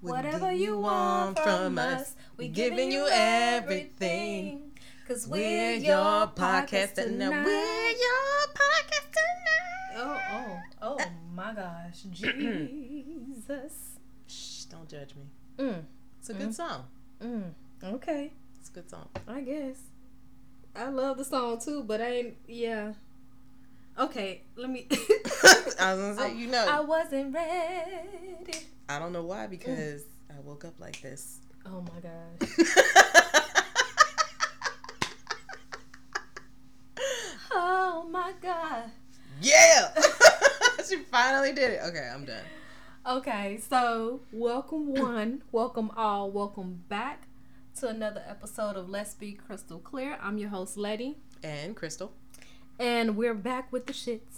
Whatever 0.00 0.52
you 0.52 0.78
want 0.78 1.38
from 1.38 1.78
us, 1.78 2.14
we're 2.36 2.48
giving 2.48 2.92
you 2.92 3.06
everything. 3.10 4.62
Cause 5.06 5.26
we're 5.26 5.72
your 5.74 6.26
podcast 6.28 6.94
tonight. 6.94 7.44
We're 7.44 7.90
your 7.90 8.46
podcast 8.54 9.08
tonight. 9.10 9.96
Oh, 9.96 10.20
oh, 10.32 10.60
oh 10.82 10.98
my 11.34 11.54
gosh. 11.54 12.02
Jesus. 12.12 13.72
Shh, 14.26 14.64
don't 14.64 14.88
judge 14.88 15.14
me. 15.16 15.24
Mm, 15.64 15.82
It's 16.20 16.28
a 16.30 16.34
good 16.34 16.54
song. 16.54 16.84
mm. 17.22 17.42
Okay, 17.82 18.32
It's 18.60 18.68
a 18.68 18.72
good 18.74 18.90
song. 18.90 19.08
I 19.26 19.40
guess. 19.40 19.78
I 20.76 20.88
love 20.90 21.16
the 21.16 21.24
song 21.24 21.58
too, 21.58 21.82
but 21.82 22.00
I 22.00 22.08
ain't, 22.10 22.36
yeah. 22.46 22.92
Okay, 23.98 24.42
let 24.56 24.68
me. 24.70 24.86
I 25.80 25.94
was 25.94 26.16
gonna 26.16 26.16
say, 26.16 26.34
you 26.36 26.46
know, 26.48 26.66
I 26.68 26.80
wasn't 26.80 27.34
ready. 27.34 28.58
I 28.88 28.98
don't 28.98 29.12
know 29.12 29.24
why 29.24 29.46
because 29.46 30.02
I 30.30 30.40
woke 30.40 30.64
up 30.64 30.74
like 30.80 31.00
this. 31.02 31.40
Oh 31.66 31.82
my 31.82 32.00
gosh. 32.00 32.74
Oh 37.50 38.06
my 38.10 38.32
god. 38.42 38.90
yeah, 39.40 39.92
she 40.88 40.96
finally 41.10 41.52
did 41.52 41.70
it. 41.72 41.80
Okay, 41.86 42.08
I'm 42.12 42.24
done. 42.24 42.42
Okay, 43.06 43.58
so 43.68 44.20
welcome 44.32 44.94
one, 44.94 45.42
welcome 45.52 45.90
all, 45.96 46.30
welcome 46.30 46.82
back 46.88 47.26
to 47.80 47.88
another 47.88 48.22
episode 48.28 48.76
of 48.76 48.88
Let's 48.88 49.14
Be 49.14 49.32
Crystal 49.32 49.78
Clear. 49.78 50.18
I'm 50.22 50.38
your 50.38 50.50
host, 50.50 50.76
Letty, 50.76 51.18
And 51.42 51.74
Crystal. 51.76 52.12
and 52.78 53.16
we're 53.16 53.34
back 53.34 53.72
with 53.72 53.86
the 53.86 53.92
shits. 53.92 54.37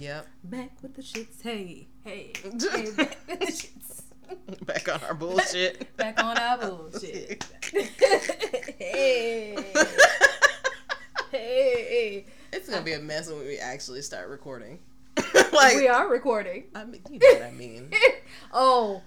Yep. 0.00 0.26
Back 0.44 0.70
with 0.82 0.94
the 0.94 1.02
shits. 1.02 1.42
Hey, 1.42 1.88
hey, 2.04 2.32
hey, 2.42 2.90
back 2.96 3.18
with 3.28 3.40
the 3.40 3.46
shits. 3.46 4.02
Back 4.66 4.88
on 4.88 5.00
our 5.06 5.14
bullshit. 5.14 5.94
Back 5.96 6.22
on 6.22 6.38
our 6.38 6.58
bullshit. 6.58 7.44
hey, 8.78 9.56
hey. 11.30 12.26
It's 12.52 12.68
gonna 12.68 12.82
be 12.82 12.94
a 12.94 13.00
mess 13.00 13.28
when 13.28 13.40
we 13.40 13.58
actually 13.58 14.00
start 14.02 14.28
recording. 14.28 14.78
like 15.52 15.76
we 15.76 15.88
are 15.88 16.08
recording. 16.08 16.64
I 16.74 16.84
mean, 16.84 17.02
you 17.10 17.18
know 17.18 17.40
what 17.40 17.42
I 17.42 17.50
mean. 17.50 17.90
oh, 18.52 19.02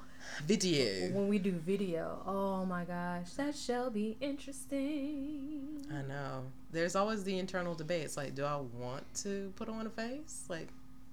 Video. 0.45 1.09
when 1.11 1.27
we 1.27 1.39
do 1.39 1.51
video. 1.51 2.21
Oh 2.25 2.65
my 2.65 2.83
gosh, 2.83 3.31
that 3.37 3.55
shall 3.55 3.89
be 3.89 4.17
interesting. 4.21 5.85
I 5.91 6.01
know. 6.01 6.43
There's 6.71 6.95
always 6.95 7.23
the 7.23 7.37
internal 7.39 7.73
debate. 7.75 8.03
It's 8.03 8.17
like, 8.17 8.35
do 8.35 8.43
I 8.43 8.57
want 8.57 9.03
to 9.23 9.51
put 9.55 9.69
on 9.69 9.87
a 9.87 9.89
face? 9.89 10.45
Like, 10.49 10.67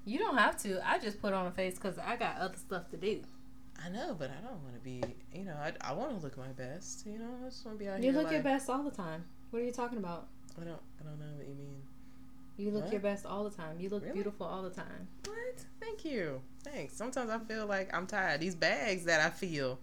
You 0.05 0.19
don't 0.19 0.37
have 0.37 0.57
to. 0.63 0.81
I 0.89 0.99
just 0.99 1.21
put 1.23 1.33
on 1.33 1.47
a 1.47 1.51
face 1.53 1.75
because 1.75 1.99
I 1.99 2.17
got 2.17 2.39
other 2.39 2.57
stuff 2.57 2.89
to 2.91 2.97
do. 2.97 3.21
I 3.85 3.89
know, 3.89 4.15
but 4.19 4.31
I 4.31 4.41
don't 4.47 4.63
want 4.63 4.75
to 4.75 4.81
be. 4.81 5.03
You 5.35 5.45
know, 5.45 5.55
I, 5.55 5.73
I 5.81 5.93
want 5.93 6.11
to 6.11 6.17
look 6.23 6.37
my 6.37 6.49
best. 6.49 7.07
You 7.07 7.19
know, 7.19 7.31
I 7.45 7.49
just 7.49 7.65
want 7.65 7.79
to 7.79 7.85
be 7.85 7.89
out 7.91 7.99
You 7.99 8.11
here. 8.11 8.13
look 8.15 8.25
like, 8.25 8.33
your 8.35 8.43
best 8.43 8.69
all 8.69 8.83
the 8.83 8.91
time. 8.91 9.25
What 9.51 9.63
are 9.63 9.65
you 9.65 9.73
talking 9.73 9.99
about? 9.99 10.27
I 10.61 10.65
don't. 10.65 10.81
I 11.01 11.05
don't 11.05 11.19
know 11.19 11.33
what 11.37 11.47
you 11.49 11.55
mean. 11.55 11.83
You 12.59 12.71
look 12.71 12.85
What? 12.85 12.93
your 12.93 13.01
best 13.01 13.25
all 13.25 13.45
the 13.45 13.51
time. 13.51 13.79
You 13.81 13.89
look 13.89 14.03
Really? 14.03 14.15
beautiful 14.15 14.47
all 14.47 14.63
the 14.63 14.71
time. 14.71 15.09
What? 15.27 15.65
Thank 15.81 16.05
you. 16.05 16.43
Thanks. 16.65 16.95
Sometimes 16.97 17.31
I 17.31 17.39
feel 17.39 17.67
like 17.67 17.95
I'm 17.95 18.07
tired. 18.07 18.41
These 18.41 18.55
bags 18.55 19.05
that 19.05 19.21
I 19.21 19.31
feel. 19.31 19.79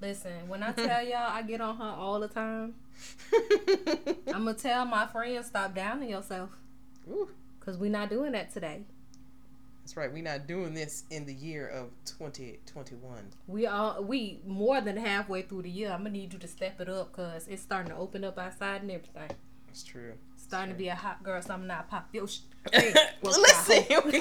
Listen, 0.00 0.48
when 0.48 0.62
I 0.62 0.72
tell 0.72 1.02
y'all 1.06 1.30
I 1.30 1.42
get 1.42 1.60
on 1.60 1.76
her 1.76 1.84
all 1.84 2.18
the 2.20 2.28
time, 2.28 2.74
I'm 4.28 4.44
gonna 4.44 4.54
tell 4.54 4.84
my 4.84 5.06
friends 5.06 5.46
stop 5.46 5.74
downing 5.74 6.10
yourself 6.10 6.50
Ooh, 7.08 7.28
because 7.58 7.78
we 7.78 7.88
not 7.88 8.10
doing 8.10 8.32
that 8.32 8.52
today. 8.52 8.82
that's 9.80 9.96
right. 9.96 10.12
We're 10.12 10.24
not 10.24 10.46
doing 10.48 10.74
this 10.74 11.04
in 11.10 11.24
the 11.24 11.32
year 11.32 11.68
of 11.68 11.90
2021. 12.04 13.00
We 13.46 13.66
all 13.68 14.02
we 14.02 14.40
more 14.44 14.80
than 14.80 14.96
halfway 14.96 15.42
through 15.42 15.62
the 15.62 15.70
year. 15.70 15.90
I'm 15.92 15.98
gonna 15.98 16.10
need 16.10 16.32
you 16.32 16.38
to 16.40 16.48
step 16.48 16.80
it 16.80 16.88
up 16.88 17.12
because 17.12 17.46
it's 17.46 17.62
starting 17.62 17.92
to 17.92 17.96
open 17.96 18.24
up 18.24 18.38
outside 18.38 18.82
and 18.82 18.90
everything. 18.90 19.30
That's 19.68 19.84
true. 19.84 20.14
It's 20.34 20.42
starting 20.42 20.74
to 20.74 20.78
be 20.78 20.88
a 20.88 20.96
hot 20.96 21.22
girl, 21.22 21.40
so 21.40 21.54
I'm 21.54 21.66
not 21.68 21.88
pop 21.88 22.08
your 22.12 22.26
sh- 22.26 22.40
Listen, 23.22 23.84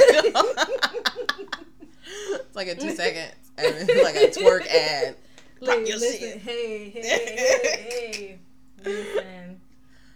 I 2.06 2.10
here 2.10 2.16
hope- 2.28 2.30
we 2.30 2.38
go. 2.38 2.44
it's 2.46 2.56
like 2.56 2.68
a 2.68 2.76
two 2.76 2.92
second, 2.96 3.32
like 3.58 4.16
a 4.16 4.28
twerk 4.32 4.68
ad. 4.68 5.16
Pop 5.60 5.68
Listen, 5.70 5.86
your 5.86 5.98
listen, 6.00 6.20
shit. 6.20 6.38
hey, 6.40 6.90
hey, 6.90 7.02
hey, 7.04 8.12
hey. 8.18 8.40
Listen, 8.84 9.62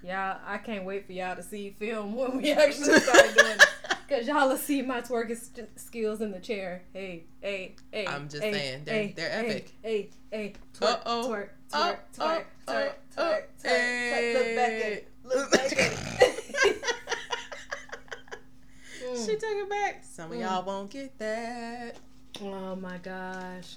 y'all, 0.03 0.38
I 0.44 0.57
can't 0.57 0.85
wait 0.85 1.06
for 1.06 1.12
y'all 1.13 1.35
to 1.35 1.44
see 1.44 1.69
film 1.69 2.16
when 2.16 2.38
we 2.38 2.51
actually 2.51 3.00
start 3.00 3.25
doing 3.38 3.51
it. 3.51 3.66
Cause 4.09 4.28
y'all 4.28 4.47
will 4.50 4.57
see 4.57 4.81
my 4.84 5.01
twerking 5.01 5.38
st- 5.38 5.79
skills 5.79 6.22
in 6.22 6.31
the 6.31 6.40
chair. 6.40 6.81
Hey, 6.94 7.25
hey, 7.41 7.75
hey. 7.91 8.06
I'm 8.07 8.28
just 8.29 8.44
hey, 8.44 8.53
saying, 8.53 8.81
they're- 8.85 8.94
hey, 8.96 9.13
they're 9.16 9.31
epic. 9.40 9.72
Hey, 9.84 10.09
hey, 10.31 10.53
twerk, 10.79 10.91
Uh-oh. 10.91 11.28
twerk, 11.29 11.50
Oh, 11.73 11.96
twerk, 12.13 12.17
twerk, 12.17 12.44
twerk, 12.67 12.84
twerk, 12.85 12.94
oh, 13.17 13.22
twerk, 13.22 13.44
twerk. 13.63 14.34
Look 14.34 14.56
back 14.56 14.72
at 14.72 14.91
it. 14.91 15.12
Look 15.23 15.52
back 15.52 15.72
at 15.72 15.79
it. 15.79 15.94
Mm. 15.97 17.04
She 19.13 19.33
took 19.33 19.43
it 19.43 19.69
back. 19.69 20.03
Some 20.03 20.31
of 20.31 20.38
Mm. 20.38 20.41
y'all 20.41 20.63
won't 20.66 20.89
get 20.89 21.17
that. 21.19 21.97
Oh 22.41 22.75
my 22.75 22.97
gosh. 22.97 23.75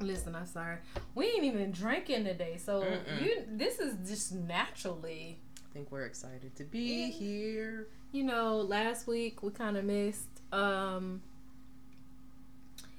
Listen, 0.00 0.34
I'm 0.34 0.46
sorry. 0.46 0.78
We 1.14 1.26
ain't 1.26 1.44
even 1.44 1.70
drinking 1.70 2.24
today, 2.24 2.56
so 2.58 2.82
Mm-mm. 2.82 3.22
you 3.22 3.42
this 3.48 3.78
is 3.78 3.94
just 4.08 4.32
naturally. 4.32 5.38
I 5.56 5.72
think 5.74 5.90
we're 5.92 6.04
excited 6.04 6.54
to 6.56 6.64
be 6.64 7.04
Yeah. 7.04 7.06
here. 7.08 7.88
You 8.10 8.24
know, 8.24 8.56
last 8.58 9.06
week 9.06 9.42
we 9.42 9.50
kind 9.52 9.76
of 9.76 9.84
missed. 9.84 10.28
Um, 10.52 11.22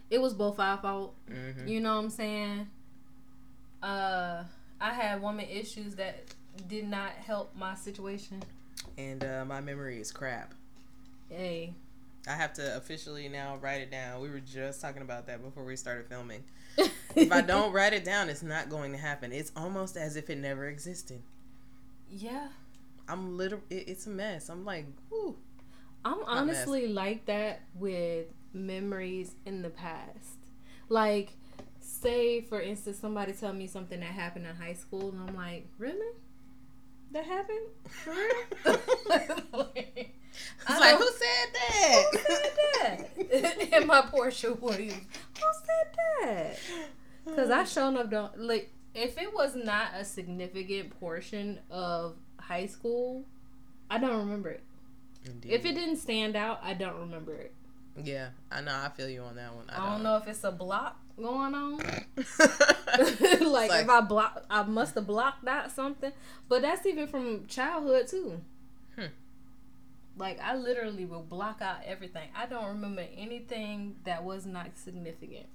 it 0.10 0.20
was 0.22 0.34
both 0.34 0.60
our 0.60 0.78
fault. 0.78 1.16
hmm 1.28 1.68
You 1.68 1.82
know 1.82 1.96
what 1.96 2.04
I'm 2.06 2.10
saying? 2.10 2.68
Uh, 3.82 4.44
I 4.80 4.94
had 4.94 5.22
woman 5.22 5.46
issues 5.50 5.96
that 5.96 6.24
did 6.68 6.88
not 6.88 7.12
help 7.12 7.56
my 7.56 7.76
situation. 7.76 8.42
And 8.98 9.24
uh, 9.24 9.44
my 9.46 9.60
memory 9.62 10.00
is 10.00 10.12
crap. 10.12 10.54
Hey, 11.36 11.74
I 12.28 12.34
have 12.34 12.54
to 12.54 12.78
officially 12.78 13.28
now 13.28 13.58
write 13.58 13.82
it 13.82 13.92
down. 13.92 14.22
We 14.22 14.30
were 14.30 14.40
just 14.40 14.82
talking 14.82 15.02
about 15.02 15.28
that 15.28 15.44
before 15.44 15.64
we 15.66 15.76
started 15.76 16.08
filming. 16.08 16.44
If 17.16 17.32
I 17.32 17.42
don't 17.42 17.72
write 17.72 17.94
it 17.94 18.04
down, 18.04 18.30
it's 18.30 18.42
not 18.42 18.70
going 18.70 18.92
to 18.94 18.98
happen. 18.98 19.32
It's 19.32 19.52
almost 19.56 19.98
as 19.98 20.16
if 20.16 20.30
it 20.32 20.38
never 20.40 20.68
existed. 20.68 21.22
yeah, 22.10 22.48
I'm 23.08 23.38
literally, 23.38 23.64
it, 23.70 23.88
it's 23.90 24.08
a 24.08 24.10
mess. 24.10 24.50
I'm 24.50 24.66
like. 24.66 24.86
I'm 26.06 26.24
honestly 26.26 26.88
like 26.88 27.26
that 27.26 27.62
with 27.76 28.28
memories 28.54 29.36
in 29.46 29.62
the 29.62 29.70
past. 29.70 30.38
Like, 30.90 31.34
say 31.80 32.42
for 32.42 32.62
instance, 32.62 33.00
somebody 33.00 33.34
tell 33.34 33.54
me 33.54 33.68
something 33.68 34.00
that 34.00 34.06
happened 34.08 34.46
in 34.46 34.56
high 34.56 34.74
school, 34.74 35.10
and 35.10 35.30
I'm 35.30 35.36
like, 35.36 35.68
really? 35.78 36.16
That 37.12 37.26
happened 37.26 37.68
for 37.90 38.12
real? 38.12 39.72
It's 39.76 40.23
I 40.68 40.72
was 40.72 40.80
like, 40.80 40.98
who 40.98 41.10
said 41.12 41.54
that? 41.54 42.06
Who 42.12 42.20
said 42.20 42.52
that? 43.32 43.74
and 43.74 43.88
my 43.88 44.02
Porsha 44.02 44.60
Williams. 44.60 44.94
Who 45.36 45.46
said 45.66 45.96
that? 46.22 46.60
Because 47.26 47.50
I 47.50 47.64
shown 47.64 47.98
up 47.98 48.10
don't 48.10 48.40
like 48.40 48.72
if 48.96 49.18
it 49.18 49.34
was 49.34 49.56
not 49.56 49.90
a 49.96 50.06
significant 50.06 51.00
portion 51.00 51.60
of 51.70 52.16
high 52.40 52.68
school, 52.68 53.24
I 53.90 53.98
don't 53.98 54.18
remember 54.18 54.50
it. 54.50 54.64
Indeed. 55.26 55.52
If 55.52 55.66
it 55.66 55.74
didn't 55.74 55.98
stand 55.98 56.36
out, 56.36 56.60
I 56.64 56.74
don't 56.74 57.00
remember 57.00 57.34
it. 57.34 57.54
Yeah, 58.02 58.30
I 58.52 58.62
know. 58.62 58.74
I 58.74 58.90
feel 58.90 59.08
you 59.08 59.22
on 59.22 59.36
that 59.36 59.54
one. 59.56 59.70
I, 59.70 59.92
don't 59.92 60.04
know 60.04 60.18
if 60.18 60.28
it's 60.28 60.44
a 60.44 60.52
block 60.52 61.00
going 61.18 61.54
on. 61.54 61.80
Like, 63.44 63.70
like- 63.70 63.84
if 63.84 63.90
I 63.90 64.02
block, 64.02 64.46
I 64.50 64.64
must 64.64 64.96
have 64.96 65.08
blocked 65.08 65.48
out 65.48 65.72
something. 65.72 66.12
But 66.50 66.62
that's 66.64 66.86
even 66.86 67.08
from 67.08 67.46
childhood 67.48 68.08
too. 68.08 68.42
Hmm. 68.96 69.06
Like 70.18 70.40
I 70.42 70.56
literally 70.56 71.06
will 71.06 71.24
block 71.24 71.62
out 71.62 71.78
everything. 71.86 72.30
I 72.36 72.46
don't 72.46 72.68
remember 72.68 73.04
anything 73.18 73.96
that 74.04 74.24
was 74.24 74.46
not 74.46 74.78
significant. 74.78 75.48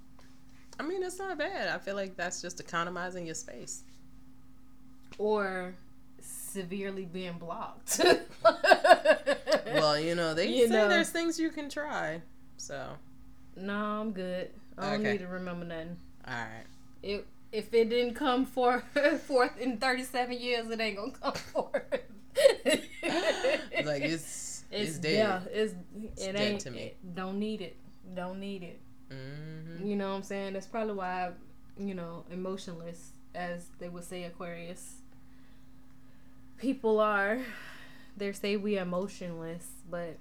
I 0.80 0.82
mean, 0.84 1.02
it's 1.02 1.18
not 1.18 1.38
bad. 1.38 1.68
I 1.68 1.78
feel 1.78 1.94
like 1.96 2.16
that's 2.16 2.40
just 2.42 2.60
economizing 2.60 3.26
your 3.26 3.34
space. 3.34 3.82
or 5.18 5.74
severely 6.20 7.04
being 7.04 7.34
blocked. 7.38 8.00
Well, 9.66 9.98
you 10.00 10.14
know, 10.14 10.34
they 10.34 10.48
You 10.48 10.66
say 10.66 10.72
know. 10.72 10.88
there's 10.88 11.10
things 11.10 11.38
you 11.38 11.50
can 11.50 11.68
try. 11.68 12.22
So, 12.56 12.88
no, 13.56 13.74
I'm 13.74 14.12
good. 14.12 14.50
I 14.76 14.90
don't 14.92 15.00
Okay. 15.00 15.12
need 15.12 15.18
to 15.18 15.26
remember 15.28 15.64
nothing. 15.66 15.96
all 16.26 16.34
right. 16.34 16.64
It 17.02 17.26
if 17.52 17.72
it 17.72 17.88
didn't 17.90 18.14
come 18.14 18.44
for 18.46 18.80
forth 19.26 19.58
in 19.58 19.78
37 19.78 20.38
years, 20.40 20.68
it 20.70 20.80
ain't 20.80 20.96
gonna 20.96 21.12
come 21.12 21.32
forth. 21.34 21.82
Like 23.84 24.02
it's 24.02 24.24
it's, 24.70 24.90
it's 24.90 24.98
dead. 24.98 25.14
yeah, 25.16 25.40
it's 25.52 25.74
it 26.16 26.32
dead 26.32 26.36
ain't 26.36 26.60
to 26.62 26.70
me. 26.70 26.78
it- 26.78 27.14
don't 27.14 27.38
need 27.38 27.60
it. 27.60 27.76
Don't 28.14 28.40
need 28.40 28.62
it. 28.62 28.80
hmm 29.10 29.86
You 29.86 29.96
know 29.96 30.10
what 30.10 30.16
I'm 30.16 30.22
saying? 30.22 30.52
That's 30.54 30.66
probably 30.66 30.94
why 30.94 31.32
you 31.78 31.94
know 31.94 32.24
emotionless, 32.30 33.12
as 33.34 33.66
they 33.78 33.88
would 33.88 34.04
say, 34.04 34.24
Aquarius. 34.24 34.96
People 36.56 37.00
are. 37.00 37.38
They 38.16 38.32
say 38.32 38.56
we 38.56 38.76
emotionless, 38.76 39.64
but 39.88 40.16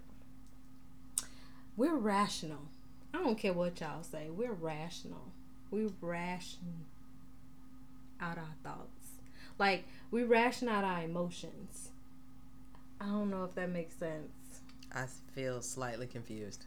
we're 1.76 1.96
rational. 1.96 2.62
I 3.14 3.18
don't 3.24 3.38
care 3.38 3.54
what 3.54 3.80
y'all 3.80 4.04
say. 4.04 4.30
We're 4.30 4.54
rational. 4.54 5.32
we 5.72 5.90
ration 6.02 6.86
out 8.22 8.38
our 8.38 8.56
thoughts. 8.64 9.08
Like 9.58 9.86
we 10.12 10.24
ration 10.24 10.70
out 10.70 10.84
our 10.84 11.02
emotions. 11.04 11.90
I 13.02 13.06
don't 13.06 13.30
know 13.32 13.44
if 13.44 13.56
that 13.56 13.70
makes 13.72 13.96
sense. 13.96 14.32
I 14.94 15.06
feel 15.34 15.62
slightly 15.62 16.08
confused. 16.08 16.66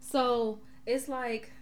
So 0.00 0.60
it's 0.86 1.08
like 1.08 1.52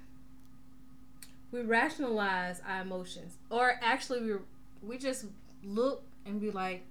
we 1.50 1.62
rationalize 1.62 2.60
our 2.66 2.82
emotions, 2.82 3.34
or 3.50 3.74
actually 3.82 4.20
we 4.22 4.36
we 4.82 4.98
just 4.98 5.26
look 5.64 6.04
and 6.26 6.40
be 6.40 6.50
like, 6.50 6.84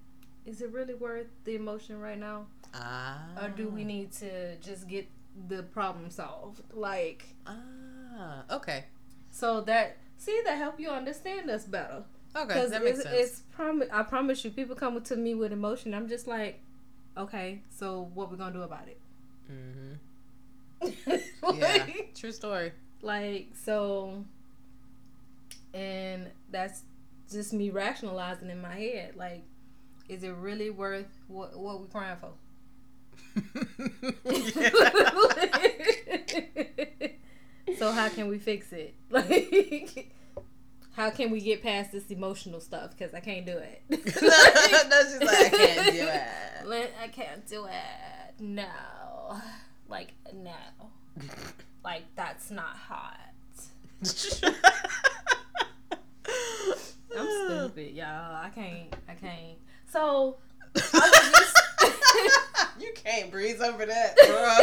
is 0.46 0.62
it 0.62 0.72
really 0.72 0.94
worth 0.96 1.28
the 1.46 1.56
emotion 1.56 2.00
right 2.00 2.20
now, 2.20 2.48
Ah. 2.74 3.22
or 3.42 3.50
do 3.50 3.70
we 3.70 3.84
need 3.84 4.12
to 4.14 4.58
just 4.58 4.88
get 4.88 5.08
the 5.48 5.64
problem 5.64 6.10
solved? 6.10 6.62
Like, 6.74 7.26
Ah. 7.46 8.44
Okay. 8.52 8.86
so 9.32 9.62
that 9.62 9.98
see 10.18 10.42
that 10.46 10.58
help 10.58 10.80
you 10.80 10.90
understand 10.90 11.50
us 11.50 11.66
better. 11.66 12.04
Okay. 12.36 12.48
Because 12.48 12.72
That 12.72 12.84
makes 12.84 13.00
it's, 13.00 13.08
sense. 13.10 13.18
it's 13.32 13.42
prom- 13.52 13.84
I 13.92 14.04
promise 14.04 14.44
you, 14.44 14.52
people 14.52 14.76
come 14.76 15.00
to 15.02 15.16
me 15.16 15.34
with 15.34 15.52
emotion. 15.54 15.94
I'm 15.94 16.08
just 16.08 16.28
like, 16.28 16.60
okay, 17.18 17.62
so 17.70 18.10
what 18.14 18.32
we 18.32 18.38
gonna 18.38 18.54
do 18.54 18.62
about 18.64 18.88
it? 18.88 18.98
mm-hmm. 19.52 19.94
like, 21.42 21.58
Yeah. 21.60 21.86
True 22.16 22.32
story. 22.32 22.72
like 23.02 23.50
so, 23.54 24.24
and 25.74 26.28
that's 26.52 26.82
just 27.32 27.54
me 27.54 27.70
rationalizing 27.70 28.50
in 28.50 28.62
my 28.62 28.76
head. 28.76 29.16
Like, 29.16 29.44
is 30.10 30.24
it 30.24 30.32
really 30.32 30.70
worth 30.70 31.08
what 31.28 31.58
what 31.58 31.80
we 31.82 31.88
crying 31.88 32.18
for? 32.20 32.32
so 37.78 37.92
how 37.92 38.10
can 38.10 38.28
we 38.28 38.40
fix 38.40 38.72
it? 38.72 38.94
Like, 39.10 40.12
how 40.94 41.10
can 41.12 41.32
we 41.32 41.40
get 41.40 41.62
past 41.64 41.92
this 41.92 42.10
emotional 42.10 42.60
stuff? 42.60 42.96
Because 42.98 43.14
I 43.14 43.20
can't 43.20 43.46
do 43.46 43.58
it. 43.58 43.82
no, 43.90 43.98
she's 43.98 45.22
like, 45.22 45.46
I 45.46 45.50
can't 45.50 45.94
do 45.94 46.08
it. 46.08 46.22
Like, 46.68 46.94
I 47.02 47.08
can't 47.08 47.48
do 47.48 47.66
it. 47.66 48.42
No. 48.42 49.42
Like, 49.88 50.14
no. 50.34 50.52
Like, 51.84 52.04
that's 52.18 52.52
not 52.52 52.76
hot. 52.76 53.18
I'm 57.18 57.28
stupid, 57.46 57.96
y'all. 57.96 58.36
I 58.36 58.50
can't. 58.54 58.94
I 59.08 59.14
can't. 59.14 59.58
So, 59.90 60.36
just. 60.76 61.58
you 62.82 62.92
can't 62.94 63.32
breeze 63.32 63.62
over 63.62 63.86
that, 63.86 64.18
bro. 64.18 64.58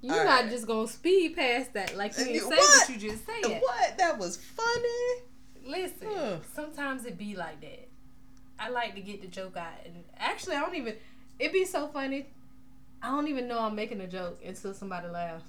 You're 0.00 0.18
All 0.18 0.24
not 0.24 0.42
right. 0.44 0.50
just 0.50 0.66
gonna 0.66 0.88
speed 0.88 1.36
past 1.36 1.74
that 1.74 1.94
like 1.94 2.16
you 2.16 2.24
didn't 2.24 2.40
say 2.40 2.56
what? 2.56 2.88
what 2.88 2.88
you 2.88 3.10
just 3.10 3.26
said. 3.26 3.60
what? 3.60 3.98
That 3.98 4.18
was 4.18 4.38
funny. 4.38 5.22
Listen, 5.66 6.08
Ugh. 6.08 6.42
sometimes 6.54 7.04
it 7.04 7.18
be 7.18 7.36
like 7.36 7.60
that. 7.60 7.88
I 8.58 8.68
like 8.70 8.94
to 8.94 9.00
get 9.00 9.20
the 9.20 9.28
joke 9.28 9.56
out, 9.56 9.72
and 9.84 9.94
actually, 10.16 10.56
I 10.56 10.60
don't 10.60 10.74
even. 10.76 10.94
It'd 11.38 11.52
be 11.52 11.64
so 11.64 11.88
funny. 11.88 12.26
I 13.02 13.08
don't 13.08 13.28
even 13.28 13.48
know 13.48 13.58
I'm 13.58 13.74
making 13.74 14.00
a 14.00 14.06
joke 14.06 14.38
until 14.44 14.72
somebody 14.72 15.08
laughs. 15.08 15.44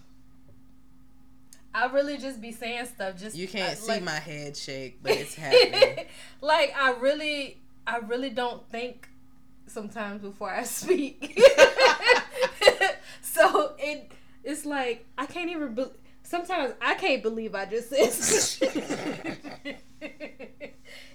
I 1.73 1.85
really 1.87 2.17
just 2.17 2.41
be 2.41 2.51
saying 2.51 2.85
stuff. 2.85 3.17
Just 3.17 3.35
You 3.35 3.47
can't 3.47 3.77
see 3.77 3.91
like- 3.93 4.03
my 4.03 4.11
head 4.19 4.55
shake, 4.57 5.03
but 5.03 5.11
it's 5.13 5.35
happening. 5.35 6.05
like 6.41 6.73
I 6.75 6.91
really, 6.93 7.57
I 7.85 7.97
really 7.97 8.29
don't 8.29 8.67
think 8.69 9.07
sometimes 9.67 10.21
before 10.21 10.49
I 10.49 10.63
speak. 10.65 11.39
so 13.21 13.73
it, 13.77 14.11
it's 14.43 14.65
like 14.65 15.05
I 15.17 15.25
can't 15.25 15.49
even. 15.49 15.75
Be- 15.75 15.85
sometimes 16.25 16.73
I 16.81 16.95
can't 16.95 17.21
believe 17.23 17.55
I 17.55 17.65
just 17.65 17.89
said. 17.89 18.11
shit. 18.11 18.75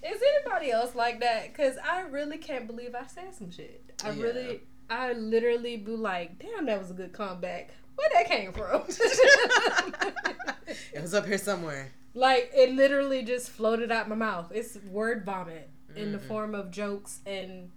Is 0.02 0.22
anybody 0.36 0.70
else 0.70 0.94
like 0.94 1.20
that? 1.20 1.54
Cause 1.54 1.76
I 1.84 2.00
really 2.02 2.38
can't 2.38 2.66
believe 2.66 2.94
I 2.94 3.06
said 3.06 3.34
some 3.34 3.50
shit. 3.50 3.82
I 4.02 4.10
Yeah. 4.10 4.22
really, 4.22 4.60
I 4.88 5.12
literally 5.12 5.76
be 5.76 5.92
like, 5.92 6.38
"Damn, 6.38 6.66
that 6.66 6.78
was 6.78 6.90
a 6.90 6.94
good 6.94 7.12
comeback." 7.12 7.70
Where 7.96 8.08
that 8.14 8.26
came 8.26 8.52
from? 8.52 8.84
it 10.94 11.02
was 11.02 11.12
up 11.14 11.26
here 11.26 11.38
somewhere. 11.38 11.92
Like 12.14 12.50
it 12.54 12.72
literally 12.74 13.22
just 13.22 13.50
floated 13.50 13.92
out 13.92 14.08
my 14.08 14.14
mouth. 14.16 14.50
It's 14.54 14.76
word 14.88 15.24
vomit 15.24 15.68
in 15.94 16.12
the 16.12 16.18
Mhm. 16.18 16.22
form 16.28 16.54
of 16.54 16.70
jokes 16.70 17.20
and 17.26 17.70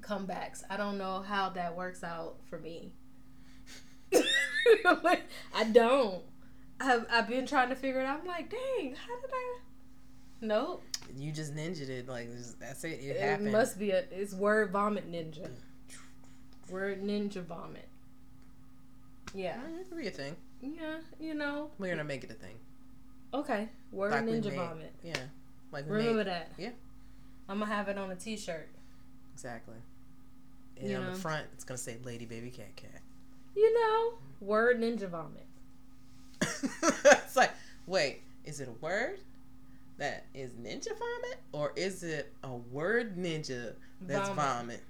comebacks. 0.00 0.62
I 0.68 0.76
don't 0.76 0.98
know 0.98 1.20
how 1.22 1.50
that 1.50 1.76
works 1.76 2.02
out 2.02 2.36
for 2.50 2.58
me. 2.58 2.92
I 5.54 5.64
don't. 5.72 6.22
I've 6.80 7.06
I've 7.10 7.28
been 7.28 7.46
trying 7.46 7.68
to 7.70 7.74
figure 7.76 8.00
it 8.00 8.06
out. 8.06 8.20
I'm 8.20 8.26
like, 8.26 8.50
dang, 8.50 8.94
how 8.94 9.20
did 9.20 9.30
I? 9.32 9.56
Nope. 10.40 10.82
You 11.16 11.32
just 11.32 11.54
ninja'd 11.54 11.88
it. 11.88 12.08
Like 12.08 12.28
that's 12.60 12.84
it. 12.84 13.00
It, 13.00 13.16
It 13.16 13.20
happened. 13.20 13.52
must 13.52 13.78
be 13.78 13.90
a. 13.90 14.04
It's 14.10 14.34
word 14.34 14.70
vomit 14.70 15.10
ninja. 15.10 15.48
Word 16.70 17.02
ninja 17.02 17.42
vomit. 17.44 17.88
Yeah. 19.34 19.58
It 19.80 19.88
could 19.88 19.98
be 19.98 20.06
a 20.06 20.10
thing. 20.10 20.36
Yeah. 20.62 20.98
You 21.18 21.34
know. 21.34 21.70
We're 21.78 21.90
gonna 21.90 22.04
make 22.04 22.24
it 22.24 22.30
a 22.30 22.34
thing. 22.34 22.54
Okay. 23.34 23.68
Word 23.92 24.12
Like 24.12 24.24
ninja 24.24 24.54
vomit. 24.54 24.92
Yeah. 25.02 25.16
Like 25.72 25.84
Remember 25.88 26.18
made. 26.18 26.26
that. 26.28 26.52
Yeah. 26.58 26.70
I'm 27.48 27.58
gonna 27.58 27.72
have 27.74 27.88
it 27.88 27.98
on 27.98 28.10
a 28.10 28.16
T-shirt. 28.16 28.68
Exactly. 29.34 29.76
And 30.78 30.90
You 30.90 30.96
on 30.98 31.04
know. 31.04 31.14
the 31.14 31.18
front, 31.18 31.46
it's 31.54 31.64
gonna 31.64 31.78
say 31.78 31.96
"Lady 32.04 32.24
Baby 32.26 32.50
Cat 32.50 32.76
Cat." 32.76 33.00
You 33.56 33.74
know, 33.74 34.18
word 34.40 34.78
ninja 34.80 35.08
vomit. 35.08 35.46
it's 36.42 37.36
like, 37.36 37.50
wait, 37.86 38.22
is 38.44 38.60
it 38.60 38.68
a 38.68 38.84
word 38.84 39.18
that 39.98 40.26
is 40.34 40.52
ninja 40.52 40.88
vomit, 40.88 41.38
or 41.52 41.72
is 41.76 42.02
it 42.02 42.32
a 42.44 42.52
word 42.54 43.16
ninja 43.16 43.74
that's 44.00 44.28
Vomit. 44.28 44.44
vomit? 44.44 44.84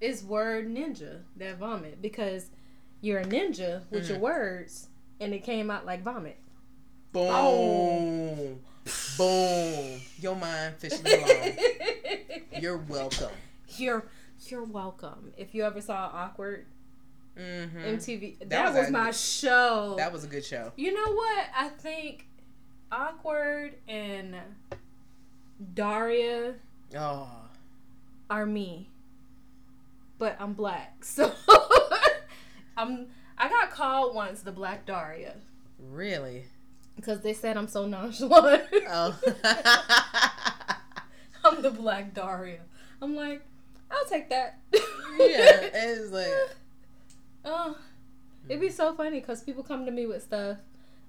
It's 0.00 0.22
word 0.22 0.66
ninja 0.68 1.20
that 1.36 1.58
vomit 1.58 2.02
because 2.02 2.46
you're 3.00 3.20
a 3.20 3.24
ninja 3.24 3.82
with 3.90 4.08
your 4.08 4.18
Mhm. 4.18 4.22
words, 4.22 4.88
and 5.20 5.32
it 5.32 5.42
came 5.44 5.70
out 5.70 5.86
like 5.86 6.02
vomit. 6.02 6.36
Boom, 7.12 8.60
boom. 9.18 10.00
Your 10.18 10.34
mind 10.36 10.76
fishing 10.78 11.06
along. 11.06 11.56
You're 12.60 12.78
welcome. 12.78 13.30
you're 13.76 14.04
you're 14.46 14.64
welcome. 14.64 15.32
If 15.36 15.54
you 15.54 15.62
ever 15.64 15.80
saw 15.80 16.10
Awkward 16.12 16.66
Mm-hmm. 17.38 17.78
MTV, 17.78 18.38
that, 18.40 18.50
That 18.50 18.72
was, 18.74 18.76
was 18.82 18.90
my 18.90 19.08
actually- 19.08 19.48
show. 19.48 19.94
That 19.98 20.12
was 20.12 20.24
a 20.24 20.26
good 20.26 20.44
show. 20.44 20.72
you 20.76 20.92
know 20.94 21.12
what? 21.14 21.46
I 21.56 21.68
think 21.68 22.26
Awkward 22.90 23.74
and 23.88 24.34
Daria 25.74 26.54
Oh, 26.96 27.26
are 28.28 28.44
me, 28.44 28.90
but 30.18 30.36
I'm 30.38 30.52
black, 30.52 30.96
so 31.04 31.32
I'm. 32.76 33.06
I 33.38 33.48
got 33.48 33.70
called 33.70 34.14
once 34.14 34.42
the 34.42 34.52
Black 34.52 34.84
Daria 34.86 35.34
really? 35.90 36.44
because 36.96 37.22
they 37.22 37.32
said 37.32 37.56
I'm 37.56 37.66
so 37.66 37.86
nonchalant. 37.86 38.62
Oh. 38.88 39.18
I'm 41.44 41.62
the 41.62 41.70
Black 41.70 42.14
Daria. 42.14 42.60
I'm 43.00 43.16
like, 43.16 43.42
I'll 43.90 44.04
take 44.04 44.28
that. 44.28 44.58
yeah, 44.72 44.80
it's 45.18 46.12
like 46.12 46.28
Oh, 47.44 47.76
it'd 48.48 48.60
be 48.60 48.70
so 48.70 48.94
funny 48.94 49.20
because 49.20 49.42
people 49.42 49.62
come 49.62 49.84
to 49.86 49.92
me 49.92 50.06
with 50.06 50.22
stuff. 50.22 50.58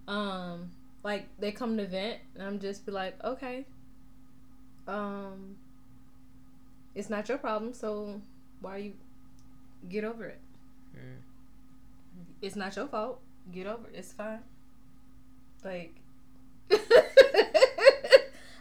Um, 0.07 0.71
like 1.03 1.27
they 1.39 1.51
come 1.51 1.77
to 1.77 1.85
vent, 1.85 2.19
and 2.35 2.43
I'm 2.43 2.59
just 2.59 2.85
be 2.85 2.91
like, 2.91 3.21
okay. 3.23 3.65
Um, 4.87 5.55
it's 6.95 7.09
not 7.09 7.27
your 7.29 7.37
problem, 7.37 7.73
so 7.73 8.21
why 8.61 8.77
you 8.77 8.93
get 9.89 10.03
over 10.03 10.25
it? 10.25 10.39
Mm. 10.95 11.17
It's 12.41 12.55
not 12.55 12.75
your 12.75 12.87
fault. 12.87 13.19
Get 13.51 13.67
over 13.67 13.87
it. 13.87 13.95
It's 13.95 14.13
fine. 14.13 14.39
Like, 15.63 15.95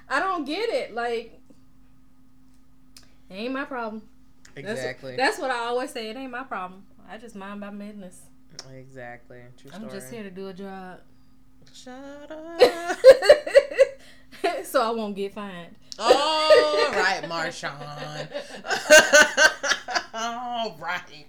I 0.08 0.20
don't 0.20 0.44
get 0.44 0.68
it. 0.68 0.94
Like, 0.94 1.40
it 3.30 3.34
ain't 3.34 3.52
my 3.52 3.64
problem. 3.64 4.02
That's- 4.54 4.76
exactly, 4.78 5.16
That's, 5.16 5.38
what 5.38 5.50
I 5.50 5.66
always 5.66 5.90
say. 5.90 6.10
It 6.10 6.16
ain't 6.16 6.30
my 6.30 6.42
problem. 6.42 6.84
I 7.12 7.18
just 7.18 7.36
mind 7.36 7.60
my 7.60 7.68
business. 7.68 8.22
exactly. 8.74 9.40
True 9.60 9.70
I'm 9.74 9.82
story. 9.82 9.92
just 9.92 10.10
here 10.10 10.22
to 10.22 10.30
do 10.30 10.48
a 10.48 10.54
job. 10.54 11.00
Shut 11.74 12.30
up. 12.30 12.60
so 14.64 14.80
I 14.80 14.90
won't 14.92 15.14
get 15.14 15.34
fined. 15.34 15.76
All 15.98 16.10
right, 16.92 17.20
Marshawn. 17.24 18.28
All 20.14 20.74
right. 20.80 21.26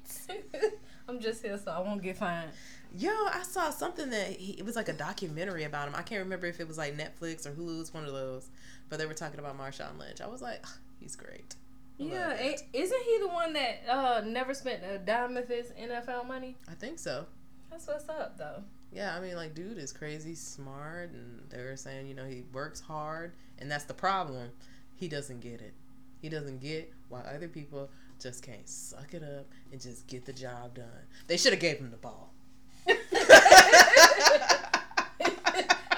I'm 1.09 1.19
just 1.19 1.43
here 1.43 1.57
so 1.57 1.71
I 1.71 1.81
won't 1.81 2.01
get 2.01 2.15
fined. 2.15 2.51
Yo, 2.95 3.09
I 3.09 3.43
saw 3.43 3.69
something 3.69 4.09
that 4.09 4.37
he, 4.37 4.53
it 4.53 4.63
was 4.63 4.77
like 4.77 4.87
a 4.87 4.93
documentary 4.93 5.65
about 5.65 5.89
him. 5.89 5.95
I 5.97 6.03
can't 6.03 6.23
remember 6.23 6.47
if 6.47 6.61
it 6.61 6.67
was 6.67 6.77
like 6.77 6.97
Netflix 6.97 7.45
or 7.45 7.51
Hulu. 7.51 7.81
It's 7.81 7.93
one 7.93 8.05
of 8.05 8.13
those, 8.13 8.47
but 8.87 8.99
they 8.99 9.05
were 9.05 9.13
talking 9.13 9.41
about 9.41 9.59
Marshawn 9.59 9.99
Lynch. 9.99 10.21
I 10.21 10.27
was 10.27 10.41
like, 10.41 10.61
"Ugh, 10.63 10.69
he's 11.01 11.17
great. 11.17 11.55
Yeah, 11.97 12.33
is 12.41 12.63
isn't 12.73 13.03
he 13.03 13.17
the 13.19 13.27
one 13.27 13.53
that 13.53 13.81
uh, 13.89 14.21
never 14.25 14.53
spent 14.53 14.83
a 14.83 14.97
dime 14.97 15.37
of 15.37 15.47
his 15.47 15.71
NFL 15.71 16.27
money? 16.27 16.57
I 16.67 16.73
think 16.73 16.99
so. 16.99 17.25
That's 17.69 17.87
what's 17.87 18.09
up, 18.09 18.37
though. 18.37 18.63
Yeah, 18.91 19.15
I 19.15 19.19
mean, 19.19 19.35
like, 19.35 19.55
dude 19.55 19.77
is 19.77 19.91
crazy 19.91 20.35
smart, 20.35 21.11
and 21.11 21.41
they 21.49 21.63
were 21.63 21.75
saying, 21.75 22.07
you 22.07 22.13
know, 22.13 22.25
he 22.25 22.43
works 22.53 22.79
hard, 22.79 23.33
and 23.57 23.69
that's 23.69 23.85
the 23.85 23.93
problem. 23.93 24.49
He 24.95 25.07
doesn't 25.07 25.39
get 25.39 25.61
it. 25.61 25.73
He 26.21 26.29
doesn't 26.29 26.61
get 26.61 26.93
why 27.09 27.21
other 27.21 27.47
people 27.47 27.89
just 28.19 28.43
can't 28.43 28.67
suck 28.69 29.13
it 29.13 29.23
up 29.23 29.45
and 29.71 29.81
just 29.81 30.07
get 30.07 30.25
the 30.25 30.33
job 30.33 30.75
done. 30.75 30.85
They 31.27 31.37
should 31.37 31.53
have 31.53 31.59
gave 31.59 31.77
him 31.77 31.91
the 31.91 31.97
ball. 31.97 32.32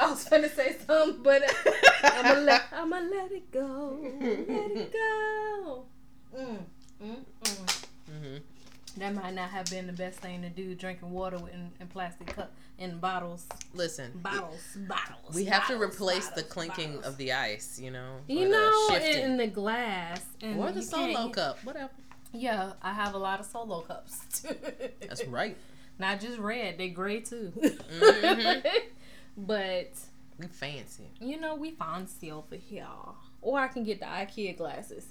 I 0.05 0.09
was 0.11 0.23
gonna 0.25 0.49
say 0.49 0.75
something, 0.85 1.23
but 1.23 1.41
I'm 2.03 2.23
gonna 2.25 2.41
let 2.41 2.63
I'm 2.71 2.89
gonna 2.91 3.09
let 3.09 3.31
it 3.31 3.51
go, 3.51 3.97
let 4.21 4.71
it 4.71 4.93
go. 4.93 5.85
Mm, 6.37 6.57
mm, 7.03 7.15
mm. 7.43 7.85
hmm 8.09 8.37
That 8.97 9.15
might 9.15 9.33
not 9.33 9.49
have 9.49 9.65
been 9.69 9.87
the 9.87 9.93
best 9.93 10.19
thing 10.19 10.41
to 10.43 10.49
do, 10.49 10.75
drinking 10.75 11.11
water 11.11 11.37
in, 11.51 11.71
in 11.79 11.87
plastic 11.87 12.27
cup 12.27 12.51
in 12.77 12.99
bottles, 12.99 13.47
Listen, 13.73 14.11
bottles, 14.15 14.61
bottles. 14.87 15.33
we 15.33 15.45
have 15.45 15.65
to 15.67 15.73
bottles, 15.75 15.93
replace 15.95 16.27
the 16.29 16.43
clinking 16.43 16.95
bottles. 16.97 17.05
of 17.05 17.17
the 17.17 17.31
ice, 17.31 17.79
you 17.81 17.89
know, 17.89 18.17
You 18.27 18.41
or 18.41 18.49
the 18.49 18.51
know, 18.51 18.95
in, 19.01 19.31
in 19.31 19.37
the 19.37 19.47
glass 19.47 20.21
and 20.41 20.59
or 20.59 20.71
the 20.73 20.81
solo 20.81 21.29
cup, 21.29 21.57
whatever. 21.63 21.89
Yeah, 22.33 22.73
I 22.81 22.91
have 22.93 23.13
a 23.13 23.17
lot 23.17 23.39
of 23.39 23.45
solo 23.45 23.79
cups. 23.81 24.45
That's 24.99 25.25
right. 25.25 25.55
Not 25.99 26.19
just 26.19 26.37
red, 26.37 26.77
they 26.77 26.89
gray 26.89 27.21
too. 27.21 27.53
Mhm. 27.55 28.65
but 29.37 29.91
We 30.39 30.47
fancy. 30.47 31.09
you 31.19 31.39
know, 31.39 31.55
we 31.55 31.71
fancy 31.71 32.31
over 32.31 32.55
here. 32.55 32.87
Or 33.41 33.59
I 33.59 33.67
can 33.67 33.83
get 33.83 33.99
the 33.99 34.05
IKEA 34.05 34.57
glasses. 34.57 35.07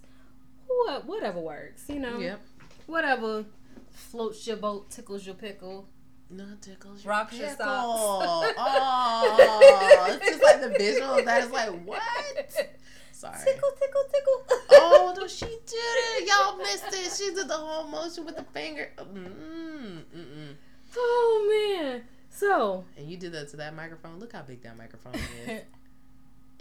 What 0.66 1.06
whatever 1.06 1.40
works, 1.40 1.84
you 1.88 2.00
know. 2.00 2.18
Yep. 2.18 2.40
Whatever 2.86 3.44
floats 3.90 4.46
your 4.46 4.56
boat, 4.56 4.90
tickles 4.90 5.24
your 5.24 5.34
pickle. 5.36 5.86
No 6.30 6.44
tickles 6.60 7.04
your 7.04 7.10
Rocks 7.12 7.36
your 7.38 7.48
socks. 7.50 8.54
Oh, 8.58 10.08
it's 10.10 10.26
just 10.26 10.42
like 10.42 10.60
the 10.60 10.70
visual 10.78 11.18
of 11.18 11.24
that 11.26 11.44
is 11.44 11.50
like 11.50 11.70
what? 11.84 12.02
Sorry. 13.12 13.38
Tickle, 13.44 13.70
tickle, 13.78 14.02
tickle. 14.12 14.58
Oh, 14.72 15.14
no, 15.16 15.26
she 15.28 15.46
did 15.46 15.58
it. 15.74 16.28
Y'all 16.28 16.56
missed 16.56 16.86
it. 16.88 17.12
She 17.16 17.32
did 17.34 17.46
the 17.48 17.54
whole 17.54 17.86
motion 17.88 18.24
with 18.24 18.36
the 18.36 18.42
finger. 18.42 18.90
Mm, 18.98 20.02
mm-mm. 20.14 20.54
Oh 20.96 21.78
man. 21.80 22.02
So 22.36 22.84
And 22.96 23.08
you 23.08 23.16
did 23.16 23.30
that 23.32 23.48
to 23.50 23.56
that 23.58 23.76
microphone. 23.76 24.18
Look 24.18 24.32
how 24.32 24.42
big 24.42 24.60
that 24.62 24.76
microphone 24.76 25.14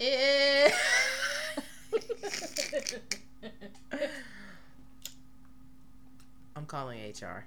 I'm 6.56 6.66
calling 6.66 6.98
HR. 7.00 7.44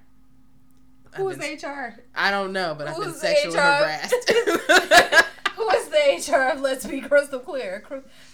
I've 1.12 1.20
Who's 1.20 1.38
been- 1.38 1.56
HR? 1.58 1.98
I 2.14 2.30
don't 2.30 2.52
know, 2.52 2.74
but 2.76 2.88
I've 2.88 2.96
been 2.96 3.04
Who's 3.06 3.20
sexually 3.20 3.56
HR? 3.56 3.60
harassed. 3.60 4.30
Who 5.56 5.68
is 5.70 5.88
the 5.88 6.32
HR 6.32 6.50
of 6.52 6.60
Let's 6.60 6.86
Be 6.86 7.00
Crystal 7.00 7.40
Clear? 7.40 7.82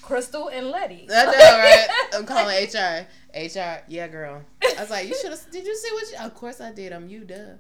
Crystal 0.02 0.48
and 0.48 0.68
Letty. 0.70 1.06
I 1.10 1.24
know, 1.24 1.32
right? 1.32 1.86
I'm 2.14 2.26
calling 2.26 2.56
HR. 2.66 3.06
HR, 3.34 3.82
yeah, 3.88 4.08
girl. 4.08 4.42
I 4.62 4.74
was 4.80 4.90
like, 4.90 5.08
you 5.08 5.14
should 5.20 5.30
have. 5.30 5.50
Did 5.50 5.64
you 5.64 5.74
see 5.76 5.90
what? 5.92 6.04
You, 6.12 6.18
of 6.26 6.34
course 6.34 6.60
I 6.60 6.72
did. 6.72 6.92
I'm 6.92 7.08
you, 7.08 7.24
duh. 7.24 7.54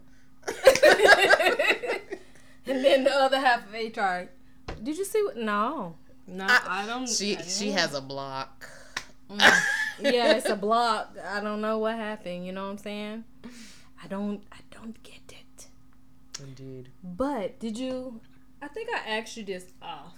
and 2.66 2.84
then 2.84 3.04
the 3.04 3.14
other 3.14 3.38
half 3.40 3.66
of 3.66 3.72
HR. 3.74 4.30
Did 4.82 4.96
you 4.98 5.04
see 5.04 5.22
what? 5.22 5.36
No, 5.36 5.96
no, 6.26 6.46
I, 6.48 6.82
I- 6.82 6.86
don't. 6.86 7.08
she 7.08 7.36
I 7.36 7.42
she 7.42 7.70
has 7.72 7.94
a 7.94 8.00
block. 8.00 8.68
Mm. 9.30 9.38
yeah, 10.00 10.32
it's 10.34 10.48
a 10.48 10.56
block. 10.56 11.16
I 11.26 11.40
don't 11.40 11.60
know 11.60 11.78
what 11.78 11.96
happened. 11.96 12.46
You 12.46 12.52
know 12.52 12.64
what 12.64 12.70
I'm 12.72 12.78
saying? 12.78 13.24
I 14.02 14.06
don't. 14.08 14.42
I 14.52 14.58
don't 14.70 15.02
get 15.02 15.20
it. 15.30 15.66
Indeed. 16.42 16.88
But 17.02 17.58
did 17.60 17.78
you? 17.78 18.20
I 18.62 18.68
think 18.68 18.88
I 18.94 19.18
asked 19.18 19.36
you 19.36 19.44
this 19.44 19.66
off, 19.82 20.16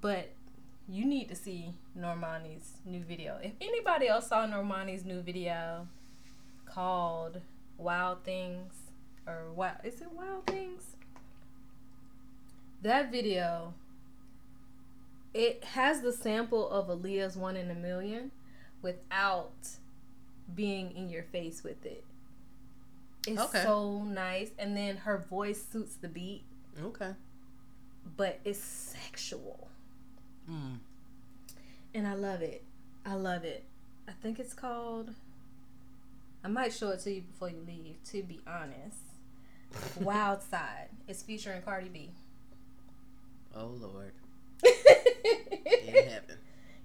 but 0.00 0.32
you 0.88 1.04
need 1.06 1.28
to 1.28 1.34
see 1.36 1.74
Normani's 1.98 2.74
new 2.84 3.00
video. 3.02 3.38
If 3.42 3.52
anybody 3.60 4.08
else 4.08 4.28
saw 4.28 4.46
Normani's 4.46 5.04
new 5.04 5.20
video 5.22 5.86
called 6.66 7.40
"Wild 7.78 8.24
Things" 8.24 8.74
or 9.26 9.52
"Wild," 9.54 9.76
is 9.84 10.00
it 10.00 10.08
"Wild 10.12 10.46
Things"? 10.46 10.96
That 12.82 13.10
video, 13.12 13.74
it 15.34 15.62
has 15.64 16.00
the 16.00 16.12
sample 16.12 16.68
of 16.70 16.88
Aaliyah's 16.88 17.36
"One 17.36 17.56
in 17.56 17.70
a 17.70 17.74
Million 17.74 18.30
without 18.82 19.52
being 20.54 20.90
in 20.96 21.10
your 21.10 21.22
face 21.24 21.62
with 21.62 21.84
it. 21.84 22.04
It's 23.26 23.40
Okay. 23.40 23.62
so 23.62 24.02
nice, 24.04 24.50
and 24.58 24.74
then 24.76 24.98
her 24.98 25.18
voice 25.18 25.62
suits 25.66 25.94
the 25.96 26.08
beat, 26.08 26.44
Okay. 26.80 27.14
but 28.16 28.40
it's 28.44 28.58
sexual, 28.58 29.68
Mm. 30.48 30.78
and 31.94 32.08
I 32.08 32.14
love 32.14 32.40
it. 32.40 32.64
I 33.04 33.14
love 33.14 33.44
it. 33.44 33.64
I 34.08 34.12
think 34.12 34.38
it's 34.40 34.54
called. 34.54 35.14
I 36.42 36.48
might 36.48 36.72
show 36.72 36.88
it 36.90 37.00
to 37.00 37.12
you 37.12 37.20
before 37.20 37.50
you 37.50 37.60
leave. 37.60 38.02
To 38.04 38.22
be 38.22 38.40
honest, 38.46 38.98
Wild 40.00 40.40
Side. 40.42 40.88
It's 41.06 41.22
featuring 41.22 41.60
Cardi 41.60 41.90
B. 41.90 42.10
Oh 43.54 43.66
Lord, 43.80 44.12
in 44.64 45.94
heaven. 45.94 46.36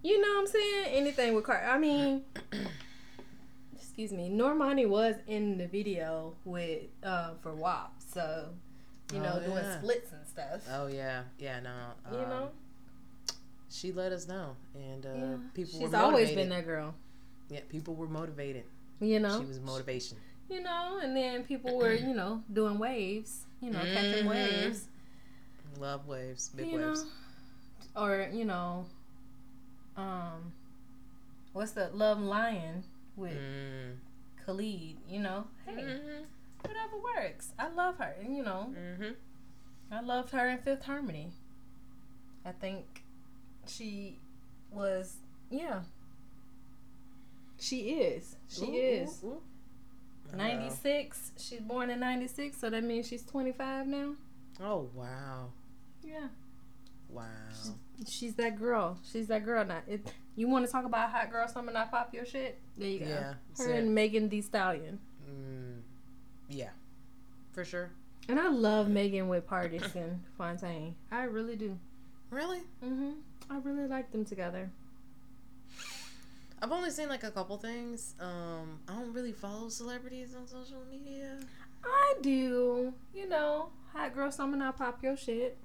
You 0.03 0.21
know 0.21 0.27
what 0.29 0.39
I'm 0.41 0.47
saying? 0.47 0.85
Anything 0.89 1.33
with 1.35 1.43
Cardi. 1.45 1.65
I 1.65 1.77
mean, 1.77 2.21
excuse 3.75 4.11
me. 4.11 4.29
Normani 4.29 4.87
was 4.87 5.15
in 5.27 5.57
the 5.57 5.67
video 5.67 6.35
with 6.45 6.83
uh 7.03 7.31
for 7.41 7.53
WAP, 7.55 7.93
so 7.99 8.49
you 9.13 9.19
know 9.19 9.39
Oh, 9.41 9.45
doing 9.47 9.63
splits 9.79 10.11
and 10.11 10.25
stuff. 10.27 10.61
Oh 10.71 10.87
yeah, 10.87 11.23
yeah. 11.39 11.59
No. 11.59 11.71
you 12.11 12.23
um, 12.23 12.29
know, 12.29 12.49
she 13.69 13.91
let 13.91 14.11
us 14.11 14.27
know, 14.27 14.55
and 14.75 15.05
uh, 15.05 15.09
yeah. 15.15 15.35
people 15.53 15.79
she's 15.79 15.89
were 15.91 15.97
always 15.97 16.31
been 16.31 16.49
that 16.49 16.65
girl. 16.65 16.93
Yeah, 17.49 17.59
people 17.69 17.95
were 17.95 18.07
motivated. 18.07 18.63
You 18.99 19.19
know, 19.19 19.39
She 19.39 19.45
was 19.45 19.59
motivation. 19.59 20.17
you 20.49 20.61
know, 20.63 20.99
and 21.03 21.15
then 21.15 21.43
people 21.43 21.77
were 21.77 21.93
you 21.93 22.13
know 22.13 22.43
doing 22.51 22.79
waves, 22.79 23.45
you 23.61 23.69
know, 23.71 23.79
catching 23.79 24.25
Mhm. 24.25 24.29
waves, 24.29 24.87
Love 25.79 26.07
waves, 26.07 26.49
big 26.49 26.67
you 26.67 26.77
waves. 26.77 27.05
know, 27.95 28.01
or 28.01 28.29
you 28.33 28.45
know, 28.45 28.85
um, 29.97 30.51
what's 31.53 31.71
the 31.71 31.89
Love 31.93 32.19
Lies 32.19 32.83
with 33.15 33.33
Mm. 33.33 33.95
Khalid? 34.45 34.97
You 35.09 35.19
know, 35.19 35.47
hey, 35.65 35.73
Mm-hmm. 35.73 36.23
whatever 36.61 36.97
works. 37.03 37.53
I 37.59 37.69
love 37.69 37.97
her, 37.97 38.15
and 38.21 38.35
you 38.35 38.43
know, 38.43 38.73
Mm-hmm. 38.77 39.11
I 39.91 40.01
loved 40.01 40.31
her 40.31 40.49
in 40.49 40.57
Fifth 40.59 40.83
Harmony. 40.85 41.31
I 42.45 42.51
think 42.51 43.03
she 43.67 44.19
was, 44.71 45.17
yeah. 45.49 45.81
She 47.59 47.77
is. 48.01 48.35
She 48.49 48.65
is. 48.65 49.23
96. 50.35 51.31
She's 51.37 51.61
born 51.61 51.89
in 51.89 51.99
96, 51.99 52.57
so 52.57 52.69
that 52.69 52.83
means 52.83 53.07
she's 53.07 53.23
25 53.23 53.87
now. 53.87 54.13
Oh 54.61 54.89
wow, 54.93 55.49
Yeah. 56.05 56.27
wow. 57.09 57.23
She's 58.07 58.35
that 58.35 58.57
girl. 58.59 58.97
She's 59.11 59.27
that 59.27 59.45
girl 59.45 59.65
now. 59.65 59.81
It, 59.87 60.05
you 60.35 60.47
want 60.49 60.65
to 60.65 60.71
talk 60.71 60.85
about 60.85 61.09
hot 61.11 61.31
girl 61.31 61.47
summer 61.47 61.71
not 61.71 61.91
pop 61.91 62.13
your 62.13 62.25
shit? 62.25 62.59
There 62.77 62.87
you 62.87 62.99
go. 62.99 63.05
Yeah, 63.05 63.33
that's 63.49 63.65
Her 63.65 63.73
it. 63.73 63.79
and 63.79 63.95
Megan 63.95 64.29
Thee 64.29 64.41
Stallion. 64.41 64.99
Mm. 65.29 65.79
Yeah, 66.49 66.69
for 67.53 67.63
sure. 67.63 67.89
And 68.27 68.39
I 68.39 68.49
love 68.49 68.89
Megan 68.89 69.27
with 69.29 69.47
Pardison 69.47 70.19
Fontaine. 70.37 70.95
I 71.11 71.23
really 71.23 71.55
do. 71.55 71.77
Really? 72.31 72.61
Mm-hmm. 72.83 73.11
I 73.49 73.57
really 73.59 73.87
like 73.87 74.11
them 74.11 74.25
together. 74.25 74.69
I've 76.61 76.71
only 76.71 76.89
seen 76.89 77.09
like 77.09 77.23
a 77.23 77.31
couple 77.31 77.57
things. 77.57 78.15
Um, 78.19 78.79
I 78.89 78.93
don't 78.93 79.13
really 79.13 79.31
follow 79.31 79.69
celebrities 79.69 80.35
on 80.35 80.47
social 80.47 80.81
media. 80.89 81.37
I 81.83 82.15
do. 82.21 82.93
You 83.13 83.29
know, 83.29 83.69
hot 83.93 84.15
girl 84.15 84.31
summer 84.31 84.57
not 84.57 84.77
pop 84.77 85.03
your 85.03 85.15
shit. 85.15 85.57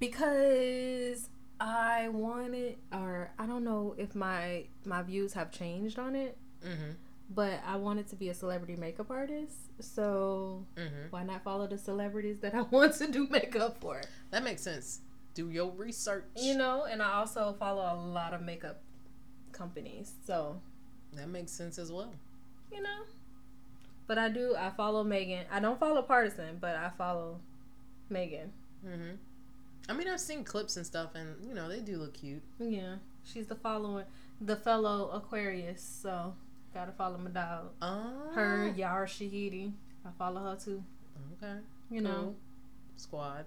Because 0.00 1.28
I 1.60 2.08
wanted 2.08 2.76
or 2.92 3.30
I 3.38 3.46
don't 3.46 3.64
know 3.64 3.94
if 3.98 4.14
my 4.14 4.64
my 4.84 5.02
views 5.02 5.34
have 5.34 5.50
changed 5.52 5.98
on 5.98 6.16
it, 6.16 6.36
Mm-hmm. 6.66 6.90
but 7.34 7.60
I 7.66 7.76
wanted 7.76 8.06
to 8.08 8.16
be 8.16 8.28
a 8.28 8.34
celebrity 8.34 8.76
makeup 8.76 9.10
artist. 9.10 9.54
So 9.80 10.64
Mm-hmm. 10.76 11.08
why 11.10 11.22
not 11.24 11.44
follow 11.44 11.66
the 11.66 11.78
celebrities 11.78 12.40
that 12.40 12.54
I 12.54 12.62
want 12.70 12.94
to 12.96 13.06
do 13.10 13.26
makeup 13.28 13.78
for? 13.80 14.00
That 14.30 14.42
makes 14.44 14.62
sense. 14.62 15.00
Do 15.34 15.48
your 15.50 15.70
research. 15.70 16.24
You 16.36 16.56
know, 16.56 16.84
and 16.90 17.02
I 17.02 17.12
also 17.12 17.54
follow 17.58 17.82
a 17.82 17.96
lot 17.96 18.34
of 18.34 18.42
makeup 18.42 18.80
companies. 19.52 20.12
So, 20.26 20.60
that 21.14 21.28
makes 21.28 21.52
sense 21.52 21.78
as 21.78 21.92
well. 21.92 22.12
you 22.72 22.82
know. 22.82 23.02
But 24.06 24.18
I 24.18 24.28
do 24.28 24.56
I 24.58 24.70
follow 24.70 25.04
Megan. 25.04 25.44
I 25.52 25.60
don't 25.60 25.78
follow 25.78 26.02
Pardison, 26.02 26.58
but 26.60 26.74
I 26.74 26.90
follow 26.98 27.38
Megan. 28.08 28.52
Mm-hmm. 28.84 29.14
I 29.90 29.92
mean, 29.92 30.06
I've 30.08 30.20
seen 30.20 30.44
clips 30.44 30.76
and 30.76 30.86
stuff, 30.86 31.10
and 31.16 31.34
you 31.46 31.52
know 31.52 31.68
they 31.68 31.80
do 31.80 31.96
look 31.96 32.14
cute. 32.14 32.42
Yeah, 32.60 32.96
she's 33.24 33.48
the 33.48 33.56
following, 33.56 34.04
the 34.40 34.54
fellow 34.54 35.10
Aquarius. 35.10 35.82
So 36.02 36.34
gotta 36.72 36.92
follow 36.92 37.18
my 37.18 37.30
dog. 37.30 37.70
Oh. 37.82 38.30
Her 38.34 38.72
Yara 38.76 39.06
Shahidi. 39.08 39.72
I 40.06 40.10
follow 40.16 40.40
her 40.42 40.56
too. 40.56 40.84
Okay. 41.42 41.58
You 41.90 42.02
know, 42.02 42.10
Cool. 42.14 42.34
Squad. 42.96 43.44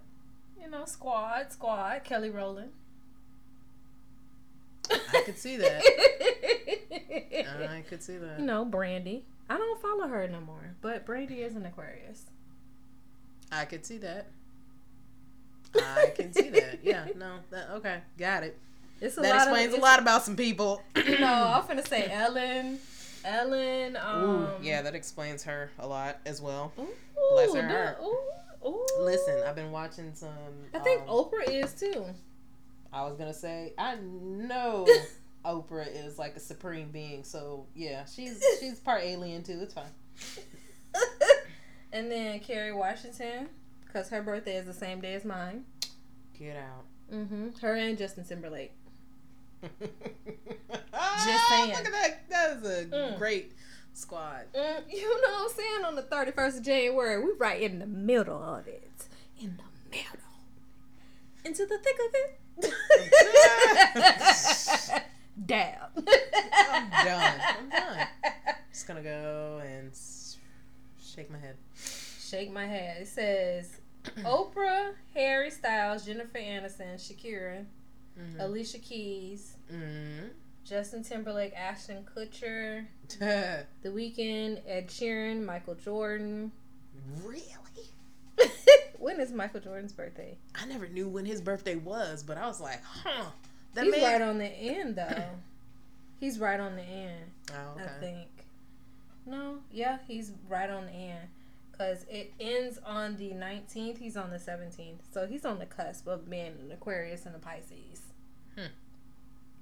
you 0.61 0.69
know, 0.69 0.83
squad, 0.85 1.51
squad. 1.53 2.03
Kelly 2.03 2.29
Rowland. 2.29 2.71
I 4.91 5.21
could 5.25 5.37
see 5.37 5.55
that. 5.57 5.81
I 7.71 7.83
could 7.87 8.03
see 8.03 8.17
that. 8.17 8.39
you 8.39 8.45
know, 8.45 8.65
Brandy. 8.65 9.23
I 9.49 9.57
don't 9.57 9.81
follow 9.81 10.07
her 10.07 10.27
no 10.27 10.41
more, 10.41 10.75
but 10.81 11.05
Brandy 11.05 11.41
is 11.41 11.55
an 11.55 11.65
Aquarius. 11.65 12.25
I 13.51 13.65
could 13.65 13.85
see 13.85 13.97
that. 13.99 14.27
I 15.75 16.11
can 16.15 16.31
see 16.33 16.49
that. 16.49 16.79
Yeah, 16.83 17.05
no, 17.17 17.35
that, 17.49 17.69
okay, 17.75 17.99
got 18.17 18.43
it. 18.43 18.57
It's 18.99 19.17
a 19.17 19.21
that 19.21 19.29
lot 19.29 19.41
explains 19.47 19.73
of, 19.73 19.79
a 19.79 19.81
lot 19.81 19.99
about 19.99 20.23
some 20.23 20.35
people. 20.35 20.81
No, 20.95 21.33
I'm 21.61 21.65
gonna 21.67 21.85
say 21.85 22.07
Ellen. 22.11 22.79
Ellen. 23.25 23.95
Um, 23.97 24.23
Ooh, 24.23 24.47
yeah, 24.61 24.81
that 24.81 24.95
explains 24.95 25.43
her 25.43 25.71
a 25.79 25.87
lot 25.87 26.19
as 26.25 26.41
well. 26.41 26.71
Ooh, 26.79 26.87
Bless 27.31 27.53
her 27.55 27.95
the- 27.99 28.03
Ooh, 28.05 28.69
ooh. 28.69 28.85
Listen, 28.99 29.41
I've 29.47 29.55
been 29.55 29.71
watching 29.71 30.13
some. 30.13 30.29
I 30.73 30.79
think 30.79 31.01
um, 31.03 31.07
Oprah 31.07 31.47
is 31.49 31.73
too. 31.73 32.05
I 32.91 33.03
was 33.03 33.15
gonna 33.15 33.33
say 33.33 33.73
I 33.77 33.95
know 33.95 34.85
Oprah 35.45 35.87
is 36.05 36.19
like 36.19 36.35
a 36.35 36.39
supreme 36.41 36.89
being, 36.91 37.23
so 37.23 37.65
yeah, 37.75 38.03
she's 38.05 38.43
she's 38.59 38.79
part 38.79 39.03
alien 39.03 39.41
too. 39.43 39.59
It's 39.61 39.73
fine. 39.73 39.85
and 41.91 42.11
then 42.11 42.39
Kerry 42.39 42.73
Washington, 42.73 43.47
because 43.93 44.09
her 44.09 44.21
birthday 44.23 44.55
is 44.57 44.65
the 44.65 44.73
same 44.73 44.99
day 44.99 45.13
as 45.13 45.23
mine. 45.23 45.65
Get 46.37 46.57
out. 46.57 46.85
Mm-hmm. 47.13 47.49
Her 47.61 47.75
and 47.75 47.95
Justin 47.97 48.25
Timberlake. 48.25 48.73
Just 49.61 51.47
saying. 51.49 51.69
Look 51.69 51.85
at 51.85 51.91
that. 51.91 52.29
That 52.29 52.57
is 52.57 52.65
a 52.65 52.85
Mm. 52.85 53.17
great 53.19 53.51
squad. 53.93 54.45
Mm, 54.55 54.81
you 54.91 55.01
know 55.03 55.31
what 55.31 55.41
I'm 55.51 55.55
saying? 55.55 55.85
On 55.85 55.95
the 55.95 56.01
31st 56.03 56.57
of 56.57 56.63
January, 56.63 57.23
we're 57.23 57.35
right 57.35 57.61
in 57.61 57.77
the 57.79 57.85
middle 57.85 58.41
of 58.43 58.67
it. 58.67 58.89
In 59.39 59.57
the 59.57 59.89
middle. 59.89 60.19
Into 61.45 61.65
the 61.65 61.77
thick 61.77 61.97
of 61.99 62.15
it. 62.15 62.73
Dab. 65.45 65.79
I'm 65.97 66.89
done. 67.05 67.41
I'm 67.41 67.69
done. 67.69 68.07
Just 68.71 68.87
gonna 68.87 69.01
go 69.03 69.61
and 69.65 69.91
shake 71.01 71.29
my 71.31 71.37
head. 71.37 71.55
Shake 71.75 72.51
my 72.51 72.65
head. 72.65 73.01
It 73.03 73.07
says 73.07 73.77
Oprah, 74.23 74.93
Harry 75.13 75.49
Styles, 75.49 76.05
Jennifer 76.05 76.37
Aniston, 76.37 76.95
Shakira, 76.95 77.65
Mhm. 78.19 78.39
Alicia 78.39 78.79
Keys, 78.79 79.55
Mhm. 79.71 80.29
Justin 80.63 81.03
Timberlake, 81.03 81.53
Ashton 81.55 82.05
Kutcher, 82.05 82.85
The 83.19 83.65
Weeknd, 83.89 84.61
Ed 84.67 84.87
Sheeran, 84.87 85.43
Michael 85.43 85.75
Jordan. 85.75 86.51
really? 87.23 87.41
when 88.99 89.19
is 89.19 89.31
Michael 89.31 89.59
Jordan's 89.61 89.93
birthday? 89.93 90.37
I 90.55 90.65
never 90.65 90.87
knew 90.87 91.07
when 91.09 91.25
his 91.25 91.41
birthday 91.41 91.75
was, 91.75 92.23
but 92.23 92.37
I 92.37 92.45
was 92.47 92.61
like, 92.61 92.81
huh. 92.83 93.31
That 93.73 93.85
He's 93.85 93.95
man. 93.95 94.03
right 94.03 94.21
on 94.21 94.37
the 94.37 94.45
end 94.45 94.95
though. 94.95 95.29
He's 96.19 96.39
right 96.39 96.59
on 96.59 96.75
the 96.75 96.83
end, 96.83 97.31
oh, 97.53 97.71
okay. 97.75 97.83
I 97.83 97.99
think. 97.99 98.27
No, 99.25 99.59
yeah, 99.71 99.97
he's 100.07 100.31
right 100.47 100.69
on 100.69 100.85
the 100.85 100.91
end. 100.91 101.27
Cause 101.77 102.05
it 102.07 102.33
ends 102.39 102.79
on 102.85 103.17
the 103.17 103.31
19th. 103.31 103.97
He's 103.97 104.15
on 104.15 104.29
the 104.29 104.37
17th, 104.37 104.99
so 105.11 105.25
he's 105.25 105.43
on 105.43 105.57
the 105.57 105.65
cusp 105.65 106.07
of 106.07 106.29
being 106.29 106.53
an 106.61 106.71
Aquarius 106.71 107.25
and 107.25 107.35
a 107.35 107.39
Pisces. 107.39 108.01
Hmm. 108.55 108.67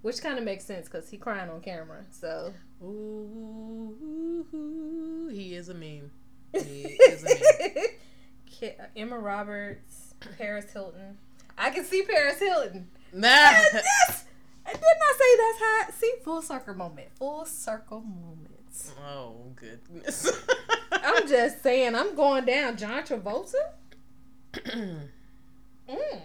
Which 0.02 0.22
kind 0.22 0.38
of 0.38 0.44
makes 0.44 0.66
sense 0.66 0.90
because 0.90 1.10
he 1.10 1.18
crying 1.18 1.50
on 1.50 1.62
camera. 1.62 2.04
So 2.12 2.54
Ooh, 2.84 3.96
he 5.32 5.56
is 5.56 5.70
a 5.70 5.74
meme. 5.74 6.12
He 6.54 6.82
is 6.82 7.24
a 7.24 7.28
meme. 7.28 7.88
Emma 8.96 9.18
Roberts, 9.18 10.16
Paris 10.38 10.72
Hilton. 10.72 11.18
I 11.58 11.70
can 11.70 11.86
see 11.86 12.04
Paris 12.04 12.40
Hilton. 12.40 12.90
Nah. 13.14 13.28
yes, 13.30 14.26
I 14.66 14.72
did 14.72 14.82
not 14.82 15.16
say 15.18 15.38
that's 15.38 15.60
hot. 15.60 15.94
See, 15.94 16.14
full 16.24 16.42
circle 16.42 16.74
moment. 16.76 17.08
Full 17.16 17.46
circle 17.46 18.02
moments. 18.02 18.94
Oh 19.08 19.36
goodness. 19.56 20.30
I'm 21.22 21.28
just 21.28 21.62
saying, 21.62 21.94
I'm 21.96 22.16
going 22.16 22.46
down. 22.46 22.78
John 22.78 23.04
Travolta. 23.04 23.54
Mm. 25.90 26.22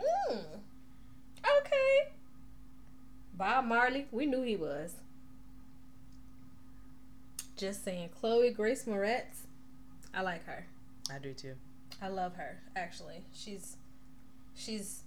Mm. 0.00 0.38
Okay. 1.60 2.12
Bob 3.34 3.66
Marley. 3.66 4.06
We 4.10 4.24
knew 4.24 4.42
he 4.42 4.56
was. 4.56 4.94
Just 7.56 7.84
saying. 7.84 8.08
Chloe 8.18 8.50
Grace 8.50 8.84
Moretz. 8.84 9.42
I 10.14 10.22
like 10.22 10.46
her. 10.46 10.64
I 11.12 11.18
do 11.18 11.34
too. 11.34 11.54
I 12.00 12.08
love 12.08 12.36
her. 12.36 12.58
Actually, 12.74 13.22
she's 13.34 13.76
she's 14.54 15.00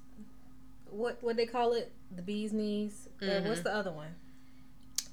what 0.92 1.18
what 1.22 1.36
they 1.36 1.46
call 1.48 1.74
it? 1.74 1.92
The 2.16 2.22
bee's 2.22 2.54
knees. 2.54 3.08
Or 3.24 3.42
what's 3.42 3.62
Mhm. 3.62 3.64
the 3.64 3.74
other 3.74 3.92
one? 3.92 4.14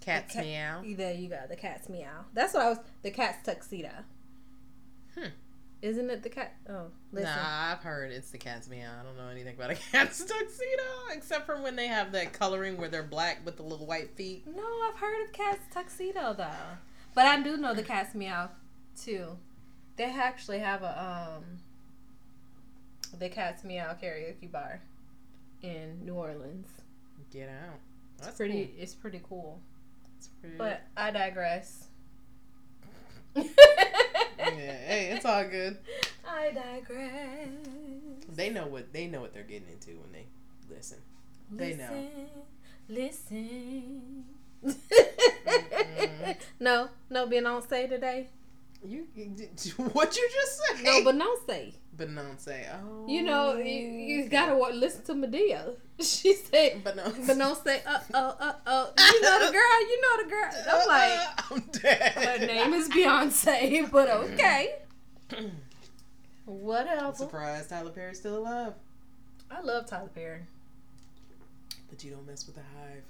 Cat's 0.09 0.35
cat- 0.35 0.45
meow. 0.45 0.83
There 0.97 1.15
you 1.15 1.29
go. 1.29 1.41
The 1.49 1.57
cat's 1.57 1.89
meow. 1.89 2.25
That's 2.35 2.55
what 2.55 2.63
I 2.65 2.69
was. 2.71 2.79
The 3.03 3.11
cat's 3.11 3.45
tuxedo. 3.45 3.91
Hmm. 5.17 5.29
Isn't 5.81 6.11
it 6.11 6.23
the 6.25 6.29
cat? 6.29 6.55
Oh, 6.69 6.87
listen. 7.13 7.31
Nah, 7.31 7.73
I've 7.73 7.83
heard 7.85 8.11
it's 8.11 8.31
the 8.31 8.39
cat's 8.39 8.69
meow. 8.69 8.91
I 9.01 9.05
don't 9.05 9.17
know 9.17 9.29
anything 9.31 9.55
about 9.55 9.71
a 9.71 9.75
cat's 9.93 10.19
tuxedo 10.25 10.83
except 11.13 11.47
for 11.47 11.61
when 11.63 11.77
they 11.77 11.87
have 11.87 12.11
that 12.13 12.33
coloring 12.33 12.77
where 12.77 12.89
they're 12.89 13.03
black 13.05 13.45
with 13.45 13.57
the 13.57 13.63
little 13.63 13.87
white 13.87 14.11
feet. 14.17 14.45
No, 14.47 14.65
I've 14.89 14.99
heard 14.99 15.25
of 15.25 15.33
cat's 15.33 15.63
tuxedo 15.73 16.35
though, 16.37 16.79
but 17.15 17.27
I 17.27 17.41
do 17.43 17.57
know 17.57 17.75
the 17.75 17.83
cat's 17.85 18.15
meow 18.15 18.51
too. 19.01 19.39
They 19.97 20.05
actually 20.05 20.59
have 20.59 20.83
a 20.83 21.37
um. 21.39 21.45
The 23.19 23.29
cat's 23.29 23.65
meow 23.65 23.95
karaoke 24.03 24.51
bar 24.51 24.81
in 25.63 26.05
New 26.05 26.15
Orleans. 26.15 26.67
Get 27.33 27.49
out. 27.49 27.79
It's 28.17 28.27
That's 28.27 28.37
pretty. 28.37 28.67
cool. 28.67 28.75
It's 28.83 28.95
pretty 28.95 29.21
cool. 29.29 29.61
It's 30.19 30.29
pretty. 30.29 30.57
But 30.57 30.83
I 30.97 31.11
digress. 31.11 31.87
yeah, 33.35 33.43
hey, 34.37 35.13
it's 35.15 35.25
all 35.25 35.45
good. 35.45 35.79
I 36.29 36.51
digress. 36.51 37.49
They 38.35 38.51
know 38.51 38.67
what 38.67 38.93
they 38.93 39.07
know 39.07 39.21
what 39.21 39.33
they're 39.33 39.43
getting 39.45 39.69
into 39.69 39.91
when 40.01 40.13
they 40.13 40.27
listen. 40.69 40.99
They 41.51 41.75
know. 41.75 42.09
Listen. 42.89 44.25
No, 46.61 46.89
no 47.09 47.27
Beyonce 47.27 47.89
today. 47.89 48.29
You, 48.85 49.07
you 49.15 49.27
what 49.93 50.17
you 50.17 50.29
just 50.33 50.61
said? 50.61 50.85
No, 50.85 51.05
but 51.05 51.15
no 51.15 51.37
say. 51.47 51.75
But. 51.99 52.67
Oh, 52.73 53.07
You 53.09 53.23
know, 53.23 53.57
you, 53.59 53.65
you 53.65 54.29
gotta 54.29 54.55
wa- 54.55 54.69
listen 54.69 55.03
to 55.05 55.15
Madea. 55.15 55.75
She 56.01 56.33
said, 56.35 56.83
But 56.85 56.95
no, 56.95 57.13
but 57.27 57.37
don't 57.37 57.65
say, 57.65 57.83
uh 57.85 57.99
oh, 58.15 58.37
uh 58.39 58.53
oh. 58.67 58.93
You 59.13 59.21
know 59.21 59.47
the 59.47 59.53
girl, 59.53 59.81
you 59.91 60.01
know 60.01 60.23
the 60.23 60.31
girl. 60.31 60.51
I'm 60.71 60.87
like, 60.89 61.51
I'm 61.51 61.61
dead. 61.73 62.13
her 62.13 62.47
name 62.47 62.73
is 62.75 62.89
Beyonce, 62.89 63.91
but 63.93 64.09
okay. 64.09 64.77
I'm 65.37 65.51
Whatever. 66.47 67.13
surprised 67.15 67.71
Tyler 67.71 67.91
Perry's 67.91 68.19
still 68.21 68.39
alive. 68.39 68.75
I 69.51 69.61
love 69.61 69.87
Tyler 69.87 70.09
Perry. 70.15 70.43
But 71.91 72.05
you 72.05 72.13
don't 72.13 72.27
mess 72.27 72.47
with 72.47 72.55
the 72.55 72.63
hive. 72.63 73.03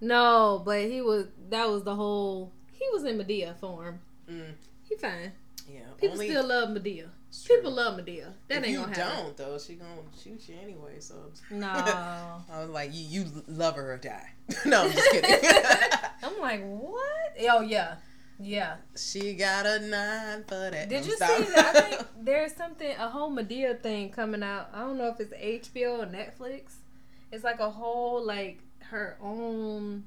No, 0.00 0.62
but 0.64 0.82
he 0.84 1.00
was, 1.02 1.26
that 1.50 1.68
was 1.68 1.82
the 1.82 1.94
whole, 1.94 2.50
he 2.72 2.86
was 2.92 3.04
in 3.04 3.18
Madea 3.18 3.56
form. 3.58 4.00
Mm, 4.30 4.52
He 4.88 4.94
fine. 4.96 5.32
Yeah, 5.68 5.80
People 5.98 6.14
only, 6.14 6.28
still 6.30 6.46
love 6.46 6.70
Madea. 6.70 7.08
People 7.46 7.72
love 7.72 8.00
Madea. 8.00 8.32
That 8.48 8.58
if 8.58 8.64
ain't 8.64 8.68
you 8.68 8.78
gonna 8.80 8.94
happen. 8.96 9.24
don't 9.24 9.36
though, 9.36 9.58
she 9.58 9.74
gonna 9.74 10.00
shoot 10.22 10.48
you 10.48 10.56
anyway. 10.62 10.98
So 11.00 11.14
No. 11.50 11.68
I 11.68 12.40
was 12.60 12.70
like, 12.70 12.90
you, 12.94 13.22
you 13.22 13.44
love 13.46 13.76
her 13.76 13.92
or 13.92 13.96
die. 13.98 14.30
no, 14.64 14.84
I'm 14.84 14.92
just 14.92 15.10
kidding. 15.10 15.50
I'm 16.22 16.40
like, 16.40 16.62
what? 16.64 17.50
Oh 17.50 17.60
yeah, 17.60 17.96
yeah. 18.40 18.76
she 18.96 19.34
got 19.34 19.66
a 19.66 19.80
nine 19.80 20.44
for 20.44 20.70
that. 20.70 20.88
Did 20.88 21.04
you 21.04 21.16
stop. 21.16 21.36
see 21.36 21.44
that? 21.54 21.76
I 21.76 21.80
think 21.80 22.06
there's 22.20 22.54
something, 22.54 22.96
a 22.98 23.08
whole 23.08 23.30
Madea 23.30 23.78
thing 23.80 24.08
coming 24.10 24.42
out. 24.42 24.70
I 24.72 24.80
don't 24.80 24.96
know 24.96 25.08
if 25.08 25.20
it's 25.20 25.32
HBO 25.68 25.98
or 26.00 26.06
Netflix. 26.06 26.76
It's 27.30 27.44
like 27.44 27.60
a 27.60 27.70
whole 27.70 28.24
like 28.24 28.60
her 28.90 29.18
own 29.22 30.04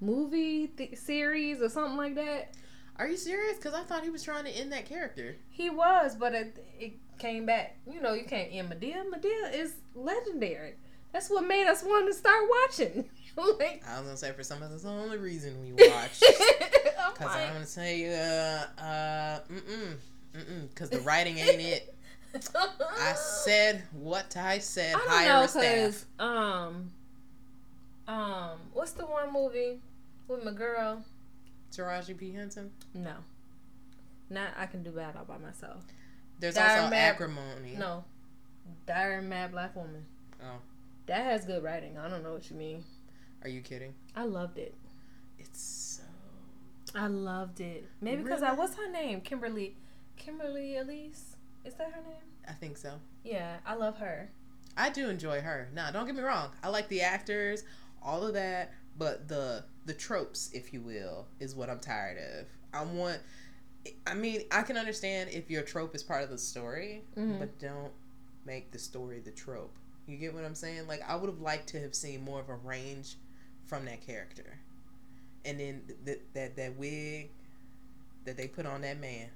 movie 0.00 0.66
th- 0.66 0.96
series 0.98 1.62
or 1.62 1.68
something 1.68 1.96
like 1.96 2.16
that. 2.16 2.52
Are 2.98 3.08
you 3.08 3.16
serious? 3.16 3.56
Because 3.56 3.74
I 3.74 3.82
thought 3.82 4.04
he 4.04 4.10
was 4.10 4.22
trying 4.22 4.44
to 4.44 4.50
end 4.50 4.72
that 4.72 4.86
character. 4.86 5.36
He 5.50 5.68
was, 5.70 6.14
but 6.14 6.32
it, 6.34 6.64
it 6.78 6.92
came 7.18 7.44
back. 7.46 7.76
You 7.90 8.00
know, 8.00 8.12
you 8.14 8.24
can't 8.24 8.50
end 8.52 8.70
Madea. 8.72 9.04
Madea 9.12 9.52
is 9.54 9.74
legendary. 9.94 10.74
That's 11.12 11.28
what 11.30 11.46
made 11.46 11.66
us 11.66 11.82
want 11.82 12.06
to 12.08 12.14
start 12.14 12.42
watching. 12.62 13.04
like, 13.58 13.82
I 13.88 13.98
was 13.98 14.04
gonna 14.06 14.16
say 14.16 14.32
for 14.32 14.42
some 14.44 14.62
of 14.62 14.70
us, 14.70 14.82
the 14.82 14.88
only 14.90 15.18
reason 15.18 15.54
we 15.64 15.72
watched. 15.88 16.24
Cause 17.14 17.26
like- 17.26 17.46
I'm 17.48 17.52
gonna 17.52 17.66
say, 17.66 18.08
uh, 18.08 18.82
uh, 18.82 19.40
mm 19.50 19.60
mm, 19.60 19.94
mm 20.36 20.44
mm, 20.44 20.74
cause 20.74 20.90
the 20.90 20.98
writing 21.00 21.38
ain't 21.38 21.60
it. 21.60 21.94
I 22.34 23.12
said 23.14 23.84
what 23.92 24.36
I 24.36 24.58
said. 24.58 24.96
I 24.96 24.98
don't 24.98 25.08
Hire 25.08 25.28
know, 25.28 25.42
a 25.42 25.48
staff. 25.48 25.84
cause 25.84 26.06
um, 26.18 26.90
um, 28.08 28.58
what's 28.72 28.92
the 28.92 29.04
one 29.06 29.32
movie 29.32 29.78
with 30.26 30.44
my 30.44 30.50
girl? 30.50 31.04
Taraji 31.76 32.16
P 32.16 32.32
Henson. 32.32 32.70
No, 32.94 33.14
Not 34.30 34.48
I 34.56 34.66
can 34.66 34.82
do 34.82 34.90
bad 34.90 35.16
all 35.16 35.24
by 35.24 35.38
myself. 35.38 35.84
There's 36.40 36.54
Diary 36.54 36.78
also 36.80 36.90
Mad- 36.90 37.10
acrimony. 37.14 37.76
No. 37.78 38.04
A 38.88 39.20
Mad 39.22 39.52
Black 39.52 39.74
Woman. 39.76 40.04
Oh. 40.42 40.58
That 41.06 41.24
has 41.24 41.44
good 41.44 41.62
writing. 41.62 41.98
I 41.98 42.08
don't 42.08 42.22
know 42.22 42.32
what 42.32 42.50
you 42.50 42.56
mean. 42.56 42.84
Are 43.42 43.48
you 43.48 43.60
kidding? 43.60 43.94
I 44.16 44.24
loved 44.24 44.58
it. 44.58 44.74
It's 45.38 45.60
so. 45.60 46.02
I 46.98 47.06
loved 47.08 47.60
it. 47.60 47.86
Maybe 48.00 48.22
because 48.22 48.42
I 48.42 48.46
Really? 48.48 48.58
what's 48.58 48.76
her 48.76 48.90
name? 48.90 49.20
Kimberly 49.20 49.76
Kimberly 50.16 50.76
Elise? 50.78 51.36
Is 51.64 51.74
that 51.74 51.92
her 51.92 52.00
name? 52.02 52.22
I 52.48 52.52
think 52.52 52.76
so. 52.78 52.94
Yeah, 53.24 53.56
I 53.66 53.74
love 53.74 53.98
her. 53.98 54.30
I 54.76 54.90
do 54.90 55.08
enjoy 55.08 55.40
her. 55.40 55.68
Now, 55.74 55.90
don't 55.90 56.06
get 56.06 56.14
me 56.14 56.22
wrong. 56.22 56.50
I 56.62 56.68
like 56.68 56.88
the 56.88 57.00
actors, 57.02 57.64
all 58.02 58.26
of 58.26 58.34
that, 58.34 58.72
but 58.96 59.28
the 59.28 59.64
the 59.86 59.94
tropes, 59.94 60.50
if 60.52 60.72
you 60.72 60.80
will, 60.80 61.26
is 61.40 61.54
what 61.54 61.68
I'm 61.70 61.80
tired 61.80 62.18
of. 62.18 62.46
I 62.72 62.84
want. 62.84 63.18
I 64.06 64.14
mean, 64.14 64.42
I 64.50 64.62
can 64.62 64.76
understand 64.78 65.30
if 65.30 65.50
your 65.50 65.62
trope 65.62 65.94
is 65.94 66.02
part 66.02 66.22
of 66.22 66.30
the 66.30 66.38
story, 66.38 67.04
Mhm. 67.16 67.38
but 67.38 67.58
don't 67.58 67.92
make 68.46 68.70
the 68.70 68.78
story 68.78 69.20
the 69.20 69.30
trope. 69.30 69.76
You 70.06 70.16
get 70.16 70.32
what 70.34 70.44
I'm 70.44 70.54
saying? 70.54 70.86
Like, 70.86 71.02
I 71.08 71.16
would 71.16 71.28
have 71.28 71.40
liked 71.40 71.68
to 71.70 71.80
have 71.80 71.94
seen 71.94 72.22
more 72.24 72.40
of 72.40 72.48
a 72.48 72.54
range 72.56 73.16
from 73.66 73.84
that 73.86 74.00
character, 74.00 74.58
and 75.44 75.60
then 75.60 75.82
th- 76.06 76.20
that 76.34 76.56
that 76.56 76.76
wig 76.78 77.30
that 78.24 78.36
they 78.38 78.48
put 78.48 78.64
on 78.66 78.80
that 78.82 78.98
man. 79.00 79.28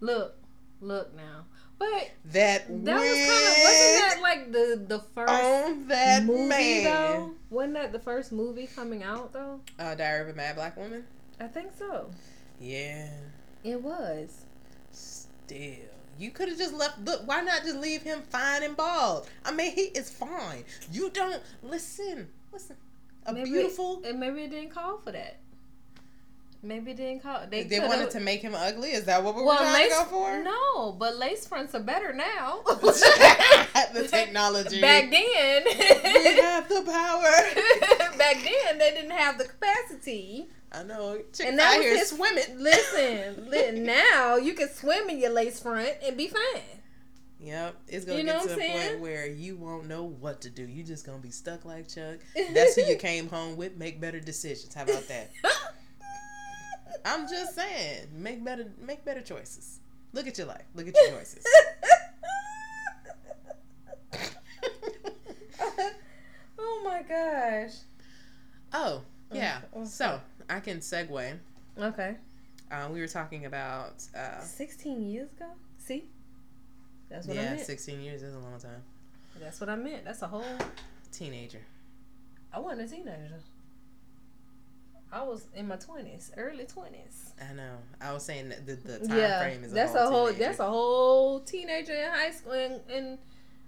Look, 0.00 0.36
look 0.80 1.14
now. 1.16 1.44
But 1.78 2.10
That, 2.32 2.66
that 2.84 2.94
was 2.96 3.02
kind 3.04 3.46
of 3.46 3.58
wasn't 3.64 3.98
that 4.00 4.18
like 4.20 4.52
the 4.52 4.84
the 4.88 4.98
first 5.14 5.32
on 5.32 5.86
that 5.88 6.24
movie 6.24 6.48
man. 6.48 6.84
though? 6.84 7.32
Wasn't 7.50 7.74
that 7.74 7.92
the 7.92 8.00
first 8.00 8.32
movie 8.32 8.66
coming 8.66 9.02
out 9.04 9.32
though? 9.32 9.60
Uh, 9.78 9.94
Diary 9.94 10.22
of 10.22 10.28
a 10.30 10.36
Mad 10.36 10.56
Black 10.56 10.76
Woman. 10.76 11.04
I 11.40 11.46
think 11.46 11.70
so. 11.78 12.10
Yeah. 12.60 13.10
It 13.62 13.80
was. 13.80 14.44
Still, 14.90 15.76
you 16.18 16.30
could 16.32 16.48
have 16.48 16.58
just 16.58 16.74
left. 16.74 16.98
Look, 17.04 17.26
why 17.26 17.40
not 17.42 17.62
just 17.62 17.76
leave 17.78 18.02
him 18.02 18.22
fine 18.28 18.62
and 18.64 18.76
bald? 18.76 19.28
I 19.44 19.52
mean, 19.52 19.72
he 19.72 19.82
is 19.82 20.10
fine. 20.10 20.64
You 20.92 21.10
don't 21.10 21.40
listen. 21.62 22.28
Listen, 22.52 22.76
a 23.26 23.32
Maybe- 23.32 23.50
beautiful. 23.50 24.02
And 24.04 24.18
maybe 24.18 24.42
it 24.42 24.50
didn't 24.50 24.70
call 24.70 24.98
for 24.98 25.12
that. 25.12 25.38
Maybe 26.60 26.92
didn't 26.92 27.22
call. 27.22 27.40
They, 27.48 27.62
They, 27.62 27.78
wanted 27.78 28.10
to 28.10 28.20
make 28.20 28.40
him 28.42 28.52
ugly. 28.54 28.90
Is 28.90 29.04
that 29.04 29.22
what 29.22 29.36
we 29.36 29.42
were 29.42 29.46
Well, 29.48 29.58
trying 29.58 29.74
lace 29.74 29.96
to 29.96 30.04
go 30.04 30.10
for? 30.10 30.42
no, 30.42 30.92
but 30.92 31.16
lace 31.16 31.46
fronts 31.46 31.72
are 31.76 31.80
better 31.82 32.12
now. 32.12 32.62
the 32.66 34.06
technology. 34.10 34.80
Back 34.80 35.08
then, 35.08 35.62
we 35.64 35.72
have 36.42 36.68
the 36.68 36.82
power. 36.82 38.18
back 38.18 38.36
then 38.42 38.78
they 38.78 38.90
didn't 38.90 39.12
have 39.12 39.38
the 39.38 39.44
capacity. 39.44 40.48
I 40.72 40.82
know. 40.82 41.20
Chick 41.32 41.46
And 41.46 41.58
that 41.60 41.76
was 41.76 41.86
here 41.86 41.96
his- 41.96 42.08
swimming. 42.10 42.58
Listen, 42.58 43.48
li- 43.48 43.80
now 43.80 44.36
you 44.36 44.54
can 44.54 44.68
swim 44.68 45.08
in 45.10 45.18
your 45.20 45.30
lace 45.30 45.60
front 45.60 45.92
and 46.04 46.16
be 46.16 46.26
fine. 46.26 46.62
Yep, 47.40 47.76
it's 47.86 48.04
gonna 48.04 48.18
You 48.18 48.24
know 48.24 48.32
get 48.32 48.42
to 48.42 48.48
the 48.48 48.54
saying? 48.56 48.88
point 48.90 49.00
where 49.00 49.26
you 49.28 49.56
won't 49.56 49.86
know 49.86 50.02
what 50.02 50.40
to 50.40 50.50
do. 50.50 50.64
You're 50.64 50.84
just 50.84 51.06
gonna 51.06 51.18
be 51.18 51.30
stuck 51.30 51.64
like 51.64 51.86
Chuck. 51.88 52.18
That's 52.52 52.74
who 52.74 52.82
you 52.82 52.96
came 52.96 53.28
home 53.28 53.56
with. 53.56 53.76
Make 53.76 54.00
better 54.00 54.18
decisions. 54.18 54.74
How 54.74 54.82
about 54.82 55.06
that? 55.06 55.30
I'm 57.04 57.28
just 57.28 57.54
saying, 57.54 58.08
make 58.12 58.44
better, 58.44 58.66
make 58.80 59.04
better 59.04 59.20
choices. 59.20 59.80
Look 60.12 60.26
at 60.26 60.38
your 60.38 60.46
life. 60.46 60.64
Look 60.74 60.88
at 60.88 60.94
your 60.94 61.18
choices. 61.18 61.44
oh 66.58 66.82
my 66.84 67.02
gosh. 67.02 67.72
oh, 68.72 69.02
yeah. 69.32 69.60
Okay. 69.74 69.84
So 69.86 70.20
I 70.48 70.60
can 70.60 70.78
segue. 70.78 71.38
Okay. 71.78 72.16
Uh, 72.70 72.88
we 72.92 73.00
were 73.00 73.08
talking 73.08 73.46
about, 73.46 74.02
uh, 74.16 74.40
16 74.40 75.02
years 75.02 75.30
ago? 75.32 75.46
See? 75.78 76.04
That's 77.08 77.26
what 77.26 77.38
I 77.38 77.42
yeah, 77.42 77.54
meant. 77.54 77.66
16 77.66 78.00
years 78.00 78.22
is 78.22 78.34
a 78.34 78.38
long 78.38 78.58
time. 78.58 78.82
That's 79.40 79.60
what 79.60 79.70
I 79.70 79.76
meant. 79.76 80.04
That's 80.04 80.22
a 80.22 80.26
whole. 80.26 80.44
Teenager. 81.12 81.62
I 82.52 82.60
wasn't 82.60 82.90
a 82.90 82.94
teenager. 82.94 83.40
I 85.10 85.22
was 85.22 85.46
in 85.54 85.66
my 85.68 85.76
20s, 85.76 86.30
early 86.36 86.64
20s. 86.64 87.32
I 87.50 87.54
know. 87.54 87.76
I 88.00 88.12
was 88.12 88.24
saying 88.24 88.50
that 88.50 88.66
the, 88.66 88.74
the 88.76 89.06
time 89.06 89.16
yeah, 89.18 89.40
frame 89.40 89.64
is 89.64 89.72
a 89.72 89.74
that's 89.74 89.92
whole 89.92 90.02
a 90.02 90.10
whole 90.10 90.26
teenager. 90.26 90.44
that's 90.44 90.58
a 90.60 90.68
whole 90.68 91.40
teenager 91.40 91.94
in 91.94 92.10
high 92.10 92.30
school 92.30 92.52
and, 92.52 92.80
and 92.90 93.18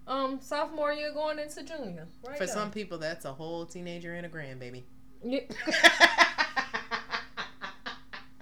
um 0.06 0.38
sophomore 0.42 0.92
year 0.92 1.12
going 1.12 1.38
into 1.38 1.62
junior. 1.62 2.06
Right 2.26 2.36
For 2.36 2.44
there. 2.46 2.54
some 2.54 2.70
people, 2.70 2.98
that's 2.98 3.24
a 3.24 3.32
whole 3.32 3.64
teenager 3.64 4.12
and 4.14 4.26
a 4.26 4.28
grandbaby. 4.28 4.82
Yeah. 5.24 5.40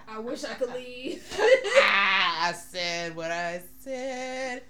I 0.08 0.18
wish 0.20 0.42
I 0.44 0.54
could 0.54 0.72
leave. 0.74 1.22
I 1.38 2.52
said 2.56 3.14
what 3.14 3.30
I 3.30 3.62
said. 3.78 4.62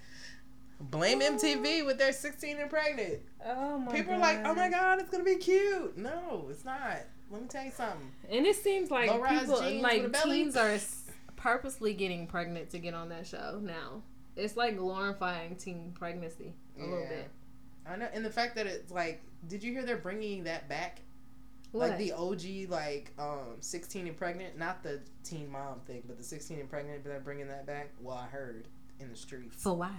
Blame 0.80 1.20
MTV 1.20 1.86
with 1.86 1.98
their 1.98 2.12
16 2.12 2.58
and 2.58 2.70
pregnant. 2.70 3.20
oh 3.46 3.78
my 3.78 3.92
People 3.92 4.14
are 4.14 4.18
like, 4.18 4.40
oh 4.44 4.54
my 4.54 4.68
god, 4.68 5.00
it's 5.00 5.10
gonna 5.10 5.24
be 5.24 5.36
cute. 5.36 5.96
No, 5.96 6.46
it's 6.50 6.64
not. 6.64 6.98
Let 7.30 7.42
me 7.42 7.48
tell 7.48 7.64
you 7.64 7.70
something. 7.70 8.10
And 8.30 8.46
it 8.46 8.56
seems 8.56 8.90
like 8.90 9.10
Low-rise 9.10 9.40
people 9.40 9.80
like 9.80 10.22
teens 10.22 10.56
are 10.56 10.78
purposely 11.36 11.94
getting 11.94 12.26
pregnant 12.26 12.70
to 12.70 12.78
get 12.78 12.94
on 12.94 13.10
that 13.10 13.26
show 13.26 13.60
now. 13.62 14.02
It's 14.36 14.56
like 14.56 14.76
glorifying 14.76 15.56
teen 15.56 15.92
pregnancy 15.98 16.54
a 16.78 16.82
little 16.82 17.06
bit. 17.08 17.28
I 17.86 17.96
know, 17.96 18.08
and 18.12 18.24
the 18.24 18.30
fact 18.30 18.54
that 18.56 18.66
it's 18.66 18.90
like, 18.90 19.22
did 19.48 19.62
you 19.62 19.72
hear 19.72 19.84
they're 19.84 19.96
bringing 19.96 20.44
that 20.44 20.68
back? 20.68 21.00
What? 21.72 21.90
Like 21.90 21.98
the 21.98 22.12
OG, 22.12 22.70
like 22.70 23.12
um, 23.18 23.56
16 23.60 24.06
and 24.06 24.16
pregnant, 24.16 24.58
not 24.58 24.82
the 24.82 25.00
teen 25.22 25.50
mom 25.50 25.80
thing, 25.86 26.02
but 26.06 26.16
the 26.16 26.24
16 26.24 26.60
and 26.60 26.70
pregnant. 26.70 27.02
But 27.02 27.10
they're 27.10 27.20
bringing 27.20 27.48
that 27.48 27.66
back. 27.66 27.90
Well, 28.00 28.16
I 28.16 28.26
heard 28.26 28.68
in 29.00 29.10
the 29.10 29.16
streets. 29.16 29.62
For 29.62 29.76
why? 29.76 29.92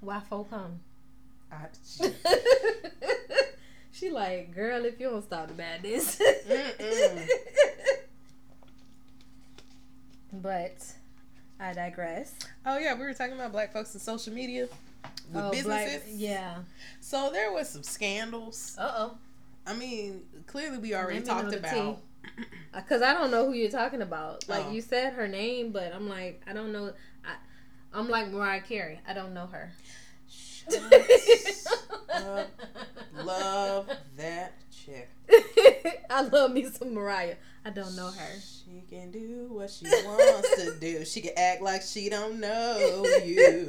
Why 0.00 0.20
folk 0.20 0.50
come? 0.50 0.80
I, 1.50 1.66
she 4.04 4.10
like, 4.10 4.54
girl, 4.54 4.84
if 4.84 5.00
you 5.00 5.08
don't 5.10 5.22
stop 5.22 5.48
the 5.48 5.54
madness. 5.54 6.20
But 10.32 10.84
I 11.60 11.72
digress. 11.72 12.34
oh 12.66 12.78
yeah, 12.78 12.94
we 12.94 13.00
were 13.04 13.14
talking 13.14 13.34
about 13.34 13.52
black 13.52 13.72
folks 13.72 13.94
in 13.94 14.00
social 14.00 14.32
media 14.32 14.68
with 15.32 15.42
Oh, 15.44 15.50
businesses. 15.50 16.02
black- 16.02 16.02
yeah. 16.12 16.56
So 17.00 17.30
there 17.32 17.52
was 17.52 17.68
some 17.68 17.82
scandals. 17.84 18.76
Uh 18.78 18.92
oh. 18.96 19.18
I 19.66 19.74
mean, 19.74 20.22
clearly 20.46 20.78
we 20.78 20.94
already 20.94 21.20
Let 21.20 21.26
talked 21.26 21.54
about. 21.54 21.98
Because 22.74 23.00
I 23.02 23.12
don't 23.14 23.30
know 23.30 23.46
who 23.46 23.52
you're 23.52 23.70
talking 23.70 24.02
about. 24.02 24.48
Like 24.48 24.66
Oh. 24.66 24.72
you 24.72 24.80
said 24.80 25.12
her 25.14 25.28
name, 25.28 25.70
but 25.70 25.94
I'm 25.94 26.08
like, 26.08 26.42
I 26.48 26.52
don't 26.52 26.72
know. 26.72 26.92
I, 27.24 27.34
I'm 27.98 28.08
like 28.08 28.30
Mariah 28.30 28.60
Carey. 28.62 29.00
I 29.06 29.14
don't 29.14 29.32
know 29.34 29.46
her. 29.46 29.72
Up. 32.14 32.48
Love 33.24 33.90
that 34.16 34.54
chick. 34.70 35.10
I 36.10 36.22
love 36.22 36.52
me 36.52 36.68
some 36.68 36.94
Mariah. 36.94 37.36
I 37.64 37.70
don't 37.70 37.96
know 37.96 38.10
her. 38.10 38.40
She 38.40 38.82
can 38.88 39.10
do 39.10 39.48
what 39.50 39.70
she 39.70 39.86
wants 39.86 40.56
to 40.62 40.74
do. 40.78 41.04
She 41.04 41.20
can 41.22 41.32
act 41.36 41.62
like 41.62 41.82
she 41.82 42.08
don't 42.08 42.38
know 42.38 43.04
you. 43.24 43.68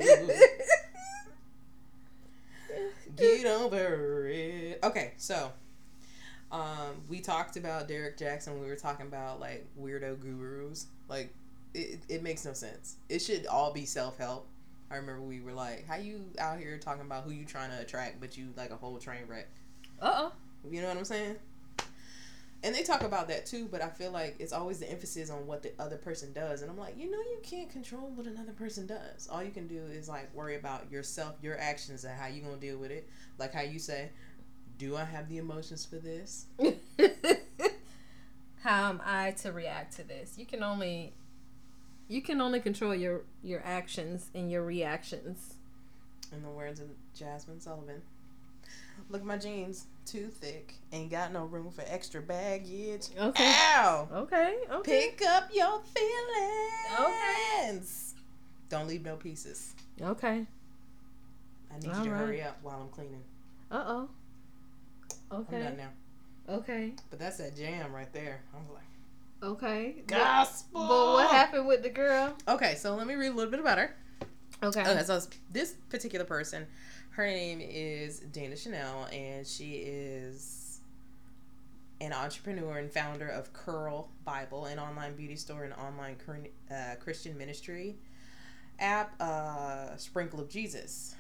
Get 3.15 3.45
over 3.45 4.27
it. 4.27 4.79
Okay, 4.84 5.13
so 5.17 5.51
um, 6.51 7.01
we 7.10 7.21
talked 7.21 7.58
about 7.58 7.88
Derrick 7.88 8.17
Jaxn. 8.17 8.60
We 8.60 8.67
were 8.67 8.75
talking 8.75 9.08
about 9.08 9.39
like 9.39 9.65
weirdo 9.79 10.19
gurus. 10.19 10.88
Like 11.08 11.34
it, 11.73 11.99
it 12.10 12.23
makes 12.23 12.45
no 12.45 12.53
sense. 12.53 12.97
It 13.10 13.19
should 13.19 13.45
all 13.47 13.71
be 13.73 13.86
self 13.86 14.17
help. 14.17 14.47
I 14.91 14.98
remember 14.98 15.21
we 15.21 15.41
were 15.41 15.54
like, 15.54 15.88
"How 15.88 15.95
you 15.95 16.26
out 16.39 16.60
here 16.60 16.78
talking 16.78 17.02
about 17.02 17.24
who 17.24 17.32
you 17.32 17.45
trying 17.45 17.71
to 17.71 17.80
attract, 17.80 18.19
but 18.19 18.38
you 18.38 18.54
like 18.56 18.71
a 18.71 18.76
whole 18.76 18.98
train 18.98 19.24
wreck." 19.28 19.48
Uh 20.02 20.13
oh. 20.15 20.32
You 20.69 20.82
know 20.82 20.88
what 20.88 20.98
I'm 20.98 21.06
saying? 21.06 21.36
And 22.63 22.74
they 22.74 22.82
talk 22.82 23.04
about 23.04 23.28
that 23.28 23.45
too, 23.45 23.67
but 23.69 23.84
I 23.84 23.89
feel 23.89 24.12
like 24.12 24.38
it's 24.39 24.52
always 24.52 24.80
the 24.80 24.89
emphasis 24.89 25.30
on 25.30 25.45
what 25.45 25.62
the 25.62 25.71
other 25.78 25.98
person 25.98 26.34
does. 26.34 26.63
And 26.63 26.71
I'm 26.71 26.80
like, 26.80 26.98
you 26.98 27.12
know, 27.12 27.19
you 27.19 27.38
can't 27.43 27.69
control 27.69 28.12
what 28.15 28.26
another 28.26 28.54
person 28.54 28.88
does. 28.88 29.28
All 29.32 29.43
you 29.43 29.52
can 29.52 29.67
do 29.67 29.84
is 29.91 30.10
like 30.10 30.34
worry 30.34 30.56
about 30.56 30.91
yourself, 30.91 31.36
your 31.43 31.60
actions, 31.60 32.06
and 32.06 32.19
how 32.19 32.26
you 32.28 32.41
gonna 32.41 32.58
deal 32.58 32.78
with 32.78 32.89
it. 32.89 33.08
Like 33.38 33.54
how 33.54 33.62
you 33.62 33.78
say, 33.78 34.10
"Do 34.80 34.95
I 34.98 35.04
have 35.04 35.30
the 35.30 35.38
emotions 35.38 35.86
for 35.86 35.98
this?" 35.98 36.45
How 38.65 38.89
am 38.89 39.00
I 39.06 39.30
to 39.43 39.52
react 39.52 39.95
to 39.98 40.04
this? 40.04 40.39
You 40.39 40.48
can 40.48 40.63
only 40.63 41.13
you 42.08 42.22
can 42.22 42.41
only 42.41 42.60
control 42.60 42.94
your 42.96 43.22
your 43.44 43.62
actions 43.65 44.30
and 44.34 44.52
your 44.52 44.63
reactions. 44.63 45.56
In 46.32 46.41
the 46.41 46.50
words 46.50 46.80
of 46.80 46.88
Jazmine 47.18 47.62
Sullivan, 47.62 48.02
look 49.10 49.22
at 49.22 49.28
my 49.28 49.38
jeans, 49.38 49.86
too 50.06 50.28
thick, 50.28 50.74
ain't 50.91 51.12
got 51.12 51.32
no 51.32 51.46
room 51.46 51.72
for 51.72 51.84
extra 51.88 52.22
baggage. 52.22 53.08
Okay. 53.18 53.56
Ow! 53.76 54.08
Okay. 54.12 54.56
Okay. 54.72 55.12
Pick 55.18 55.28
up 55.28 55.50
your 55.54 55.82
feelings. 55.94 56.96
Okay. 57.00 57.80
Don't 58.70 58.88
leave 58.88 59.04
no 59.06 59.15
pieces. 59.15 59.76
Okay. 60.02 60.46
I 61.74 61.80
need 61.80 61.91
All 61.91 62.00
you 62.00 62.06
to 62.06 62.12
right. 62.12 62.20
hurry 62.20 62.41
up 62.41 62.58
while 62.63 62.82
I'm 62.82 62.89
cleaning. 62.89 63.24
Uh 63.72 63.84
oh. 63.88 64.10
Okay. 65.32 65.58
I'm 65.58 65.63
done 65.63 65.78
now. 65.78 66.54
Okay. 66.56 66.94
But 67.10 67.20
that's 67.20 67.38
that 67.38 67.56
jam 67.56 67.94
right 67.94 68.12
there. 68.13 68.41
I'm 68.54 68.74
like, 68.74 68.84
Okay. 69.43 70.04
Gospel. 70.08 70.82
But, 70.82 70.88
but 70.88 71.13
what 71.13 71.32
happened 71.32 71.67
with 71.67 71.84
the 71.84 71.89
girl? 71.89 72.36
Okay, 72.48 72.76
so 72.76 72.95
let 72.95 73.08
me 73.08 73.15
read 73.15 73.32
a 73.32 73.36
little 73.36 73.52
bit 73.52 73.60
about 73.60 73.78
her. 73.78 73.95
Okay. 74.63 74.82
Okay, 74.82 75.04
so 75.04 75.19
this 75.52 75.74
particular 75.89 76.26
person, 76.26 76.65
her 77.12 77.26
name 77.26 77.60
is 77.62 78.19
Dana 78.19 78.56
Chanel, 78.56 79.08
and 79.12 79.45
she 79.45 79.74
is 79.86 80.80
an 82.02 82.13
entrepreneur 82.13 82.78
and 82.78 82.91
founder 82.91 83.28
of 83.28 83.54
Curl 83.54 84.10
Bible, 84.24 84.65
an 84.65 84.80
online 84.80 85.15
beauty 85.15 85.36
store 85.36 85.63
and 85.63 85.74
online 85.74 86.17
uh, 86.71 86.95
Christian 87.00 87.38
ministry 87.38 87.98
app, 88.80 89.19
uh, 89.21 89.95
Sprinkle 89.98 90.39
of 90.41 90.50
Jesus. 90.50 91.15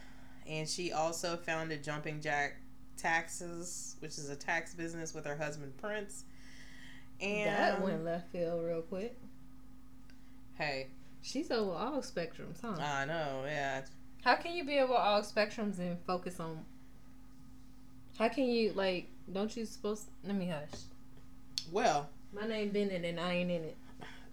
And 0.47 0.67
she 0.67 0.91
also 0.91 1.37
founded 1.37 1.83
Jumping 1.83 2.21
Jack 2.21 2.57
Taxes, 2.97 3.95
which 3.99 4.17
is 4.17 4.29
a 4.29 4.35
tax 4.35 4.73
business 4.73 5.13
with 5.13 5.25
her 5.25 5.35
husband 5.35 5.75
Prince. 5.77 6.25
And 7.21 7.47
that 7.47 7.81
went 7.81 8.03
left 8.03 8.31
field 8.31 8.63
real 8.63 8.81
quick. 8.81 9.17
Hey, 10.55 10.87
she's 11.21 11.51
over 11.51 11.71
all 11.71 12.01
spectrums, 12.01 12.61
huh? 12.61 12.75
I 12.79 13.05
know, 13.05 13.43
yeah. 13.45 13.81
How 14.23 14.35
can 14.35 14.53
you 14.53 14.65
be 14.65 14.79
over 14.79 14.93
all 14.93 15.21
spectrums 15.21 15.79
and 15.79 15.97
focus 16.07 16.39
on? 16.39 16.65
How 18.17 18.29
can 18.29 18.45
you 18.45 18.73
like? 18.73 19.07
Don't 19.31 19.55
you 19.55 19.65
supposed? 19.65 20.09
Let 20.23 20.35
me 20.35 20.47
hush. 20.47 20.79
Well, 21.71 22.09
my 22.33 22.47
name 22.47 22.69
Bennett 22.69 23.03
and 23.05 23.19
I 23.19 23.33
ain't 23.33 23.51
in 23.51 23.63
it. 23.63 23.77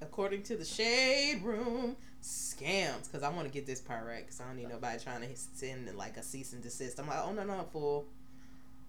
According 0.00 0.42
to 0.44 0.56
the 0.56 0.64
shade 0.64 1.42
room, 1.42 1.96
scams. 2.22 3.04
Because 3.04 3.22
I 3.22 3.28
want 3.28 3.46
to 3.46 3.52
get 3.52 3.66
this 3.66 3.80
part 3.80 4.06
right. 4.06 4.24
Because 4.24 4.40
I 4.40 4.46
don't 4.46 4.56
need 4.56 4.68
nobody 4.68 4.98
trying 5.02 5.20
to 5.20 5.28
send 5.36 5.94
like 5.96 6.16
a 6.16 6.22
cease 6.22 6.52
and 6.52 6.62
desist. 6.62 6.98
I'm 6.98 7.06
like, 7.06 7.20
oh 7.24 7.32
no 7.32 7.44
no, 7.44 7.66
full 7.72 8.06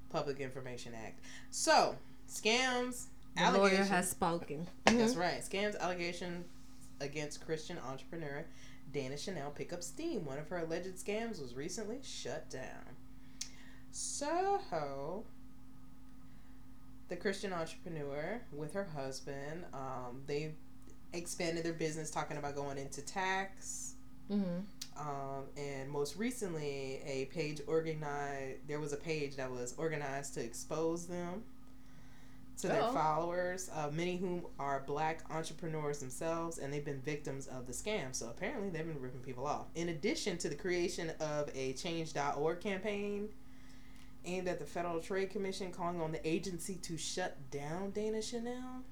Public 0.10 0.40
Information 0.40 0.94
Act. 0.94 1.20
So 1.50 1.96
scams. 2.30 3.08
The 3.36 3.58
lawyer 3.58 3.84
has 3.84 4.10
spoken. 4.10 4.68
Mm-hmm. 4.86 4.98
That's 4.98 5.16
right. 5.16 5.42
Scams 5.42 5.80
allegations 5.80 6.46
against 7.02 7.46
Christian 7.46 7.78
entrepreneur 7.80 8.46
Dana 8.92 9.18
Chanel 9.18 9.50
pick 9.52 9.74
up 9.74 9.84
steam. 9.84 10.26
One 10.26 10.38
of 10.38 10.48
her 10.50 10.60
alleged 10.60 10.96
scams 10.98 11.42
was 11.42 11.56
recently 11.56 12.00
shut 12.04 12.50
down. 12.50 12.96
So, 13.92 15.24
the 17.10 17.16
Christian 17.16 17.54
entrepreneur 17.54 18.42
with 18.52 18.74
her 18.74 18.88
husband, 18.96 19.66
um, 19.74 20.22
they 20.26 20.54
expanded 21.14 21.64
their 21.64 21.74
business 21.74 22.10
talking 22.10 22.38
about 22.38 22.56
going 22.56 22.78
into 22.78 23.02
tax. 23.02 23.96
Mm-hmm. 24.32 24.60
Um, 24.96 25.46
and 25.58 25.90
most 25.90 26.16
recently, 26.18 27.02
a 27.06 27.26
page 27.34 27.62
organized. 27.68 28.68
There 28.68 28.80
was 28.80 28.94
a 28.94 28.98
page 28.98 29.36
that 29.38 29.52
was 29.52 29.74
organized 29.78 30.36
to 30.36 30.44
expose 30.44 31.08
them 31.08 31.44
to 32.58 32.68
their 32.68 32.84
Uh-oh. 32.84 32.94
followers, 32.94 33.70
uh, 33.74 33.90
many 33.92 34.18
whom 34.18 34.46
are 34.60 34.84
black 34.86 35.24
entrepreneurs 35.30 36.00
themselves, 36.00 36.60
and 36.60 36.72
they've 36.72 36.86
been 36.86 37.02
victims 37.02 37.48
of 37.48 37.66
the 37.68 37.74
scam. 37.74 38.14
So 38.14 38.30
apparently, 38.30 38.70
they've 38.70 38.86
been 38.86 39.02
ripping 39.02 39.22
people 39.22 39.48
off. 39.48 39.68
In 39.76 39.90
addition 39.90 40.38
to 40.40 40.50
the 40.50 40.56
creation 40.56 41.12
of 41.20 41.50
a 41.56 41.74
Change.org 41.74 42.60
campaign 42.62 43.30
aimed 44.26 44.48
at 44.48 44.60
the 44.60 44.66
Federal 44.66 45.00
Trade 45.00 45.32
Commission, 45.32 45.72
calling 45.72 46.00
on 46.02 46.12
the 46.12 46.26
agency 46.28 46.76
to 46.76 46.98
shut 46.98 47.38
down 47.52 47.92
Dana 47.92 48.22
Chanel. 48.22 48.84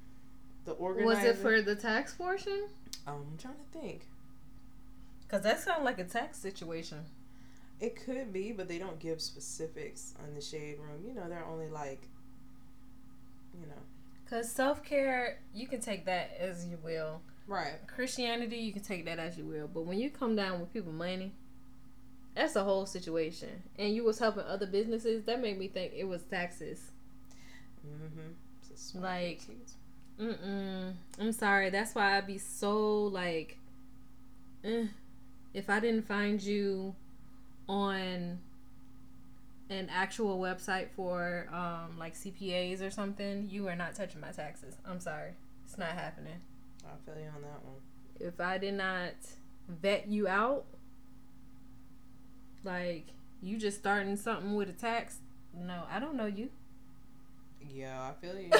The 0.65 0.74
organizer 0.74 1.08
was 1.08 1.26
it 1.26 1.38
for 1.38 1.62
the 1.62 1.76
tax 1.76 2.13
portion? 2.13 2.67
Um, 3.08 3.26
I'm 3.32 3.38
trying 3.38 3.56
to 3.56 3.80
think. 3.80 4.08
Cause 5.28 5.43
that 5.43 5.62
sounds 5.62 5.86
like 5.86 5.97
a 5.97 6.04
tax 6.04 6.38
situation. 6.38 7.00
It 7.80 7.95
could 7.95 8.34
be, 8.34 8.52
but 8.52 8.67
they 8.67 8.78
don't 8.78 9.00
give 9.00 9.21
specifics 9.21 10.13
on 10.21 10.36
the 10.36 10.41
shade 10.41 10.78
room. 10.78 11.04
You 11.08 11.13
know, 11.13 11.30
they're 11.30 11.45
only 11.45 11.69
like 11.69 12.10
you 13.60 13.68
know. 13.68 13.82
Because 14.24 14.50
self 14.52 14.84
care, 14.84 15.40
you 15.54 15.68
can 15.68 15.82
take 15.82 16.06
that 16.06 16.32
as 16.40 16.66
you 16.66 16.78
will. 16.84 17.22
Right. 17.48 17.76
Christianity, 17.88 18.58
you 18.58 18.72
can 18.72 18.84
take 18.84 19.06
that 19.06 19.20
as 19.20 19.38
you 19.38 19.46
will. 19.46 19.68
But 19.68 19.86
when 19.86 20.00
you 20.00 20.10
come 20.10 20.36
down 20.36 20.60
with 20.60 20.72
people 20.72 20.94
money, 20.94 21.34
that's 22.36 22.56
a 22.56 22.64
whole 22.64 22.86
situation. 22.86 23.64
And 23.78 23.94
you 23.94 24.04
was 24.04 24.20
helping 24.20 24.44
other 24.44 24.68
businesses, 24.68 25.26
that 25.26 25.42
made 25.42 25.60
me 25.60 25.68
think 25.68 25.94
it 25.96 26.06
was 26.06 26.24
taxes. 26.24 26.92
Mm-hmm. 27.86 29.02
Like, 29.02 29.42
mm-mm. 30.20 30.94
I'm 31.20 31.32
sorry. 31.32 31.70
That's 31.70 31.94
why 31.94 32.18
I'd 32.18 32.28
be 32.28 32.38
so, 32.38 33.04
like, 33.04 33.58
eh. 34.64 34.86
if 35.54 35.70
I 35.70 35.80
didn't 35.80 36.08
find 36.08 36.42
you 36.42 36.96
on 37.68 38.40
an 39.72 39.90
actual 39.90 40.38
website 40.38 40.90
for 40.96 41.48
um, 41.52 41.98
like 41.98 42.14
CPAs 42.14 42.82
or 42.82 42.92
something, 42.92 43.48
you 43.50 43.68
are 43.68 43.76
not 43.76 43.96
touching 43.96 44.20
my 44.20 44.32
taxes. 44.32 44.76
I'm 44.86 45.00
sorry. 45.00 45.32
It's 45.66 45.78
not 45.78 45.90
happening. 45.90 46.42
I 46.86 46.90
feel 47.06 47.20
you 47.22 47.30
on 47.34 47.42
that 47.42 47.64
one. 47.64 47.80
If 48.20 48.40
I 48.42 48.58
did 48.58 48.74
not 48.74 49.14
vet 49.68 50.08
you 50.08 50.28
out, 50.28 50.66
like 52.64 53.08
you 53.42 53.58
just 53.58 53.80
starting 53.80 54.18
something 54.18 54.56
with 54.56 54.70
a 54.70 54.74
tax, 54.74 55.20
no, 55.58 55.84
I 55.90 56.00
don't 56.00 56.16
know 56.16 56.26
you. 56.26 56.50
Yeah, 57.74 58.12
I 58.12 58.14
feel 58.22 58.38
you. 58.38 58.52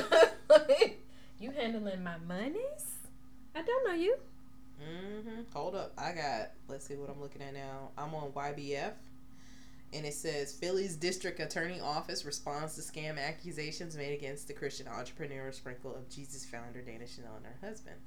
you 1.39 1.52
handling 1.52 2.04
my 2.04 2.17
monies? 2.26 3.00
I 3.54 3.63
don't 3.63 3.88
know 3.88 3.95
you. 3.95 4.15
Mm-hmm. 4.82 5.41
Hold 5.54 5.76
up. 5.76 5.91
I 5.97 6.13
got, 6.13 6.52
let's 6.69 6.88
see 6.88 6.95
what 6.95 7.10
I'm 7.10 7.19
looking 7.21 7.41
at 7.41 7.54
now. 7.54 7.89
I'm 7.97 8.15
on 8.15 8.32
YBF 8.32 8.93
and 9.93 10.06
it 10.06 10.13
says 10.13 10.54
Philly's 10.54 10.95
district 10.95 11.39
attorney 11.39 11.80
office 11.82 12.23
responds 12.23 12.75
to 12.75 12.82
scam 12.82 13.19
accusations 13.19 13.97
made 13.97 14.13
against 14.13 14.47
the 14.47 14.54
Christian 14.54 14.88
entrepreneur 14.88 15.51
Sprinkle 15.51 15.93
of 15.93 16.10
Jesus 16.10 16.45
founder 16.45 16.82
Dana 16.82 17.06
Chanel 17.08 17.36
and 17.36 17.45
her 17.45 17.67
husband. 17.67 17.97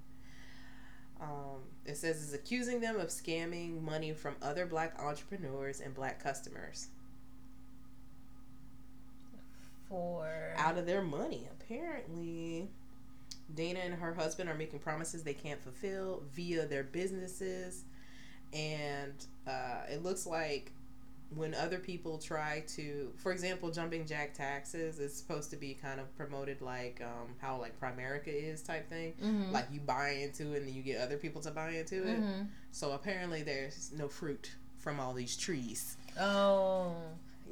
Um, 1.21 1.63
it 1.85 1.97
says 1.97 2.23
is 2.23 2.33
accusing 2.35 2.81
them 2.81 2.99
of 2.99 3.09
scamming 3.09 3.83
money 3.83 4.13
from 4.13 4.35
other 4.43 4.67
black 4.67 4.99
entrepreneurs 5.01 5.81
and 5.81 5.95
black 5.95 6.23
customers. 6.23 6.89
For 9.89 10.55
out 10.57 10.79
of 10.79 10.87
their 10.87 11.03
money, 11.03 11.49
apparently. 11.53 12.69
Dana 13.55 13.81
and 13.81 13.95
her 13.95 14.15
husband 14.15 14.49
are 14.49 14.55
making 14.55 14.79
promises 14.79 15.23
they 15.23 15.35
can't 15.35 15.63
fulfill 15.63 16.23
via 16.35 16.67
their 16.67 16.83
businesses, 16.83 17.85
and 18.55 19.13
uh, 19.47 19.83
it 19.91 20.03
looks 20.03 20.27
like 20.27 20.73
when 21.37 21.55
other 21.55 21.79
people 21.79 22.19
try 22.19 22.63
to 22.67 23.11
for 23.17 23.33
example 23.33 23.71
jumping 23.71 24.07
jack 24.07 24.35
taxes 24.35 24.99
is 24.99 25.15
supposed 25.15 25.51
to 25.51 25.57
be 25.57 25.75
kind 25.75 26.01
of 26.01 26.17
promoted 26.17 26.61
like 26.61 27.01
um, 27.03 27.29
how 27.41 27.59
like 27.59 27.79
primerica 27.81 28.29
is 28.29 28.63
type 28.63 28.89
thing 28.89 29.13
mm-hmm. 29.23 29.53
like 29.53 29.67
you 29.73 29.81
buy 29.81 30.11
into 30.11 30.53
it 30.53 30.59
and 30.59 30.69
then 30.69 30.75
you 30.75 30.83
get 30.83 31.01
other 31.01 31.17
people 31.17 31.41
to 31.41 31.51
buy 31.51 31.71
into 31.71 32.07
it 32.07 32.21
mm-hmm. 32.21 32.43
so 32.71 32.93
apparently 32.93 33.43
there's 33.43 33.91
no 33.97 34.09
fruit 34.09 34.53
from 34.79 35.01
all 35.01 35.15
these 35.15 35.37
trees 35.37 35.97
oh 36.21 36.95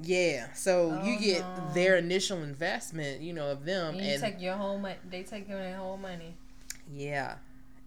yeah 0.03 0.53
so 0.55 0.99
oh, 1.01 1.07
you 1.07 1.19
get 1.19 1.41
no. 1.41 1.75
their 1.75 1.97
initial 1.97 2.43
investment 2.43 3.21
you 3.21 3.33
know 3.33 3.51
of 3.51 3.65
them 3.65 3.95
and 3.95 4.05
you 4.05 4.13
and 4.13 4.23
take 4.23 4.41
your 4.41 4.55
whole 4.55 4.79
money 4.79 4.97
they 5.09 5.23
take 5.23 5.49
your 5.49 5.75
whole 5.75 5.97
money 5.97 6.35
yeah 6.93 7.35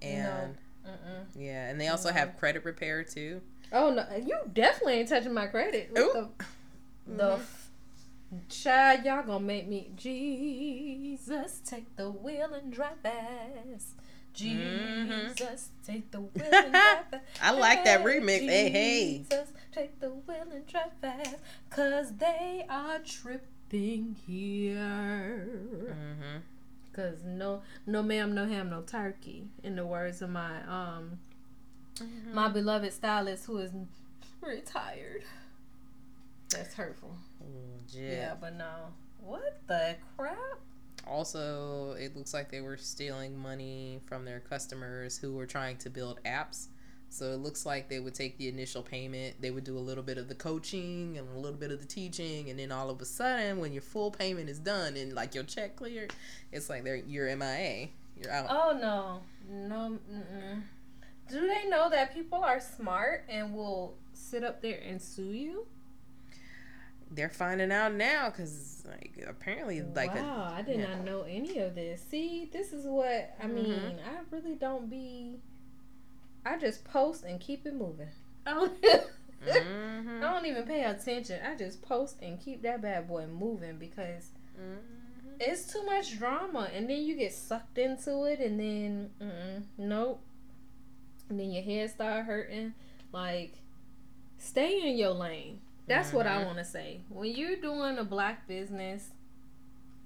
and 0.02 0.56
no. 0.86 0.92
yeah 1.36 1.70
and 1.70 1.82
they 1.82 1.88
also 1.88 2.12
have 2.12 2.38
credit 2.38 2.64
repair 2.64 3.04
too 3.04 3.42
Oh 3.72 3.92
no, 3.92 4.06
you 4.24 4.38
definitely 4.54 4.94
ain't 4.94 5.10
touching 5.10 5.34
my 5.34 5.48
credit. 5.48 5.90
What 5.92 6.14
the, 6.14 6.30
mm-hmm. 7.12 7.42
f- 7.42 7.70
child, 8.50 9.06
y'all 9.06 9.24
gonna 9.24 9.40
make 9.40 9.68
me 9.68 9.92
Jesus 9.96 11.62
take 11.66 11.96
the 11.96 12.10
wheel 12.10 12.54
and 12.54 12.72
drive 12.72 13.00
fast. 13.02 13.98
Mm-hmm. 14.36 15.28
Jesus, 15.30 15.40
mm-hmm. 15.40 15.92
take 15.92 16.12
the 16.12 16.22
wheel 16.22 16.46
and 16.52 16.72
drive 16.72 17.06
fast. 17.10 17.24
I 17.42 17.52
like 17.52 17.86
that 17.86 18.04
remix. 18.04 18.40
Jesus, 18.40 18.50
hey, 18.50 18.70
hey. 18.70 19.18
Jesus, 19.20 19.50
take 19.72 20.00
the 20.00 20.10
wheel 20.10 20.48
and 20.54 20.68
drive 20.68 20.92
fast. 21.02 21.38
Cause 21.70 22.14
they 22.18 22.66
are 22.70 23.00
tripping 23.00 24.16
here. 24.28 25.48
Mm-hmm. 25.90 26.38
Cause 26.94 27.24
no, 27.26 27.62
no 27.86 28.02
ma'am, 28.04 28.34
no 28.34 28.46
ham, 28.46 28.70
no 28.70 28.82
turkey. 28.82 29.48
In 29.64 29.76
the 29.76 29.86
words 29.86 30.22
of 30.22 30.30
my 30.30 30.62
um 30.68 31.20
Mm-hmm. 32.00 32.36
My 32.36 32.50
beloved 32.50 32.92
stylist 32.94 33.46
who 33.46 33.58
is 33.58 33.72
retired. 34.42 35.24
That's 36.50 36.74
hurtful. 36.74 37.16
Mm, 37.44 37.82
yeah. 37.90 38.12
yeah, 38.12 38.34
but 38.40 38.56
no. 38.56 38.94
What 39.20 39.60
the 39.68 39.96
crap? 40.18 40.38
Also, 41.08 41.96
it 42.00 42.16
looks 42.16 42.34
like 42.34 42.50
they 42.50 42.62
were 42.62 42.78
stealing 42.78 43.38
money 43.38 44.00
from 44.06 44.26
their 44.26 44.40
customers 44.40 45.18
who 45.18 45.34
were 45.34 45.46
trying 45.46 45.78
to 45.78 45.90
build 45.90 46.20
apps. 46.26 46.68
So 47.10 47.32
it 47.32 47.38
looks 47.38 47.66
like 47.66 47.88
they 47.88 48.00
would 48.00 48.14
take 48.14 48.38
the 48.38 48.50
initial 48.50 48.82
payment, 48.82 49.36
they 49.40 49.52
would 49.52 49.64
do 49.64 49.78
a 49.78 49.80
little 49.80 50.04
bit 50.04 50.18
of 50.18 50.28
the 50.28 50.36
coaching 50.36 51.18
and 51.18 51.28
a 51.34 51.40
little 51.40 51.58
bit 51.58 51.72
of 51.72 51.80
the 51.80 51.86
teaching, 51.86 52.50
and 52.50 52.60
then 52.60 52.72
all 52.72 52.90
of 52.90 53.00
a 53.00 53.06
sudden, 53.06 53.60
when 53.60 53.72
your 53.72 53.84
full 53.84 54.12
payment 54.12 54.50
is 54.50 54.60
done 54.60 54.98
and 54.98 55.14
like 55.14 55.34
your 55.34 55.44
check 55.44 55.76
cleared, 55.78 56.14
it's 56.52 56.70
like 56.70 56.84
they're 56.84 56.98
you're 56.98 57.34
MIA, 57.38 57.88
you're 58.22 58.32
out. 58.32 58.48
Oh 58.50 58.78
no, 58.82 59.22
no, 59.50 59.98
mm-mm. 60.12 60.62
Do 61.30 61.48
they 61.48 61.68
know 61.70 61.90
that 61.90 62.14
people 62.14 62.44
are 62.44 62.60
smart 62.60 63.26
and 63.30 63.54
will 63.56 63.96
sit 64.14 64.44
up 64.44 64.62
there 64.62 64.80
and 64.88 65.02
sue 65.02 65.32
you? 65.32 65.68
they're 67.12 67.30
finding 67.30 67.72
out 67.72 67.94
now 67.94 68.30
because 68.30 68.84
like 68.90 69.14
apparently 69.28 69.82
like 69.82 70.14
wow, 70.16 70.50
a, 70.52 70.56
I 70.58 70.62
did 70.64 70.80
yeah. 70.80 70.88
not 70.88 71.06
know 71.06 71.22
any 71.22 71.60
of 71.60 71.76
this. 71.76 72.02
See, 72.02 72.50
this 72.52 72.74
is 72.74 72.86
what 72.86 73.36
I 73.42 73.46
mean. 73.48 73.80
Mhm. 73.80 74.00
I 74.00 74.20
really 74.36 74.56
don't 74.56 74.90
be. 74.90 75.38
I 76.46 76.58
just 76.58 76.84
post 76.84 77.24
and 77.24 77.40
keep 77.40 77.66
it 77.66 77.74
moving. 77.76 78.10
I 78.48 78.54
don't, 78.54 78.82
Mhm. 78.84 80.18
I 80.24 80.34
don't 80.34 80.46
even 80.48 80.64
pay 80.64 80.84
attention. 80.84 81.40
I 81.46 81.56
just 81.56 81.82
post 81.84 82.18
and 82.22 82.40
keep 82.40 82.64
that 82.64 82.82
bad 82.82 83.08
boy 83.08 83.28
moving 83.28 83.78
because 83.78 84.32
Mhm. 84.60 84.80
it's 85.40 85.72
too 85.72 85.84
much 85.86 86.18
drama, 86.18 86.70
and 86.74 86.90
then 86.90 87.02
you 87.04 87.16
get 87.16 87.34
sucked 87.34 87.78
into 87.78 88.24
it, 88.26 88.40
and 88.40 88.60
then 88.60 89.66
nope, 89.78 90.22
and 91.30 91.40
then 91.40 91.52
your 91.52 91.64
head 91.64 91.90
start 91.90 92.26
hurting. 92.26 92.74
Like, 93.12 93.54
stay 94.38 94.88
in 94.90 94.98
your 94.98 95.12
lane. 95.12 95.62
That's 95.88 96.12
what 96.14 96.26
I 96.28 96.42
Mhm. 96.42 96.46
want 96.46 96.58
to 96.58 96.66
say. 96.66 97.02
When 97.10 97.30
you're 97.36 97.58
doing 97.58 97.98
a 97.98 98.04
black 98.04 98.48
business, 98.48 99.12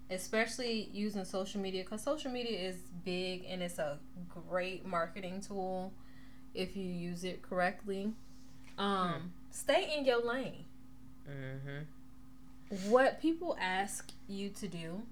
especially 0.09 0.89
using 0.91 1.23
social 1.25 1.61
media, 1.61 1.83
because 1.83 2.03
social 2.03 2.31
media 2.31 2.57
is 2.59 2.77
big 3.05 3.45
and 3.45 3.61
it's 3.61 3.79
a 3.79 3.99
great 4.49 4.85
marketing 4.85 5.39
tool 5.41 5.93
if 6.53 6.75
you 6.75 6.83
use 6.83 7.23
it 7.23 7.41
correctly. 7.41 8.13
Um, 8.77 9.33
stay 9.51 9.95
in 9.97 10.05
your 10.05 10.23
lane. 10.23 10.65
Mhm. 11.27 11.85
What 12.89 13.21
people 13.21 13.55
ask 13.59 14.11
you 14.27 14.49
to 14.51 14.67
do 14.67 15.03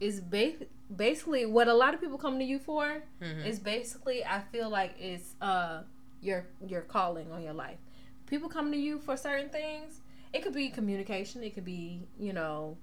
is 0.00 0.20
ba- 0.20 0.66
basically 0.96 1.46
what 1.46 1.68
a 1.68 1.74
lot 1.74 1.94
of 1.94 2.00
people 2.00 2.18
come 2.18 2.38
to 2.38 2.44
you 2.44 2.58
for 2.58 3.02
Mhm. 3.20 3.46
is 3.46 3.58
basically 3.58 4.24
I 4.24 4.40
feel 4.40 4.68
like 4.70 4.94
it's 4.98 5.34
uh 5.40 5.82
your 6.20 6.46
your 6.66 6.82
calling 6.82 7.30
on 7.32 7.42
your 7.42 7.54
life. 7.54 7.78
People 8.26 8.48
come 8.48 8.70
to 8.72 8.78
you 8.78 8.98
for 8.98 9.16
certain 9.16 9.48
things. 9.50 10.00
It 10.32 10.42
could 10.42 10.54
be 10.54 10.68
communication. 10.70 11.42
It 11.42 11.54
could 11.54 11.64
be 11.64 12.06
you 12.18 12.32
know, 12.32 12.76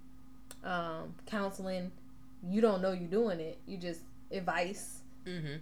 um, 0.64 1.16
counseling. 1.26 1.92
You 2.44 2.62
don't 2.62 2.82
know 2.82 2.92
you're 2.92 3.10
doing 3.10 3.40
it. 3.40 3.58
You 3.66 3.78
just 3.78 4.02
advice. 4.32 5.02
Mhm. 5.26 5.60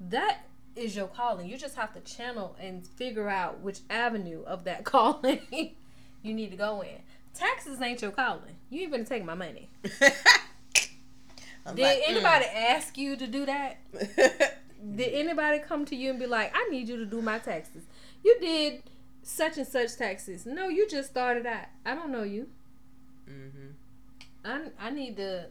That 0.00 0.40
is 0.76 0.94
your 0.94 1.08
calling. 1.08 1.48
You 1.48 1.56
just 1.56 1.76
have 1.76 1.92
to 1.94 2.00
channel 2.00 2.56
and 2.60 2.86
figure 2.86 3.28
out 3.28 3.60
which 3.60 3.80
avenue 3.90 4.42
of 4.44 4.64
that 4.64 4.84
calling 4.94 5.40
you 6.22 6.34
need 6.34 6.50
to 6.50 6.56
go 6.56 6.82
in. 6.82 7.00
Taxes 7.34 7.80
ain't 7.80 8.02
your 8.02 8.10
calling. 8.12 8.56
You 8.70 8.82
ain't 8.82 8.90
gonna 8.92 9.04
take 9.04 9.24
my 9.24 9.34
money. 9.34 9.68
I'm 11.70 11.76
Did 11.76 11.82
like, 11.82 11.98
mm. 11.98 12.08
anybody 12.10 12.44
ask 12.46 12.96
you 12.98 13.16
to 13.16 13.26
do 13.26 13.46
that? 13.46 13.78
Did 14.96 15.12
anybody 15.14 15.58
come 15.58 15.84
to 15.86 15.96
you 15.96 16.10
and 16.10 16.18
be 16.18 16.26
like, 16.26 16.52
I 16.54 16.68
need 16.70 16.88
you 16.88 16.96
to 16.96 17.06
do 17.06 17.20
my 17.22 17.38
taxes? 17.38 17.84
You 18.24 18.36
did 18.40 18.82
such 19.22 19.58
and 19.58 19.66
such 19.66 19.96
taxes. 19.96 20.46
No, 20.46 20.68
you 20.68 20.88
just 20.88 21.10
started 21.10 21.46
out. 21.46 21.66
I 21.84 21.94
don't 21.94 22.10
know 22.10 22.22
you. 22.22 22.48
Mhm. 23.28 23.72
I, 24.44 24.70
I 24.78 24.90
need 24.90 25.16
to. 25.18 25.46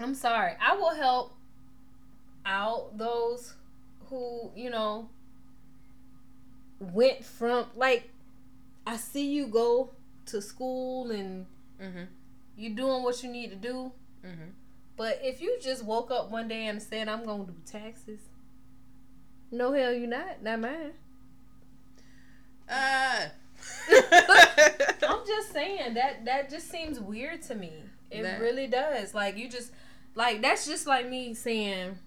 I'm 0.00 0.14
sorry. 0.14 0.52
I 0.60 0.76
will 0.76 0.94
help 0.94 1.34
out 2.46 2.96
those 2.98 3.54
who, 4.08 4.50
you 4.54 4.70
know, 4.70 5.08
went 6.80 7.24
from, 7.24 7.66
like, 7.74 8.10
I 8.86 8.96
see 8.96 9.32
you 9.32 9.46
go 9.46 9.90
to 10.26 10.40
school 10.40 11.10
and 11.10 11.46
Mhm. 11.80 12.06
you 12.56 12.70
doing 12.74 13.02
what 13.02 13.22
you 13.22 13.30
need 13.30 13.50
to 13.50 13.56
do. 13.56 13.92
Mhm. 14.24 14.52
But 14.98 15.20
if 15.22 15.40
you 15.40 15.56
just 15.62 15.84
woke 15.84 16.10
up 16.10 16.30
one 16.30 16.48
day 16.48 16.66
and 16.66 16.82
said, 16.82 17.08
I'm 17.08 17.24
going 17.24 17.46
to 17.46 17.52
do 17.52 17.58
taxes, 17.64 18.20
no, 19.50 19.72
hell, 19.72 19.92
you're 19.94 20.08
not. 20.08 20.42
Not 20.42 20.60
mine. 20.60 20.92
Ah. 22.68 23.30
I'm 23.90 25.26
just 25.26 25.52
saying 25.52 25.94
that 25.94 26.24
that 26.26 26.50
just 26.50 26.70
seems 26.70 27.00
weird 27.00 27.42
to 27.42 27.54
me. 27.54 27.72
It 28.10 28.22
That- 28.22 28.40
really 28.40 28.66
does. 28.66 29.14
Like 29.14 29.38
you 29.38 29.48
just 29.48 29.72
like 30.14 30.42
that's 30.42 30.66
just 30.66 30.86
like 30.86 31.08
me 31.08 31.32
saying 31.34 31.98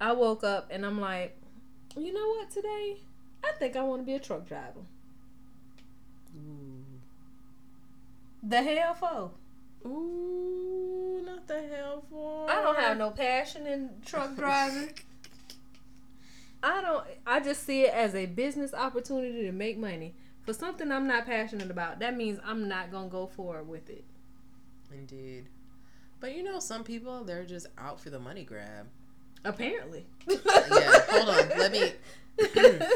I 0.00 0.12
woke 0.12 0.44
up 0.44 0.68
and 0.70 0.84
I'm 0.86 1.00
like, 1.00 1.36
you 1.96 2.12
know 2.12 2.28
what 2.28 2.50
today? 2.50 2.98
I 3.44 3.52
think 3.58 3.76
I 3.76 3.82
want 3.82 4.02
to 4.02 4.06
be 4.06 4.14
a 4.14 4.18
truck 4.20 4.46
driver. 4.46 4.80
Ooh. 6.36 6.84
The 8.42 8.62
hell 8.62 8.94
for? 8.94 9.30
Ooh, 9.86 11.22
not 11.24 11.46
the 11.46 11.62
hell 11.62 12.02
for. 12.10 12.50
I 12.50 12.62
don't 12.62 12.76
have 12.78 12.98
no 12.98 13.10
passion 13.10 13.66
in 13.66 13.90
truck 14.04 14.34
driving. 14.36 14.90
I 16.62 16.80
don't 16.80 17.04
I 17.26 17.40
just 17.40 17.64
see 17.64 17.82
it 17.82 17.94
as 17.94 18.14
a 18.14 18.26
business 18.26 18.74
opportunity 18.74 19.42
to 19.44 19.52
make 19.52 19.78
money. 19.78 20.14
For 20.42 20.52
something 20.52 20.90
I'm 20.92 21.06
not 21.06 21.26
passionate 21.26 21.70
about, 21.70 21.98
that 22.00 22.16
means 22.16 22.38
I'm 22.44 22.68
not 22.68 22.90
going 22.90 23.08
to 23.08 23.10
go 23.12 23.26
forward 23.26 23.68
with 23.68 23.90
it. 23.90 24.04
Indeed. 24.92 25.46
But 26.20 26.34
you 26.36 26.42
know, 26.42 26.60
some 26.60 26.82
people 26.84 27.24
they're 27.24 27.44
just 27.44 27.66
out 27.78 28.00
for 28.00 28.10
the 28.10 28.18
money 28.18 28.44
grab. 28.44 28.86
Apparently. 29.44 30.06
Yeah, 30.28 30.92
hold 31.08 31.28
on, 31.28 31.48
let 31.58 31.72
me- 31.72 31.92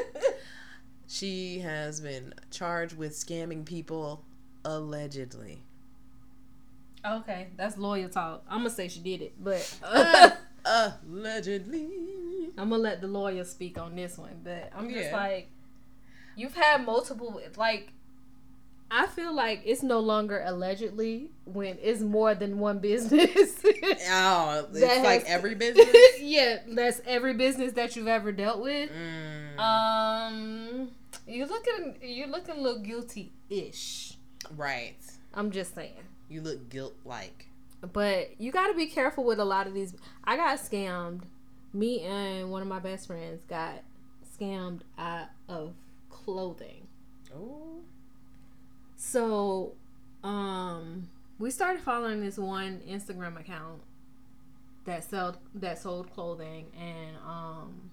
She 1.07 1.59
has 1.61 2.01
been 2.01 2.35
charged 2.51 2.97
with 2.97 3.13
scamming 3.13 3.65
people 3.65 4.25
allegedly. 4.65 5.63
Okay, 7.05 7.49
that's 7.57 7.77
lawyer 7.79 8.09
talk. 8.09 8.45
I'm 8.49 8.59
gonna 8.61 8.71
say 8.71 8.89
she 8.89 9.01
did 9.01 9.23
it, 9.23 9.35
but 9.43 9.79
Uh, 9.83 10.31
allegedly. 11.09 11.89
I'm 12.59 12.71
gonna 12.71 12.83
let 12.83 13.01
the 13.01 13.07
lawyer 13.09 13.45
speak 13.45 13.79
on 13.79 13.97
this 13.97 14.19
one. 14.19 14.41
But 14.45 14.71
I'm 14.77 14.91
just 14.91 15.11
Yeah. 15.11 15.17
like, 15.17 15.49
you've 16.37 16.55
had 16.55 16.85
multiple. 16.85 17.41
Like, 17.57 17.93
I 18.91 19.07
feel 19.07 19.33
like 19.33 19.63
it's 19.65 19.83
no 19.85 20.01
longer 20.01 20.43
allegedly 20.45 21.31
when 21.45 21.79
it's 21.81 22.01
more 22.01 22.35
than 22.35 22.59
one 22.59 22.79
business. 22.81 23.63
Oh, 24.13 24.67
it's 24.71 24.81
That 24.81 25.05
like 25.05 25.25
every 25.27 25.55
business. 25.65 25.87
yeah, 26.21 26.59
that's 26.69 27.01
every 27.07 27.35
business 27.35 27.75
that 27.75 27.95
you've 27.95 28.09
ever 28.09 28.33
dealt 28.33 28.61
with. 28.61 28.91
Mm, 28.91 29.59
Um, 29.61 30.91
you're 31.27 31.47
looking 31.47 31.97
you're 32.03 32.27
looking 32.29 32.57
a 32.57 32.61
little 32.61 32.83
guilty 32.83 33.33
ish. 33.49 34.15
right. 34.57 34.97
I'm 35.33 35.51
just 35.53 35.75
saying. 35.75 35.93
You 36.31 36.41
look 36.41 36.71
guilt 36.71 36.95
like. 37.05 37.49
But 37.93 38.41
you 38.41 38.53
got 38.53 38.69
to 38.69 38.75
be 38.75 38.87
careful 38.87 39.25
with 39.25 39.41
a 39.41 39.45
lot 39.45 39.67
of 39.67 39.75
these. 39.75 39.95
I 40.25 40.37
got 40.37 40.59
scammed. 40.59 41.25
Me 41.73 42.01
and 42.01 42.51
one 42.51 42.63
of 42.63 42.69
my 42.69 42.79
best 42.79 43.07
friends 43.07 43.43
got 43.49 43.83
scammed 44.39 44.81
out 44.97 45.29
of 45.49 45.75
clothing. 46.09 46.87
Oh. 47.35 47.81
So, 48.97 49.73
um, 50.23 51.09
we 51.39 51.51
started 51.51 51.83
following 51.83 52.21
this 52.21 52.39
one 52.39 52.81
Instagram 52.89 53.39
account 53.41 53.81
that 54.85 55.09
sold 55.09 55.39
that 55.55 55.79
sold 55.79 56.13
clothing, 56.13 56.67
and 56.79 57.17
um, 57.27 57.91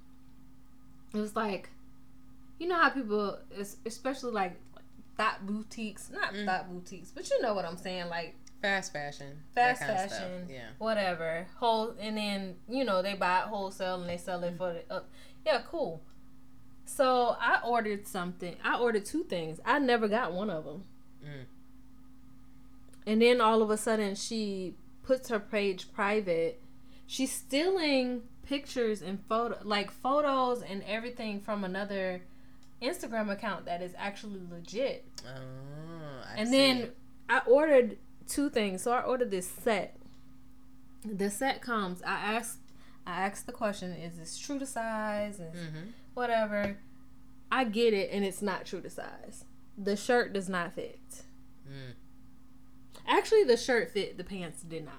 it 1.13 1.19
was 1.19 1.35
like, 1.35 1.69
you 2.59 2.67
know 2.67 2.75
how 2.75 2.89
people, 2.89 3.39
especially 3.85 4.31
like 4.31 4.59
thought 5.17 5.45
boutiques, 5.45 6.09
not 6.11 6.33
Mm. 6.33 6.45
thought 6.45 6.69
boutiques, 6.69 7.11
but 7.11 7.29
you 7.29 7.41
know 7.41 7.53
what 7.53 7.65
I'm 7.65 7.77
saying, 7.77 8.07
like 8.09 8.35
Fast 8.61 8.91
fashion. 8.93 9.43
Fast 9.53 9.81
that 9.81 9.87
kind 9.87 9.99
of 9.99 10.09
stuff. 10.11 10.19
fashion. 10.21 10.47
Yeah. 10.49 10.69
whatever 10.79 11.47
whole 11.59 11.95
and 11.99 12.17
then 12.17 12.55
you 12.67 12.83
know 12.83 13.01
they 13.03 13.13
buy 13.13 13.39
it 13.41 13.45
wholesale 13.45 14.01
and 14.01 14.09
they 14.09 14.17
sell 14.17 14.43
it 14.43 14.57
for 14.57 14.73
the 14.73 14.93
uh, 14.93 15.03
yeah 15.45 15.61
cool 15.69 16.01
so 16.85 17.35
i 17.39 17.59
ordered 17.63 18.07
something 18.07 18.55
i 18.63 18.75
ordered 18.79 19.05
two 19.05 19.23
things 19.25 19.59
i 19.63 19.77
never 19.77 20.07
got 20.07 20.33
one 20.33 20.49
of 20.49 20.65
them 20.65 20.83
Mm. 21.23 21.45
and 23.05 23.21
then 23.21 23.41
all 23.41 23.61
of 23.61 23.69
a 23.69 23.77
sudden 23.77 24.15
she 24.15 24.73
puts 25.03 25.29
her 25.29 25.39
page 25.39 25.91
private 25.93 26.61
she's 27.05 27.31
stealing 27.31 28.23
pictures 28.43 29.01
and 29.01 29.19
photo 29.27 29.57
like 29.63 29.91
photos 29.91 30.61
and 30.61 30.83
everything 30.83 31.39
from 31.39 31.63
another 31.63 32.21
instagram 32.81 33.31
account 33.31 33.65
that 33.65 33.81
is 33.81 33.93
actually 33.97 34.39
legit 34.51 35.05
Oh, 35.25 36.21
I 36.31 36.35
and 36.41 36.53
then 36.53 36.91
I 37.29 37.39
ordered 37.47 37.97
two 38.27 38.49
things. 38.49 38.81
So 38.81 38.91
I 38.91 39.01
ordered 39.01 39.31
this 39.31 39.47
set. 39.49 39.97
The 41.03 41.29
set 41.29 41.61
comes. 41.61 42.01
I 42.03 42.15
asked 42.35 42.59
I 43.05 43.21
asked 43.25 43.45
the 43.45 43.53
question, 43.53 43.91
is 43.93 44.17
this 44.17 44.37
true 44.37 44.59
to 44.59 44.65
size? 44.65 45.39
And 45.39 45.53
Mhm. 45.53 45.91
whatever. 46.13 46.77
I 47.51 47.63
get 47.63 47.93
it 47.93 48.11
and 48.11 48.23
it's 48.25 48.41
not 48.41 48.65
true 48.65 48.81
to 48.81 48.89
size. 48.89 49.45
The 49.77 49.95
shirt 49.95 50.33
does 50.33 50.49
not 50.49 50.73
fit. 50.73 51.23
Mm. 51.67 51.93
Actually 53.07 53.43
the 53.45 53.57
shirt 53.57 53.91
fit, 53.91 54.17
the 54.17 54.23
pants 54.23 54.61
did 54.61 54.83
not. 54.85 54.93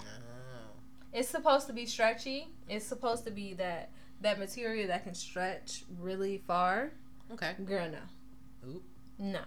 Oh. 0.00 0.04
It's 1.12 1.28
supposed 1.28 1.66
to 1.66 1.72
be 1.72 1.84
stretchy. 1.86 2.48
It's 2.68 2.86
supposed 2.86 3.24
to 3.24 3.30
be 3.30 3.54
that 3.54 3.90
that 4.22 4.38
material 4.38 4.86
that 4.88 5.04
can 5.04 5.14
stretch 5.14 5.84
really 5.98 6.38
far. 6.46 6.92
Okay. 7.32 7.54
Girl, 7.64 7.88
no. 7.90 8.68
Oop. 8.68 8.82
No. 9.18 9.42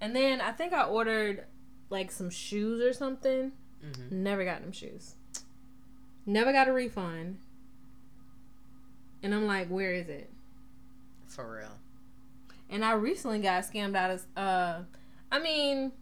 And 0.00 0.14
then 0.14 0.40
I 0.40 0.52
think 0.52 0.72
I 0.72 0.84
ordered 0.84 1.44
like 1.90 2.10
some 2.10 2.30
shoes 2.30 2.80
or 2.80 2.92
something. 2.92 3.52
Mm-hmm. 3.84 4.22
Never 4.22 4.44
got 4.44 4.62
them 4.62 4.72
shoes. 4.72 5.14
Never 6.26 6.52
got 6.52 6.68
a 6.68 6.72
refund. 6.72 7.38
And 9.22 9.34
I'm 9.34 9.46
like, 9.46 9.68
where 9.68 9.92
is 9.92 10.08
it? 10.08 10.30
For 11.26 11.58
real. 11.58 11.78
And 12.70 12.84
I 12.84 12.92
recently 12.92 13.40
got 13.40 13.64
scammed 13.64 13.96
out 13.96 14.10
of 14.10 14.26
uh 14.36 14.80
I 15.30 15.38
mean, 15.40 15.92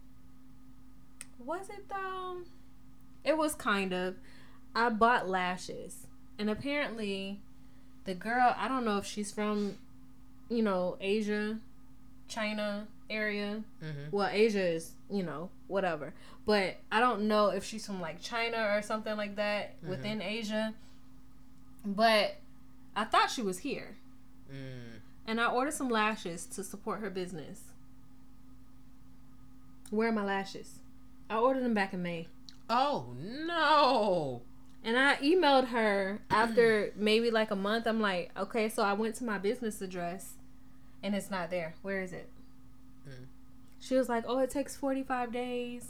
was 1.39 1.69
it 1.69 1.89
though? 1.89 2.41
It 3.23 3.37
was 3.37 3.55
kind 3.55 3.93
of. 3.93 4.15
I 4.75 4.89
bought 4.89 5.29
lashes, 5.29 6.07
and 6.39 6.49
apparently, 6.49 7.41
the 8.05 8.15
girl. 8.15 8.55
I 8.57 8.67
don't 8.67 8.85
know 8.85 8.97
if 8.97 9.05
she's 9.05 9.31
from, 9.31 9.77
you 10.55 10.63
know, 10.63 10.97
Asia, 11.01 11.59
China 12.27 12.87
area. 13.09 13.63
Mm-hmm. 13.83 14.15
Well, 14.15 14.29
Asia 14.31 14.61
is, 14.63 14.91
you 15.09 15.23
know, 15.23 15.49
whatever. 15.67 16.13
But 16.45 16.77
I 16.91 16.99
don't 16.99 17.27
know 17.27 17.47
if 17.49 17.63
she's 17.63 17.85
from 17.85 18.01
like 18.01 18.21
China 18.21 18.69
or 18.75 18.81
something 18.81 19.15
like 19.17 19.35
that 19.37 19.81
Mhm. 19.83 19.89
within 19.89 20.21
Asia. 20.21 20.73
But 21.85 22.35
I 22.95 23.03
thought 23.05 23.29
she 23.31 23.41
was 23.41 23.59
here. 23.59 23.97
Mm. 24.51 24.99
And 25.27 25.39
I 25.41 25.47
ordered 25.51 25.73
some 25.73 25.89
lashes 25.89 26.45
to 26.47 26.63
support 26.63 26.99
her 27.01 27.09
business. 27.09 27.61
Where 29.89 30.09
are 30.09 30.13
my 30.13 30.23
lashes? 30.23 30.79
I 31.29 31.37
ordered 31.37 31.63
them 31.63 31.73
back 31.73 31.93
in 31.93 32.01
May. 32.03 32.27
Oh 32.69 33.13
no! 33.19 34.41
And 34.83 34.97
I 34.97 35.15
emailed 35.17 35.67
her 35.69 36.21
after 36.29 36.91
maybe 36.97 37.31
like 37.31 37.51
a 37.51 37.55
month. 37.55 37.85
I'm 37.87 38.01
like, 38.01 38.31
okay, 38.37 38.69
so 38.69 38.83
I 38.83 38.93
went 38.93 39.15
to 39.15 39.23
my 39.23 39.37
business 39.37 39.81
address 39.81 40.33
and 41.03 41.13
it's 41.13 41.29
not 41.29 41.49
there. 41.51 41.75
Where 41.81 42.01
is 42.01 42.13
it? 42.13 42.29
Mm. 43.07 43.25
She 43.79 43.95
was 43.95 44.09
like, 44.09 44.23
oh, 44.27 44.39
it 44.39 44.49
takes 44.49 44.75
45 44.75 45.31
days. 45.31 45.89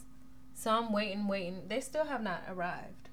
So 0.56 0.72
I'm 0.72 0.92
waiting, 0.92 1.28
waiting. 1.28 1.64
They 1.68 1.80
still 1.80 2.06
have 2.06 2.22
not 2.22 2.44
arrived. 2.50 3.10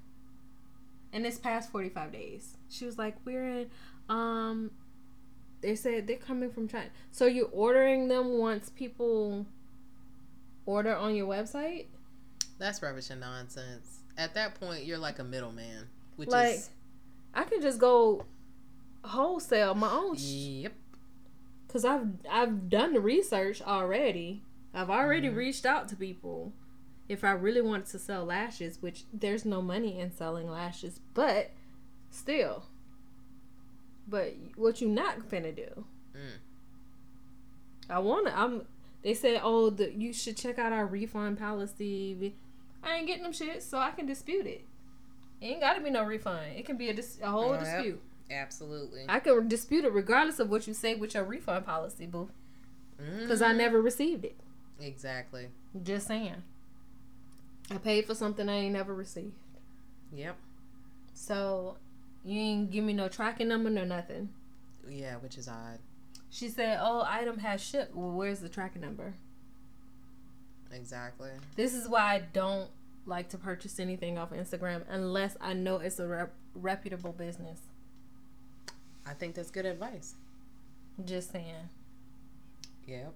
And 1.13 1.27
it's 1.27 1.39
past 1.39 1.71
45 1.71 2.13
days. 2.13 2.57
She 2.69 2.87
was 2.87 2.97
like, 2.99 3.17
we're 3.25 3.47
in, 3.47 3.71
um, 4.09 4.71
they 5.61 5.75
said 5.75 6.07
they're 6.07 6.17
coming 6.17 6.51
from 6.51 6.69
China. 6.69 6.89
So 7.11 7.27
you're 7.27 7.49
ordering 7.53 8.09
them 8.09 8.39
once 8.39 8.71
people 8.71 9.47
order 10.67 10.95
on 10.95 11.15
your 11.15 11.27
website? 11.27 11.87
That's 12.59 12.83
rubbish 12.83 13.11
and 13.11 13.21
nonsense. 13.21 14.01
At 14.17 14.35
that 14.35 14.59
point, 14.61 14.85
you're 14.85 14.99
like 14.99 15.19
a 15.19 15.25
middleman, 15.25 15.89
which 16.17 16.29
Like, 16.29 16.55
is 16.55 16.71
I 17.35 17.45
can 17.45 17.61
just 17.61 17.79
go 17.79 18.25
wholesale 19.03 19.75
my 19.75 19.91
own 19.91 20.17
sh- 20.17 20.63
yep. 20.65 20.73
Cause 21.73 21.85
I've 21.85 22.09
I've 22.29 22.69
done 22.69 22.93
the 22.95 23.01
research 23.01 23.63
already. 23.63 24.43
I've 24.75 24.91
already 24.91 25.29
Mhm. 25.29 25.37
reached 25.37 25.65
out 25.65 25.87
to 25.89 25.97
people. 25.97 26.53
If 27.09 27.23
I 27.25 27.31
really 27.33 27.61
wanted 27.61 27.87
to 27.87 27.99
sell 27.99 28.25
lashes, 28.25 28.81
which 28.83 29.05
there's 29.13 29.45
no 29.45 29.63
money 29.63 29.99
in 29.99 30.11
selling 30.11 30.51
lashes, 30.51 31.01
but 31.15 31.51
still. 32.11 32.65
But 34.09 34.35
what 34.57 34.81
you 34.81 34.89
not 34.89 35.21
finna 35.29 35.55
do? 35.55 35.85
Mm. 36.15 36.39
I 37.89 37.99
wanna. 38.01 38.33
I'm. 38.35 38.67
They 39.03 39.15
said, 39.15 39.41
oh, 39.43 39.71
the, 39.71 39.93
you 39.93 40.13
should 40.13 40.37
check 40.37 40.59
out 40.59 40.73
our 40.73 40.85
refund 40.87 41.39
policy. 41.39 42.35
I 42.83 42.97
ain't 42.97 43.07
getting 43.07 43.23
them 43.23 43.33
shit, 43.33 43.63
so 43.63 43.79
I 43.79 43.93
can 43.93 44.05
dispute 44.07 44.47
it. 44.47 44.65
It 45.41 45.47
ain't 45.47 45.61
gotta 45.61 45.81
be 45.81 45.91
no 45.91 46.05
refund. 46.05 46.57
It 46.57 46.67
can 46.67 46.77
be 46.77 46.91
a, 46.91 46.95
dis- 46.95 47.19
a 47.23 47.31
whole 47.31 47.53
yep. 47.55 47.61
dispute. 47.61 48.03
Absolutely. 48.31 49.05
I 49.09 49.19
can 49.21 49.49
dispute 49.49 49.85
it 49.85 49.93
regardless 49.93 50.39
of 50.39 50.49
what 50.51 50.67
you 50.69 50.75
say 50.75 50.95
with 50.95 51.15
your 51.15 51.25
refund 51.25 51.67
policy, 51.67 52.07
boo. 52.07 52.31
Because 52.97 53.43
I 53.43 53.53
Mhm. 53.53 53.57
never 53.57 53.81
received 53.83 54.25
it. 54.25 54.39
exactly. 54.79 55.51
Just 55.83 56.07
saying. 56.07 56.43
I 57.71 57.77
paid 57.79 58.07
for 58.07 58.15
something 58.15 58.49
I 58.49 58.55
ain't 58.55 58.73
never 58.73 58.95
received. 58.95 59.35
Yep. 60.13 60.37
So 61.13 61.77
you 62.25 62.41
ain't 62.41 62.71
give 62.71 62.85
me 62.85 62.93
no 62.95 63.09
tracking 63.09 63.49
number 63.49 63.69
no 63.71 63.85
nothing. 63.85 64.31
Yeah, 64.89 65.17
which 65.17 65.37
is 65.39 65.49
odd. 65.49 65.79
She 66.31 66.49
said, 66.49 66.79
"Oh, 66.81 67.03
item 67.07 67.39
has 67.39 67.61
shipped." 67.61 67.95
Well, 67.95 68.13
where's 68.13 68.41
the 68.41 68.49
tracking 68.49 68.81
number? 68.83 69.15
Exactly. 70.73 71.31
This 71.57 71.75
is 71.75 71.89
why 71.89 72.15
I 72.15 72.19
don't 72.21 72.71
like 73.07 73.29
to 73.31 73.39
purchase 73.39 73.79
anything 73.81 74.19
off 74.19 74.31
Instagram 74.31 74.85
unless 74.89 75.37
I 75.41 75.53
know 75.53 75.77
it's 75.77 75.99
a 75.99 76.07
rep- 76.07 76.35
reputable 76.55 77.13
business. 77.13 77.63
I 79.11 79.15
think 79.15 79.35
that's 79.35 79.51
good 79.51 79.67
advice. 79.67 80.15
Just 81.05 81.33
saying. 81.33 81.69
Yep. 82.87 83.13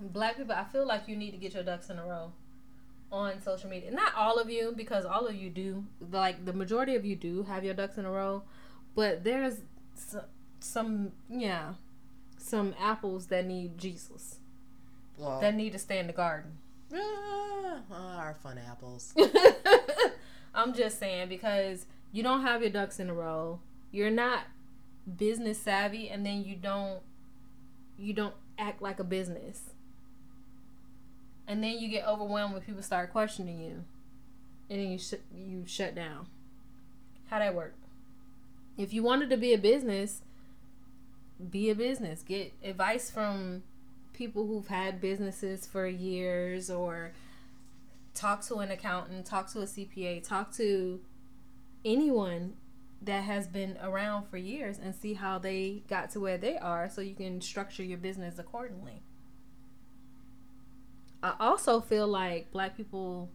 Black 0.00 0.36
people, 0.36 0.54
I 0.54 0.64
feel 0.64 0.86
like 0.86 1.06
you 1.06 1.16
need 1.16 1.30
to 1.32 1.36
get 1.36 1.54
your 1.54 1.62
ducks 1.62 1.88
in 1.90 1.98
a 1.98 2.04
row 2.04 2.32
on 3.12 3.40
social 3.40 3.70
media. 3.70 3.90
Not 3.92 4.14
all 4.16 4.38
of 4.38 4.50
you, 4.50 4.74
because 4.76 5.04
all 5.04 5.26
of 5.26 5.34
you 5.36 5.50
do. 5.50 5.84
Like 6.10 6.44
the 6.44 6.52
majority 6.52 6.94
of 6.96 7.04
you 7.04 7.16
do 7.16 7.44
have 7.44 7.64
your 7.64 7.74
ducks 7.74 7.96
in 7.98 8.04
a 8.04 8.10
row, 8.10 8.42
but 8.94 9.22
there's 9.24 9.58
some, 9.94 10.22
some 10.60 11.12
yeah, 11.28 11.74
some 12.36 12.74
apples 12.80 13.26
that 13.26 13.46
need 13.46 13.78
Jesus 13.78 14.38
Well, 15.16 15.40
that 15.40 15.54
need 15.54 15.72
to 15.72 15.78
stay 15.78 15.98
in 15.98 16.06
the 16.08 16.12
garden. 16.12 16.52
ah, 16.94 18.18
our 18.18 18.34
fun 18.34 18.58
apples. 18.58 19.14
I'm 20.54 20.74
just 20.74 20.98
saying 20.98 21.28
because 21.28 21.86
you 22.12 22.22
don't 22.22 22.42
have 22.42 22.62
your 22.62 22.70
ducks 22.70 22.98
in 22.98 23.10
a 23.10 23.14
row. 23.14 23.60
You're 23.90 24.10
not 24.10 24.40
business 25.16 25.58
savvy, 25.58 26.08
and 26.08 26.24
then 26.24 26.44
you 26.44 26.56
don't 26.56 27.00
you 27.98 28.12
don't 28.12 28.34
act 28.58 28.82
like 28.82 28.98
a 28.98 29.04
business. 29.04 29.70
And 31.46 31.62
then 31.62 31.78
you 31.78 31.88
get 31.88 32.06
overwhelmed 32.06 32.54
when 32.54 32.62
people 32.62 32.82
start 32.82 33.10
questioning 33.10 33.60
you, 33.60 33.84
and 34.68 34.80
then 34.80 34.90
you 34.90 34.98
sh- 34.98 35.14
you 35.34 35.64
shut 35.66 35.94
down. 35.94 36.26
How'd 37.30 37.42
that 37.42 37.54
work? 37.54 37.74
If 38.76 38.92
you 38.92 39.02
wanted 39.02 39.30
to 39.30 39.36
be 39.36 39.52
a 39.52 39.58
business, 39.58 40.22
be 41.50 41.70
a 41.70 41.74
business. 41.74 42.22
Get 42.22 42.52
advice 42.62 43.10
from 43.10 43.62
people 44.12 44.46
who've 44.46 44.68
had 44.68 45.00
businesses 45.00 45.66
for 45.66 45.86
years, 45.86 46.70
or 46.70 47.12
talk 48.14 48.42
to 48.46 48.56
an 48.56 48.70
accountant, 48.70 49.24
talk 49.24 49.50
to 49.52 49.60
a 49.60 49.64
CPA, 49.64 50.26
talk 50.26 50.52
to 50.56 51.00
anyone 51.84 52.54
that 53.02 53.24
has 53.24 53.46
been 53.46 53.78
around 53.82 54.26
for 54.26 54.36
years 54.36 54.78
and 54.78 54.94
see 54.94 55.14
how 55.14 55.38
they 55.38 55.82
got 55.88 56.10
to 56.10 56.20
where 56.20 56.38
they 56.38 56.56
are 56.56 56.88
so 56.90 57.00
you 57.00 57.14
can 57.14 57.40
structure 57.40 57.82
your 57.82 57.98
business 57.98 58.38
accordingly. 58.38 59.02
I 61.22 61.34
also 61.40 61.80
feel 61.80 62.06
like 62.06 62.50
black 62.50 62.76
people 62.76 63.30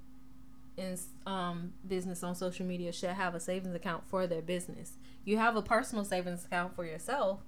in 0.78 0.98
um, 1.26 1.74
business 1.88 2.24
on 2.24 2.36
social 2.36 2.66
media 2.66 2.92
should 2.92 3.12
have 3.12 3.36
a 3.36 3.40
savings 3.40 3.76
account 3.76 4.04
for 4.08 4.28
their 4.28 4.42
business. 4.42 4.94
You 5.26 5.38
have 5.38 5.56
a 5.56 5.62
personal 5.62 6.04
savings 6.04 6.46
account 6.46 6.76
for 6.76 6.86
yourself 6.86 7.40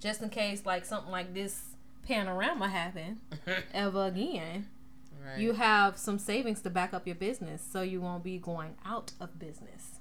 just 0.00 0.20
in 0.22 0.30
case 0.30 0.66
like 0.66 0.84
something 0.84 1.12
like 1.12 1.32
this 1.34 1.62
panorama 2.06 2.68
happen 2.68 3.20
ever 3.74 4.06
again. 4.06 4.66
right. 5.24 5.38
You 5.38 5.52
have 5.52 5.96
some 5.96 6.18
savings 6.18 6.60
to 6.62 6.70
back 6.70 6.92
up 6.92 7.06
your 7.06 7.16
business 7.16 7.62
so 7.62 7.82
you 7.82 8.00
won't 8.00 8.24
be 8.24 8.38
going 8.38 8.74
out 8.84 9.12
of 9.20 9.38
business. 9.38 10.00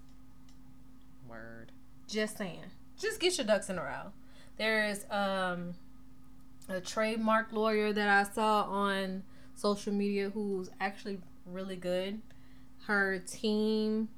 Word. 1.31 1.71
Just 2.07 2.37
saying. 2.37 2.65
Just 2.99 3.19
get 3.19 3.37
your 3.37 3.47
ducks 3.47 3.69
in 3.69 3.79
a 3.79 3.81
row. 3.81 4.11
There's 4.57 5.05
um 5.09 5.73
a 6.69 6.79
trademark 6.81 7.51
lawyer 7.51 7.91
that 7.93 8.07
I 8.07 8.31
saw 8.31 8.63
on 8.63 9.23
social 9.55 9.93
media 9.93 10.29
who's 10.29 10.69
actually 10.79 11.19
really 11.45 11.75
good. 11.75 12.21
Her 12.85 13.19
team 13.19 14.09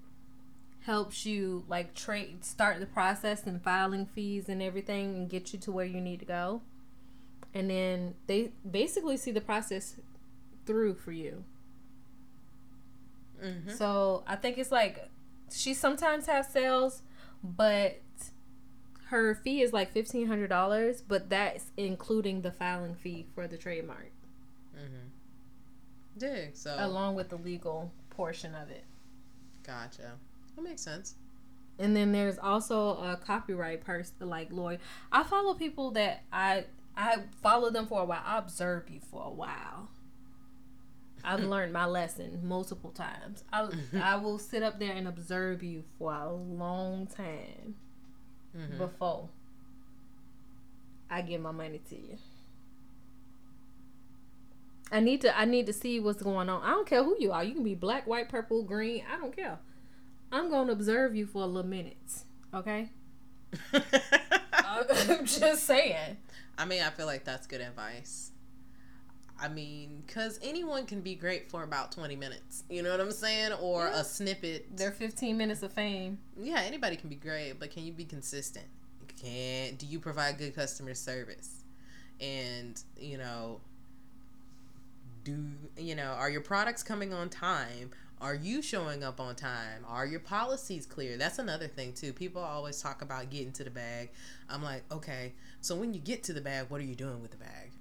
helps 0.85 1.25
you 1.25 1.63
like 1.69 1.93
trade 1.95 2.43
start 2.43 2.79
the 2.79 2.85
process 2.85 3.45
and 3.45 3.61
filing 3.61 4.05
fees 4.05 4.49
and 4.49 4.61
everything 4.61 5.15
and 5.15 5.29
get 5.29 5.53
you 5.53 5.59
to 5.59 5.71
where 5.71 5.85
you 5.85 6.01
need 6.01 6.19
to 6.19 6.25
go. 6.25 6.61
And 7.53 7.69
then 7.69 8.15
they 8.27 8.51
basically 8.69 9.17
see 9.17 9.31
the 9.31 9.41
process 9.41 9.97
through 10.65 10.95
for 10.95 11.11
you. 11.11 11.43
Mm-hmm. 13.43 13.71
So 13.71 14.23
I 14.27 14.35
think 14.35 14.57
it's 14.57 14.71
like 14.71 15.09
she 15.53 15.73
sometimes 15.73 16.25
has 16.27 16.47
sales, 16.49 17.03
but 17.43 18.01
her 19.07 19.35
fee 19.35 19.61
is 19.61 19.71
like 19.73 19.91
fifteen 19.91 20.27
hundred 20.27 20.47
dollars, 20.47 21.01
but 21.01 21.29
that's 21.29 21.71
including 21.77 22.41
the 22.41 22.51
filing 22.51 22.95
fee 22.95 23.27
for 23.35 23.47
the 23.47 23.57
trademark, 23.57 24.11
Mm-hmm. 24.75 25.07
Dig. 26.17 26.55
So 26.55 26.75
along 26.77 27.15
with 27.15 27.29
the 27.29 27.37
legal 27.37 27.91
portion 28.09 28.55
of 28.55 28.69
it. 28.69 28.83
gotcha. 29.65 30.13
That 30.55 30.61
makes 30.61 30.81
sense. 30.81 31.15
And 31.79 31.95
then 31.95 32.11
there's 32.11 32.37
also 32.37 32.89
a 32.97 33.17
copyright 33.17 33.83
person, 33.83 34.13
like 34.21 34.51
lawyer. 34.51 34.77
I 35.11 35.23
follow 35.23 35.53
people 35.55 35.91
that 35.91 36.23
I 36.31 36.65
I 36.95 37.17
follow 37.41 37.71
them 37.71 37.87
for 37.87 38.01
a 38.01 38.05
while. 38.05 38.21
I 38.23 38.37
observe 38.37 38.89
you 38.89 38.99
for 38.99 39.23
a 39.25 39.31
while. 39.31 39.89
I've 41.23 41.43
learned 41.43 41.71
my 41.73 41.85
lesson 41.85 42.41
multiple 42.43 42.91
times. 42.91 43.43
I 43.51 43.69
I 44.01 44.15
will 44.17 44.37
sit 44.39 44.61
up 44.63 44.79
there 44.79 44.91
and 44.93 45.07
observe 45.07 45.63
you 45.63 45.83
for 45.97 46.13
a 46.13 46.31
long 46.31 47.07
time 47.07 47.75
Mm-hmm. 48.55 48.77
before 48.77 49.29
I 51.09 51.21
give 51.23 51.41
my 51.41 51.49
money 51.51 51.81
to 51.89 51.95
you. 51.95 52.17
I 54.91 54.99
need 54.99 55.21
to 55.21 55.35
I 55.37 55.45
need 55.45 55.65
to 55.65 55.73
see 55.73 55.99
what's 55.99 56.21
going 56.21 56.49
on. 56.49 56.61
I 56.61 56.69
don't 56.71 56.87
care 56.87 57.03
who 57.03 57.15
you 57.19 57.31
are. 57.31 57.43
You 57.43 57.53
can 57.55 57.63
be 57.63 57.73
black, 57.73 58.05
white, 58.05 58.29
purple, 58.29 58.63
green. 58.63 59.03
I 59.11 59.17
don't 59.17 59.35
care. 59.35 59.57
I'm 60.31 60.49
going 60.49 60.67
to 60.67 60.73
observe 60.73 61.15
you 61.15 61.25
for 61.25 61.41
a 61.43 61.45
little 61.47 61.67
minutes. 61.69 62.25
Okay? 62.53 62.89
I'm 63.73 65.25
just 65.25 65.63
saying. 65.63 66.17
I 66.57 66.65
mean, 66.65 66.81
I 66.83 66.89
feel 66.91 67.05
like 67.07 67.23
that's 67.23 67.47
good 67.47 67.61
advice. 67.61 68.31
I 69.39 69.47
mean, 69.49 70.03
because 70.05 70.39
anyone 70.43 70.85
can 70.85 71.01
be 71.01 71.15
great 71.15 71.49
for 71.49 71.63
about 71.63 71.91
20 71.91 72.15
minutes. 72.15 72.63
You 72.69 72.81
know 72.81 72.91
what 72.91 73.01
I'm 73.01 73.11
saying? 73.11 73.53
Or 73.53 73.87
Yeah. 73.87 73.99
a 73.99 74.03
snippet. 74.03 74.77
They're 74.77 74.91
15 74.91 75.37
minutes 75.37 75.63
of 75.63 75.73
fame. 75.73 76.19
Yeah, 76.39 76.61
anybody 76.61 76.95
can 76.95 77.09
be 77.09 77.15
great, 77.15 77.59
but 77.59 77.71
can 77.71 77.83
you 77.83 77.91
be 77.93 78.05
consistent? 78.05 78.67
Can 79.21 79.75
do 79.75 79.85
you 79.85 79.99
provide 79.99 80.37
good 80.37 80.55
customer 80.55 80.93
service? 80.93 81.63
And 82.21 82.81
you 82.97 83.17
know, 83.17 83.61
do 85.23 85.51
you 85.77 85.95
know 85.95 86.11
are 86.11 86.29
your 86.29 86.41
products 86.41 86.83
coming 86.83 87.13
on 87.13 87.29
time? 87.29 87.91
Are 88.21 88.35
you 88.35 88.61
showing 88.61 89.03
up 89.03 89.19
on 89.19 89.35
time? 89.35 89.83
Are 89.87 90.05
your 90.05 90.19
policies 90.21 90.85
clear? 90.85 91.17
That's 91.17 91.39
another 91.39 91.67
thing 91.67 91.91
too. 91.93 92.13
People 92.13 92.41
always 92.41 92.81
talk 92.81 93.01
about 93.01 93.29
getting 93.29 93.51
to 93.53 93.63
the 93.65 93.69
bag. 93.69 94.11
I'm 94.49 94.63
like, 94.63 94.83
okay, 94.91 95.33
so 95.59 95.75
when 95.75 95.93
you 95.93 95.99
get 95.99 96.23
to 96.25 96.33
the 96.33 96.39
bag, 96.39 96.67
what 96.69 96.79
are 96.79 96.85
you 96.85 96.95
doing 96.95 97.21
with 97.21 97.31
the 97.31 97.37
bag? 97.37 97.71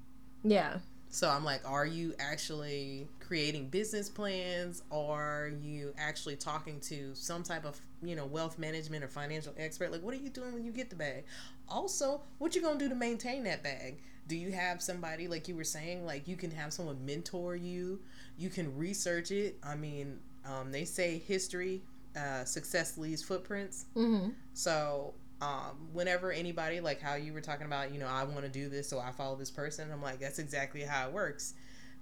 Yeah. 0.42 0.78
So 1.12 1.28
I'm 1.28 1.44
like, 1.44 1.60
are 1.68 1.84
you 1.84 2.14
actually 2.18 3.06
creating 3.20 3.68
business 3.68 4.08
plans? 4.08 4.82
Are 4.90 5.52
you 5.60 5.92
actually 5.98 6.36
talking 6.36 6.80
to 6.80 7.14
some 7.14 7.42
type 7.42 7.66
of, 7.66 7.78
you 8.02 8.16
know, 8.16 8.24
wealth 8.24 8.58
management 8.58 9.04
or 9.04 9.08
financial 9.08 9.52
expert? 9.58 9.92
Like, 9.92 10.02
what 10.02 10.14
are 10.14 10.18
you 10.18 10.30
doing 10.30 10.54
when 10.54 10.64
you 10.64 10.72
get 10.72 10.88
the 10.88 10.96
bag? 10.96 11.24
Also, 11.68 12.22
what 12.38 12.54
you 12.54 12.62
gonna 12.62 12.78
do 12.78 12.88
to 12.88 12.94
maintain 12.94 13.44
that 13.44 13.62
bag? 13.62 13.98
Do 14.26 14.36
you 14.36 14.52
have 14.52 14.80
somebody 14.80 15.28
like 15.28 15.48
you 15.48 15.54
were 15.54 15.64
saying, 15.64 16.06
like 16.06 16.26
you 16.26 16.34
can 16.34 16.50
have 16.50 16.72
someone 16.72 17.04
mentor 17.04 17.56
you? 17.56 18.00
You 18.38 18.48
can 18.48 18.74
research 18.74 19.30
it. 19.30 19.58
I 19.62 19.74
mean, 19.76 20.18
um, 20.46 20.72
they 20.72 20.86
say 20.86 21.18
history, 21.18 21.82
uh, 22.16 22.44
success 22.44 22.96
leaves 22.96 23.22
footprints. 23.22 23.84
Mm-hmm. 23.94 24.30
So 24.54 25.12
um, 25.42 25.88
whenever 25.92 26.30
anybody 26.30 26.80
like 26.80 27.00
how 27.00 27.16
you 27.16 27.32
were 27.32 27.40
talking 27.40 27.66
about, 27.66 27.92
you 27.92 27.98
know, 27.98 28.06
I 28.06 28.22
want 28.22 28.42
to 28.42 28.48
do 28.48 28.68
this, 28.68 28.88
so 28.88 29.00
I 29.00 29.10
follow 29.10 29.34
this 29.34 29.50
person. 29.50 29.90
I'm 29.92 30.00
like, 30.00 30.20
that's 30.20 30.38
exactly 30.38 30.82
how 30.82 31.08
it 31.08 31.12
works. 31.12 31.54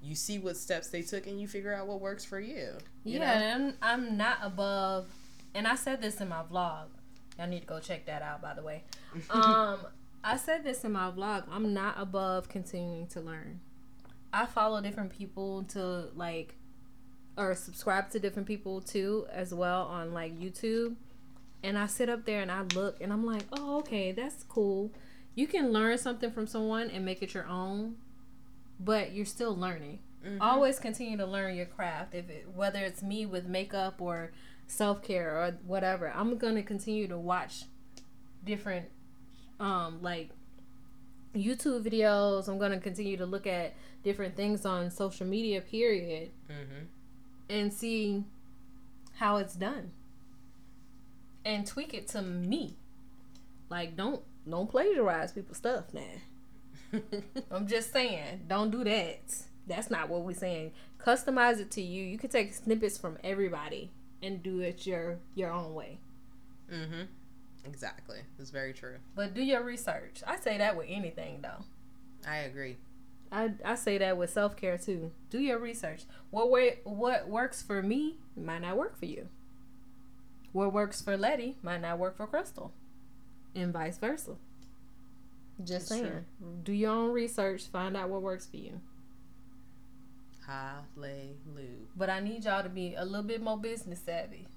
You 0.03 0.14
see 0.14 0.38
what 0.38 0.59
steps 0.59 0.88
they 0.88 1.01
took, 1.01 1.26
and 1.26 1.41
you 1.41 1.49
figure 1.49 1.72
out 1.72 1.86
what 1.86 2.01
works 2.03 2.22
for 2.22 2.38
you. 2.38 2.72
you 3.03 3.18
Yeah, 3.18 3.18
know? 3.18 3.24
and 3.47 3.74
I'm, 3.80 4.01
I'm 4.09 4.16
not 4.18 4.38
above, 4.43 5.09
and 5.55 5.66
I 5.66 5.74
said 5.74 6.03
this 6.03 6.20
in 6.20 6.28
my 6.28 6.43
vlog. 6.43 6.88
Y'all 7.38 7.49
need 7.49 7.61
to 7.61 7.66
go 7.66 7.80
check 7.80 8.05
that 8.07 8.20
out, 8.20 8.43
by 8.43 8.53
the 8.53 8.62
way. 8.62 8.84
Um, 9.30 9.78
I 10.22 10.36
said 10.36 10.62
this 10.62 10.84
in 10.84 10.93
my 10.93 11.11
vlog. 11.11 11.45
I'm 11.51 11.72
not 11.72 11.95
above 11.97 12.51
continuing 12.51 13.07
to 13.09 13.20
learn. 13.22 13.61
I 14.34 14.45
follow 14.45 14.82
different 14.82 15.16
people 15.16 15.62
to 15.70 16.09
like, 16.14 16.57
or 17.38 17.55
subscribe 17.55 18.11
to 18.11 18.20
different 18.20 18.47
people 18.47 18.82
too, 18.82 19.26
as 19.32 19.55
well 19.55 19.84
on 19.86 20.12
like 20.12 20.38
YouTube. 20.38 20.97
And 21.62 21.76
I 21.78 21.86
sit 21.86 22.08
up 22.08 22.24
there 22.24 22.40
and 22.40 22.50
I 22.50 22.62
look 22.74 23.00
and 23.00 23.12
I'm 23.12 23.24
like, 23.26 23.44
oh, 23.52 23.78
okay, 23.78 24.12
that's 24.12 24.42
cool. 24.44 24.92
You 25.34 25.46
can 25.46 25.72
learn 25.72 25.98
something 25.98 26.30
from 26.30 26.46
someone 26.46 26.90
and 26.90 27.04
make 27.04 27.22
it 27.22 27.34
your 27.34 27.46
own, 27.46 27.96
but 28.78 29.12
you're 29.12 29.26
still 29.26 29.54
learning 29.56 30.00
Mhm. 30.24 30.36
always 30.42 30.78
continue 30.78 31.16
to 31.16 31.24
learn 31.24 31.54
your 31.56 31.64
craft 31.64 32.14
if 32.14 32.28
it, 32.28 32.46
whether 32.54 32.80
it's 32.80 33.02
me 33.02 33.24
with 33.24 33.46
makeup 33.46 34.02
or 34.02 34.32
self-care 34.66 35.30
or 35.34 35.58
whatever 35.66 36.12
i'm 36.14 36.36
gonna 36.36 36.62
continue 36.62 37.08
to 37.08 37.16
watch 37.16 37.64
different 38.44 38.90
um 39.58 40.02
like 40.02 40.28
youtube 41.34 41.82
videos 41.82 42.48
i'm 42.48 42.58
gonna 42.58 42.78
continue 42.78 43.16
to 43.16 43.24
look 43.24 43.46
at 43.46 43.72
different 44.02 44.36
things 44.36 44.66
on 44.66 44.90
social 44.90 45.26
media 45.26 45.58
period 45.62 46.30
Mhm. 46.50 46.86
and 47.48 47.72
see 47.72 48.24
how 49.14 49.38
it's 49.38 49.54
done 49.54 49.90
and 51.51 51.66
tweak 51.66 51.92
it 51.92 52.09
to 52.09 52.22
me 52.22 52.76
like 53.68 53.96
don't 53.96 54.22
don't 54.48 54.70
plagiarize 54.70 55.32
people's 55.32 55.59
stuff 55.59 55.92
now 55.92 56.01
I'm 57.51 57.66
just 57.66 57.92
saying, 57.92 58.42
don't 58.48 58.70
do 58.70 58.84
that. 58.84 59.34
That's 59.66 59.90
not 59.90 60.09
what 60.09 60.22
we're 60.22 60.34
saying. 60.34 60.72
Customize 60.98 61.61
it 61.61 61.70
to 61.72 61.82
you. 61.82 62.03
You 62.05 62.18
can 62.18 62.30
take 62.30 62.53
snippets 62.53 62.98
from 62.98 63.18
everybody 63.22 63.90
and 64.22 64.42
do 64.42 64.61
it 64.61 64.86
your 64.86 65.18
your 65.34 65.51
own 65.51 65.74
way. 65.74 66.01
Mm-hmm. 66.72 67.03
Exactly. 67.64 68.18
It's 68.38 68.51
very 68.51 68.72
true. 68.72 68.96
But 69.14 69.34
do 69.34 69.42
your 69.42 69.62
research. 69.62 70.22
I 70.26 70.36
say 70.36 70.59
that 70.59 70.76
with 70.76 70.86
anything 70.88 71.40
though. 71.42 71.64
I 72.28 72.38
agree. 72.38 72.78
I, 73.32 73.53
I 73.64 73.76
say 73.76 73.98
that 73.98 74.16
with 74.16 74.30
self 74.30 74.57
care 74.57 74.76
too. 74.76 75.12
Do 75.30 75.38
your 75.38 75.59
research. 75.59 76.05
What 76.30 76.51
way 76.51 76.80
what 76.84 77.28
works 77.28 77.62
for 77.62 77.82
me 77.82 78.16
might 78.36 78.62
not 78.62 78.76
work 78.76 78.98
for 78.98 79.07
you. 79.07 79.28
What 80.53 80.72
works 80.72 81.01
for 81.01 81.16
Letty 81.16 81.57
might 81.62 81.80
not 81.80 81.98
work 81.98 82.16
for 82.16 82.26
Crystal. 82.26 82.72
And 83.55 83.72
vice 83.72 83.98
versa. 83.98 84.36
Just 85.64 85.88
saying. 85.88 86.24
Do 86.62 86.72
your 86.72 86.92
own 86.92 87.12
research, 87.12 87.64
find 87.66 87.96
out 87.96 88.09
what 88.09 88.22
works 88.22 88.46
for 88.46 88.57
you. 88.57 88.80
Hallelujah. 90.46 91.86
But 91.96 92.11
I 92.11 92.20
need 92.20 92.44
y'all 92.44 92.62
to 92.62 92.68
be 92.68 92.94
a 92.94 93.05
little 93.05 93.22
bit 93.22 93.42
more 93.42 93.59
business 93.59 94.01
savvy. 94.05 94.48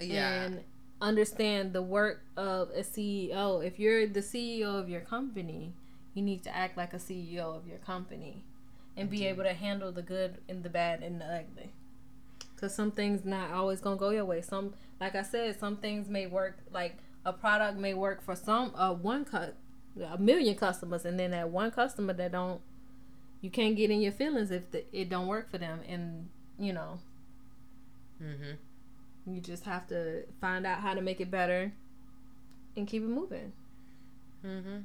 Yeah. 0.00 0.42
and 0.42 0.60
understand 1.00 1.72
the 1.72 1.82
work 1.82 2.22
of 2.36 2.70
a 2.70 2.80
CEO. 2.80 3.64
If 3.64 3.78
you're 3.78 4.06
the 4.06 4.20
CEO 4.20 4.78
of 4.78 4.88
your 4.88 5.00
company, 5.00 5.72
you 6.14 6.22
need 6.22 6.42
to 6.44 6.54
act 6.54 6.76
like 6.76 6.92
a 6.92 6.98
CEO 6.98 7.56
of 7.56 7.66
your 7.66 7.78
company 7.78 8.44
and 8.96 9.10
be 9.10 9.26
able 9.26 9.44
to 9.44 9.52
handle 9.52 9.92
the 9.92 10.02
good 10.02 10.38
and 10.48 10.62
the 10.62 10.70
bad 10.70 11.02
and 11.02 11.20
the 11.20 11.26
ugly. 11.26 11.70
Cuz 12.56 12.74
some 12.74 12.90
things 12.90 13.24
not 13.24 13.50
always 13.52 13.80
going 13.80 13.96
to 13.96 14.00
go 14.00 14.10
your 14.10 14.24
way. 14.24 14.40
Some 14.42 14.74
like 15.00 15.14
I 15.14 15.22
said, 15.22 15.58
some 15.58 15.76
things 15.76 16.08
may 16.08 16.26
work 16.26 16.58
like 16.72 16.98
a 17.24 17.32
product 17.32 17.78
may 17.78 17.94
work 17.94 18.22
for 18.22 18.36
some 18.36 18.72
uh 18.74 18.92
one 18.92 19.24
cut 19.24 19.56
a 20.00 20.18
million 20.18 20.54
customers 20.54 21.04
and 21.04 21.18
then 21.18 21.30
that 21.30 21.48
one 21.48 21.70
customer 21.70 22.12
that 22.12 22.32
don't 22.32 22.60
you 23.40 23.50
can't 23.50 23.76
get 23.76 23.90
in 23.90 24.00
your 24.00 24.12
feelings 24.12 24.50
if 24.50 24.70
the, 24.70 24.84
it 24.92 25.08
don't 25.08 25.26
work 25.26 25.50
for 25.50 25.58
them 25.58 25.80
and 25.88 26.28
you 26.58 26.72
know 26.72 26.98
mhm. 28.22 28.56
you 29.26 29.40
just 29.40 29.64
have 29.64 29.86
to 29.88 30.24
find 30.40 30.66
out 30.66 30.80
how 30.80 30.92
to 30.94 31.00
make 31.00 31.20
it 31.20 31.30
better 31.30 31.72
and 32.76 32.86
keep 32.86 33.02
it 33.02 33.08
moving. 33.08 33.52
Mhm. 34.44 34.84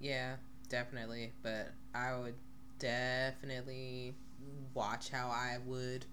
Yeah, 0.00 0.36
definitely. 0.68 1.32
But 1.42 1.72
I 1.94 2.16
would 2.16 2.34
definitely 2.78 4.14
watch 4.74 5.10
how 5.10 5.28
I 5.28 5.58
would. 5.66 6.06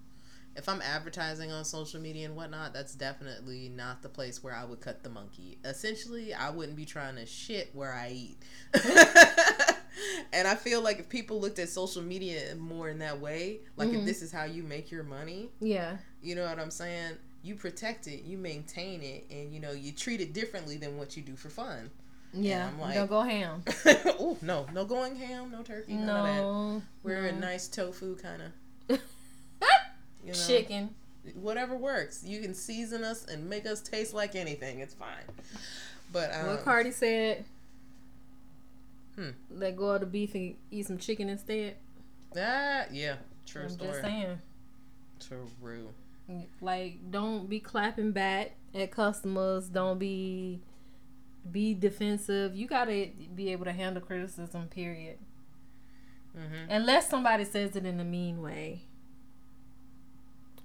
If 0.58 0.68
I'm 0.68 0.82
advertising 0.82 1.52
on 1.52 1.64
social 1.64 2.00
media 2.00 2.26
and 2.26 2.34
whatnot, 2.36 2.74
that's 2.74 2.92
definitely 2.94 3.70
not 3.74 4.02
the 4.02 4.08
place 4.08 4.42
where 4.42 4.52
I 4.54 4.64
would 4.64 4.80
cut 4.80 5.04
the 5.04 5.08
monkey. 5.08 5.56
Essentially, 5.64 6.34
I 6.34 6.50
wouldn't 6.50 6.76
be 6.76 6.84
trying 6.84 7.14
to 7.14 7.24
shit 7.26 7.70
where 7.74 7.92
I 7.94 8.10
eat. 8.10 8.36
and 10.32 10.46
I 10.48 10.54
feel 10.56 10.80
like 10.82 10.98
if 10.98 11.08
people 11.08 11.40
looked 11.40 11.58
at 11.58 11.68
social 11.68 12.02
media 12.02 12.54
more 12.56 12.88
in 12.88 12.98
that 12.98 13.20
way, 13.20 13.60
like 13.76 13.90
if 13.90 14.00
Mhm. 14.00 14.04
this 14.04 14.20
is 14.20 14.32
how 14.32 14.44
you 14.44 14.62
make 14.64 14.90
your 14.90 15.04
money, 15.04 15.50
Yeah. 15.60 15.98
you 16.22 16.34
know 16.34 16.44
what 16.44 16.58
I'm 16.58 16.70
saying? 16.72 17.16
You 17.42 17.54
protect 17.54 18.08
it, 18.08 18.24
you 18.24 18.36
maintain 18.36 19.00
it, 19.02 19.26
and 19.30 19.54
you 19.54 19.60
know, 19.60 19.70
you 19.72 19.92
treat 19.92 20.20
it 20.20 20.32
differently 20.32 20.76
than 20.76 20.98
what 20.98 21.16
you 21.16 21.22
do 21.22 21.36
for 21.36 21.50
fun. 21.50 21.90
Yeah. 22.32 22.66
I'm 22.68 22.80
like- 22.80 22.94
Don't 22.96 23.06
go 23.08 23.22
ham. 23.22 23.62
oh 24.18 24.36
no, 24.42 24.66
no 24.72 24.84
going 24.84 25.16
ham, 25.16 25.50
no 25.52 25.62
turkey, 25.62 25.94
none 25.94 26.08
of 26.20 26.26
that. 26.26 26.40
No. 26.42 26.82
We're 27.04 27.26
a 27.26 27.32
nice 27.32 27.68
tofu 27.68 28.16
kind 28.16 28.42
of, 28.42 29.00
you 30.28 30.34
know, 30.34 30.46
chicken. 30.46 30.94
whatever 31.34 31.76
works. 31.76 32.22
You 32.24 32.40
can 32.40 32.54
season 32.54 33.04
us 33.04 33.24
and 33.26 33.48
make 33.48 33.66
us 33.66 33.80
taste 33.80 34.14
like 34.14 34.34
anything. 34.34 34.80
It's 34.80 34.94
fine. 34.94 35.24
But 36.12 36.34
um, 36.34 36.46
what 36.46 36.64
Cardi 36.64 36.90
said. 36.90 37.44
Hmm. 39.16 39.30
Let 39.50 39.76
go 39.76 39.90
of 39.90 40.00
the 40.00 40.06
beef 40.06 40.34
and 40.34 40.54
eat 40.70 40.86
some 40.86 40.98
chicken 40.98 41.28
instead. 41.28 41.74
that 42.34 42.94
yeah, 42.94 43.16
true 43.46 43.62
I'm 43.62 43.68
story. 43.70 43.90
just 43.90 44.02
saying. 44.02 44.38
True. 45.20 45.48
Like, 46.60 47.10
don't 47.10 47.48
be 47.48 47.58
clapping 47.58 48.12
back 48.12 48.52
at 48.74 48.92
customers. 48.92 49.68
Don't 49.68 49.98
be 49.98 50.60
be 51.50 51.74
defensive. 51.74 52.54
You 52.54 52.66
gotta 52.66 53.10
be 53.34 53.50
able 53.50 53.64
to 53.64 53.72
handle 53.72 54.02
criticism. 54.02 54.68
Period. 54.68 55.18
Mm-hmm. 56.36 56.70
Unless 56.70 57.08
somebody 57.08 57.44
says 57.44 57.74
it 57.74 57.84
in 57.84 57.98
a 57.98 58.04
mean 58.04 58.40
way 58.40 58.82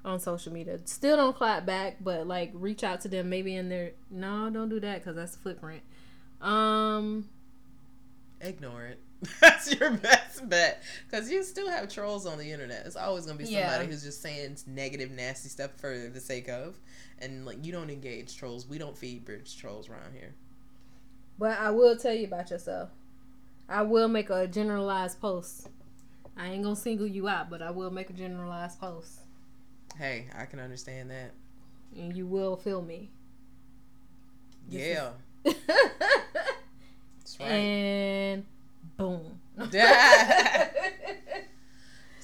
on 0.06 0.20
social 0.20 0.52
media. 0.52 0.80
Still 0.86 1.18
don't 1.18 1.36
clap 1.36 1.66
back, 1.66 1.98
but 2.02 2.28
like 2.28 2.52
reach 2.54 2.84
out 2.84 3.02
to 3.02 3.08
them 3.08 3.30
maybe 3.30 3.56
in 3.56 3.70
their 3.70 3.92
no, 4.10 4.50
don't 4.50 4.70
do 4.70 4.80
that 4.82 5.04
cuz 5.04 5.16
that's 5.16 5.36
a 5.36 5.40
footprint. 5.40 5.82
Um 6.42 7.30
Ignore 8.42 8.84
it. 8.88 9.00
That's 9.40 9.74
your 9.80 9.92
best 9.92 10.50
bet 10.50 10.84
because 11.10 11.32
you 11.32 11.44
still 11.44 11.70
have 11.70 11.88
trolls 11.88 12.26
on 12.26 12.38
the 12.38 12.52
internet. 12.52 12.86
It's 12.86 12.98
always 12.98 13.26
gonna 13.26 13.38
be 13.38 13.46
somebody 13.46 13.86
Yeah. 13.86 13.90
who's 13.90 14.04
just 14.04 14.22
saying 14.22 14.58
negative, 14.68 15.12
nasty 15.12 15.48
stuff 15.48 15.72
for 15.78 16.10
the 16.14 16.20
sake 16.20 16.50
of, 16.50 16.78
and 17.20 17.46
like 17.46 17.64
you 17.66 17.72
don't 17.72 17.90
engage 17.90 18.36
trolls. 18.36 18.68
We 18.68 18.78
don't 18.78 18.98
feed 18.98 19.24
bridge 19.24 19.56
trolls 19.58 19.88
around 19.88 20.14
here. 20.14 20.34
but 21.40 21.58
I 21.58 21.70
will 21.72 21.96
tell 21.96 22.14
you 22.14 22.26
about 22.28 22.52
yourself. 22.52 22.90
I 23.70 23.82
will 23.84 24.10
make 24.10 24.30
a 24.30 24.46
generalized 24.46 25.22
post. 25.22 25.70
I 26.36 26.48
ain't 26.50 26.64
going 26.64 26.76
to 26.76 26.82
single 26.82 27.08
you 27.08 27.28
out, 27.30 27.50
but 27.50 27.62
I 27.62 27.72
will 27.72 27.92
make 27.92 28.10
a 28.10 28.14
generalized 28.14 28.80
post 28.80 29.20
Hey, 29.98 30.28
I 30.38 30.46
can 30.46 30.60
understand 30.60 31.10
that. 31.12 31.32
and 31.96 32.16
you 32.16 32.26
will 32.26 32.58
feel 32.58 32.82
me. 32.82 33.10
Is- 34.72 34.76
Yeah, 34.76 35.10
that's 35.44 37.40
right. 37.40 37.50
and 37.52 38.46
boom. 38.98 39.40
That's 39.58 40.72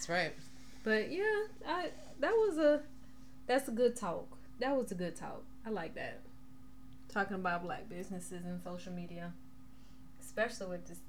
right. 0.09 0.33
But 0.83 1.11
yeah, 1.11 1.43
I 1.67 1.89
that 2.19 2.31
was 2.31 2.57
a 2.57 2.81
that's 3.47 3.67
a 3.67 3.71
good 3.71 3.95
talk. 3.95 4.37
That 4.59 4.75
was 4.75 4.91
a 4.91 4.95
good 4.95 5.15
talk. 5.15 5.43
I 5.65 5.69
like 5.69 5.95
that. 5.95 6.21
Talking 7.09 7.35
about 7.35 7.63
black 7.63 7.89
businesses 7.89 8.45
and 8.45 8.61
social 8.63 8.93
media, 8.93 9.33
especially 10.21 10.67
with 10.67 10.87
this, 10.87 10.99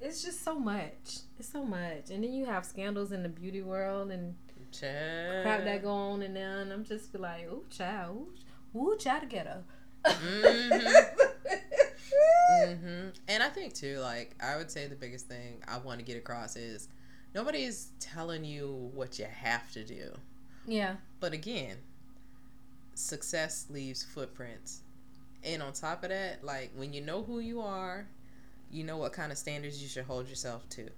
it's 0.00 0.22
just 0.22 0.42
so 0.44 0.58
much. 0.58 1.18
It's 1.38 1.48
so 1.50 1.64
much, 1.64 2.10
and 2.10 2.22
then 2.24 2.32
you 2.32 2.46
have 2.46 2.64
scandals 2.64 3.12
in 3.12 3.22
the 3.22 3.28
beauty 3.28 3.62
world 3.62 4.10
and 4.10 4.34
Child. 4.72 5.42
crap 5.42 5.64
that 5.64 5.82
go 5.82 5.90
on 5.90 6.22
and 6.22 6.36
there, 6.36 6.60
and 6.60 6.72
I'm 6.72 6.84
just 6.84 7.12
be 7.12 7.18
like, 7.18 7.46
ooh, 7.50 7.64
child, 7.70 8.28
ooh, 8.74 8.78
ooh 8.78 8.96
child 8.98 9.22
together. 9.22 9.62
Mhm. 10.04 11.04
hmm 12.50 13.08
And 13.28 13.42
I 13.42 13.48
think 13.48 13.74
too, 13.74 13.98
like 13.98 14.34
I 14.42 14.56
would 14.56 14.70
say 14.70 14.86
the 14.86 14.94
biggest 14.96 15.26
thing 15.28 15.62
I 15.66 15.78
want 15.78 15.98
to 15.98 16.04
get 16.04 16.16
across 16.16 16.56
is 16.56 16.88
nobody's 17.34 17.88
telling 18.00 18.44
you 18.44 18.90
what 18.94 19.18
you 19.18 19.26
have 19.26 19.70
to 19.72 19.84
do. 19.84 20.12
Yeah, 20.66 20.96
But 21.20 21.32
again, 21.32 21.76
success 22.94 23.66
leaves 23.70 24.02
footprints. 24.02 24.82
And 25.44 25.62
on 25.62 25.72
top 25.72 26.02
of 26.02 26.10
that, 26.10 26.44
like 26.44 26.70
when 26.74 26.92
you 26.92 27.00
know 27.00 27.22
who 27.22 27.38
you 27.40 27.60
are, 27.60 28.06
you 28.70 28.84
know 28.84 28.96
what 28.98 29.12
kind 29.12 29.32
of 29.32 29.38
standards 29.38 29.82
you 29.82 29.88
should 29.88 30.04
hold 30.04 30.28
yourself 30.28 30.68
to. 30.70 30.88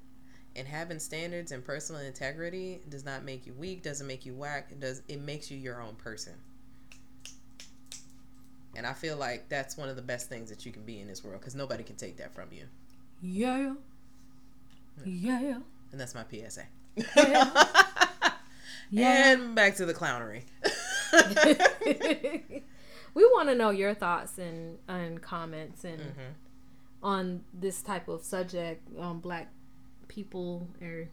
And 0.57 0.67
having 0.67 0.99
standards 0.99 1.53
and 1.53 1.65
personal 1.65 2.01
integrity 2.03 2.81
does 2.89 3.05
not 3.05 3.25
make 3.25 3.47
you 3.47 3.53
weak, 3.55 3.83
doesn't 3.83 4.07
make 4.07 4.27
you 4.27 4.35
whack, 4.35 4.69
it 4.73 4.81
does 4.81 5.03
it 5.09 5.21
makes 5.21 5.51
you 5.51 5.57
your 5.57 5.81
own 5.81 5.95
person. 5.95 6.33
And 8.77 8.87
I 8.87 8.93
feel 8.93 9.17
like 9.17 9.49
that's 9.49 9.77
one 9.77 9.89
of 9.89 9.97
the 9.97 10.03
best 10.03 10.29
things 10.29 10.49
that 10.51 10.65
you 10.67 10.73
can 10.73 10.83
be 10.85 11.01
in 11.01 11.09
this 11.09 11.25
world 11.25 11.41
because 11.41 11.55
nobody 11.55 11.83
can 11.83 11.97
take 11.97 12.17
that 12.19 12.35
from 12.35 12.49
you. 12.53 12.65
yeah, 13.23 13.75
yeah, 15.05 15.59
And 15.93 16.01
that's 16.01 16.15
my 16.15 16.25
PSA. 16.31 16.63
Yeah. 17.17 17.51
yeah. 18.91 19.33
And 19.33 19.55
back 19.55 19.77
to 19.77 19.87
the 19.87 19.95
clownery. 19.95 20.43
we 23.15 23.25
want 23.27 23.49
to 23.49 23.55
know 23.55 23.71
your 23.71 23.95
thoughts 23.95 24.39
and 24.39 24.79
and 24.89 25.21
comments 25.23 25.85
and 25.85 26.01
Mhm. 26.01 26.35
on 27.03 27.45
this 27.53 27.83
type 27.83 28.09
of 28.09 28.23
subject 28.23 28.87
on 28.99 29.21
black 29.21 29.49
people 30.11 30.69
or 30.83 31.09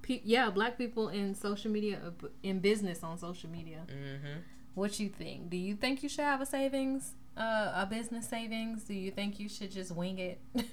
pe- 0.00 0.22
yeah 0.24 0.50
black 0.50 0.78
people 0.78 1.08
in 1.08 1.34
social 1.34 1.70
media 1.70 2.00
uh, 2.04 2.26
in 2.42 2.58
business 2.58 3.04
on 3.04 3.16
social 3.18 3.50
media. 3.50 3.80
Mm-hmm. 3.86 4.38
what 4.74 4.98
you 4.98 5.08
think? 5.08 5.50
Do 5.50 5.56
you 5.56 5.76
think 5.76 6.02
you 6.02 6.08
should 6.08 6.24
have 6.24 6.40
a 6.40 6.46
savings 6.46 7.12
uh, 7.36 7.72
a 7.82 7.86
business 7.88 8.28
savings? 8.28 8.84
Do 8.84 8.94
you 8.94 9.10
think 9.10 9.38
you 9.38 9.48
should 9.48 9.70
just 9.70 9.92
wing 9.94 10.18
it? 10.18 10.40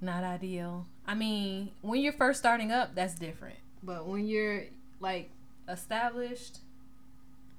Not 0.00 0.22
ideal. 0.24 0.86
I 1.06 1.14
mean 1.14 1.72
when 1.80 2.00
you're 2.00 2.12
first 2.12 2.38
starting 2.38 2.70
up 2.70 2.94
that's 2.94 3.14
different. 3.14 3.56
But 3.82 4.06
when 4.06 4.26
you're 4.26 4.64
like 5.00 5.30
established 5.68 6.58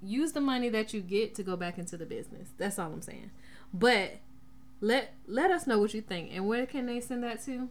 use 0.02 0.34
the 0.34 0.42
money 0.42 0.70
that 0.70 0.94
you 0.94 1.00
get 1.02 1.34
to 1.36 1.44
go 1.44 1.56
back 1.56 1.78
into 1.78 1.98
the 1.98 2.06
business. 2.06 2.50
That's 2.58 2.78
all 2.78 2.92
i'm 2.92 3.02
saying. 3.02 3.32
But 3.74 4.18
let 4.82 5.14
let 5.28 5.52
us 5.52 5.66
know 5.68 5.80
what 5.80 5.94
you 5.94 6.02
think. 6.02 6.32
And 6.34 6.48
where 6.48 6.66
can 6.66 6.86
they 6.86 7.00
send 7.00 7.24
that 7.24 7.44
to? 7.46 7.70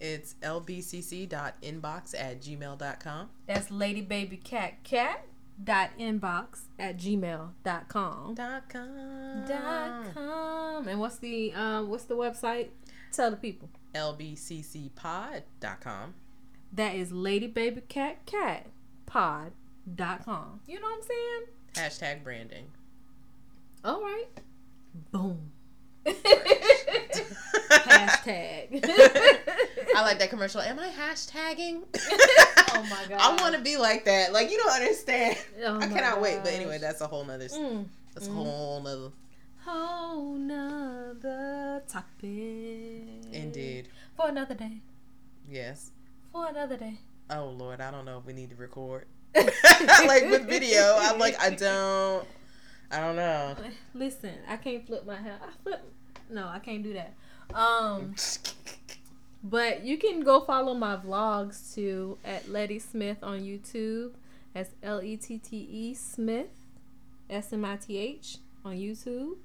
It's 0.00 0.34
lbcc.inbox 0.42 2.14
at 2.18 2.40
gmail.com. 2.40 3.30
that's 3.46 3.68
ladybabycatcat 3.68 5.16
dot 5.62 5.90
inbox 5.98 6.62
at 6.78 6.96
gmail 6.96 7.50
dot 7.62 7.88
com. 7.88 8.34
Dot 8.34 8.68
com. 8.68 9.44
dot 9.46 10.14
com. 10.14 10.88
And 10.88 10.98
what's 10.98 11.18
the 11.18 11.52
um 11.52 11.88
what's 11.88 12.04
the 12.04 12.16
website? 12.16 12.70
Tell 13.12 13.30
the 13.30 13.36
people. 13.36 13.68
Lbccpod.com. 13.94 15.34
that 16.72 16.94
is 16.96 17.12
ladybabycatcat 17.12 18.62
pod 19.06 19.52
dot 19.94 20.24
com. 20.24 20.60
You 20.66 20.80
know 20.80 20.86
what 20.86 20.96
i'm 20.96 21.02
saying? 21.02 21.44
Hashtag 21.74 22.24
branding. 22.24 22.66
all 23.84 24.00
right. 24.02 24.28
Boom 25.10 25.52
hashtag 27.70 28.82
I 29.94 30.02
like 30.02 30.18
that 30.18 30.30
commercial. 30.30 30.60
Am 30.60 30.78
I 30.78 30.88
hashtagging? 30.88 31.82
Oh 32.74 32.86
my 32.88 33.04
God. 33.08 33.20
I 33.20 33.36
want 33.40 33.54
to 33.54 33.60
be 33.60 33.76
like 33.76 34.04
that. 34.06 34.32
Like 34.32 34.50
you 34.50 34.56
don't 34.58 34.72
understand. 34.72 35.36
Oh 35.64 35.78
I 35.78 35.86
cannot 35.86 36.20
wait. 36.20 36.40
But 36.42 36.54
anyway, 36.54 36.78
that's 36.78 37.00
a 37.02 37.06
whole 37.06 37.24
nother. 37.24 37.46
Mm. 37.46 37.86
That's 38.14 38.26
a 38.26 38.30
whole 38.30 38.80
nother. 38.82 39.10
whole 39.64 40.34
nother 40.34 41.82
topic. 41.88 43.26
Indeed. 43.32 43.88
For 44.16 44.28
another 44.28 44.54
day. 44.54 44.80
Yes. 45.48 45.90
For 46.32 46.48
another 46.48 46.76
day. 46.76 46.98
Oh 47.30 47.50
Lord, 47.50 47.80
I 47.80 47.90
don't 47.90 48.04
know 48.04 48.18
if 48.18 48.24
we 48.24 48.32
need 48.32 48.50
to 48.50 48.56
record. 48.56 49.06
like 49.34 50.24
with 50.30 50.48
video, 50.48 50.96
I'm 51.00 51.18
like 51.18 51.40
I 51.40 51.50
don't. 51.50 52.26
I 52.92 53.00
don't 53.00 53.16
know. 53.16 53.56
Listen, 53.94 54.34
I 54.46 54.56
can't 54.58 54.86
flip 54.86 55.06
my 55.06 55.16
hair. 55.16 55.38
I 55.42 55.48
flip. 55.62 55.82
No, 56.28 56.46
I 56.46 56.58
can't 56.58 56.82
do 56.82 56.92
that. 56.92 57.14
Um, 57.54 58.14
but 59.42 59.82
you 59.82 59.96
can 59.96 60.20
go 60.20 60.40
follow 60.40 60.74
my 60.74 60.96
vlogs 60.96 61.74
too 61.74 62.18
at 62.24 62.48
Letty 62.48 62.78
Smith 62.78 63.18
on 63.22 63.40
YouTube. 63.40 64.12
That's 64.54 64.70
L 64.82 65.02
E 65.02 65.16
T 65.16 65.38
T 65.38 65.56
E 65.56 65.94
Smith, 65.94 66.50
S 67.30 67.52
M 67.52 67.64
I 67.64 67.76
T 67.76 67.96
H 67.96 68.36
on 68.64 68.76
YouTube. 68.76 69.36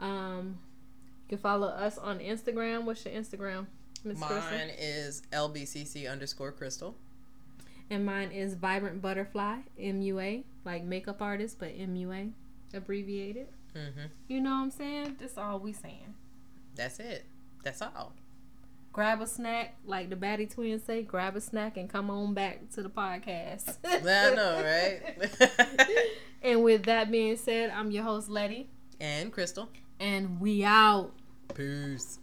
Um, 0.00 0.58
you 1.24 1.36
can 1.36 1.38
follow 1.38 1.68
us 1.68 1.98
on 1.98 2.18
Instagram. 2.18 2.84
What's 2.84 3.04
your 3.04 3.14
Instagram, 3.14 3.66
Miss 4.04 4.18
Crystal? 4.18 4.50
Mine 4.50 4.70
is 4.76 5.22
lbcc 5.32 6.10
underscore 6.10 6.50
crystal. 6.50 6.96
And 7.90 8.04
mine 8.04 8.32
is 8.32 8.54
Vibrant 8.54 9.00
Butterfly, 9.00 9.58
M 9.78 10.02
U 10.02 10.18
A, 10.18 10.44
like 10.64 10.82
makeup 10.82 11.22
artist, 11.22 11.58
but 11.60 11.72
M 11.78 11.94
U 12.72 12.78
A, 12.78 12.78
abbreviated. 12.78 13.48
Mm-hmm. 13.76 14.06
You 14.28 14.40
know 14.40 14.50
what 14.50 14.56
I'm 14.56 14.70
saying? 14.70 15.16
That's 15.20 15.38
all 15.38 15.58
we 15.58 15.72
saying. 15.72 16.14
That's 16.74 16.98
it. 17.00 17.26
That's 17.62 17.82
all. 17.82 18.12
Grab 18.92 19.22
a 19.22 19.26
snack, 19.26 19.76
like 19.86 20.10
the 20.10 20.16
Batty 20.16 20.46
twins 20.46 20.84
say, 20.84 21.02
grab 21.02 21.34
a 21.34 21.40
snack 21.40 21.78
and 21.78 21.88
come 21.88 22.10
on 22.10 22.34
back 22.34 22.70
to 22.74 22.82
the 22.82 22.90
podcast. 22.90 23.76
I 23.84 24.34
know, 24.34 24.62
right? 24.62 25.30
and 26.42 26.62
with 26.62 26.82
that 26.84 27.10
being 27.10 27.36
said, 27.36 27.70
I'm 27.70 27.90
your 27.90 28.02
host, 28.04 28.28
Letty, 28.28 28.68
and 29.00 29.32
Crystal. 29.32 29.70
and 29.98 30.38
we 30.40 30.62
out. 30.64 31.12
Peace. 31.54 32.18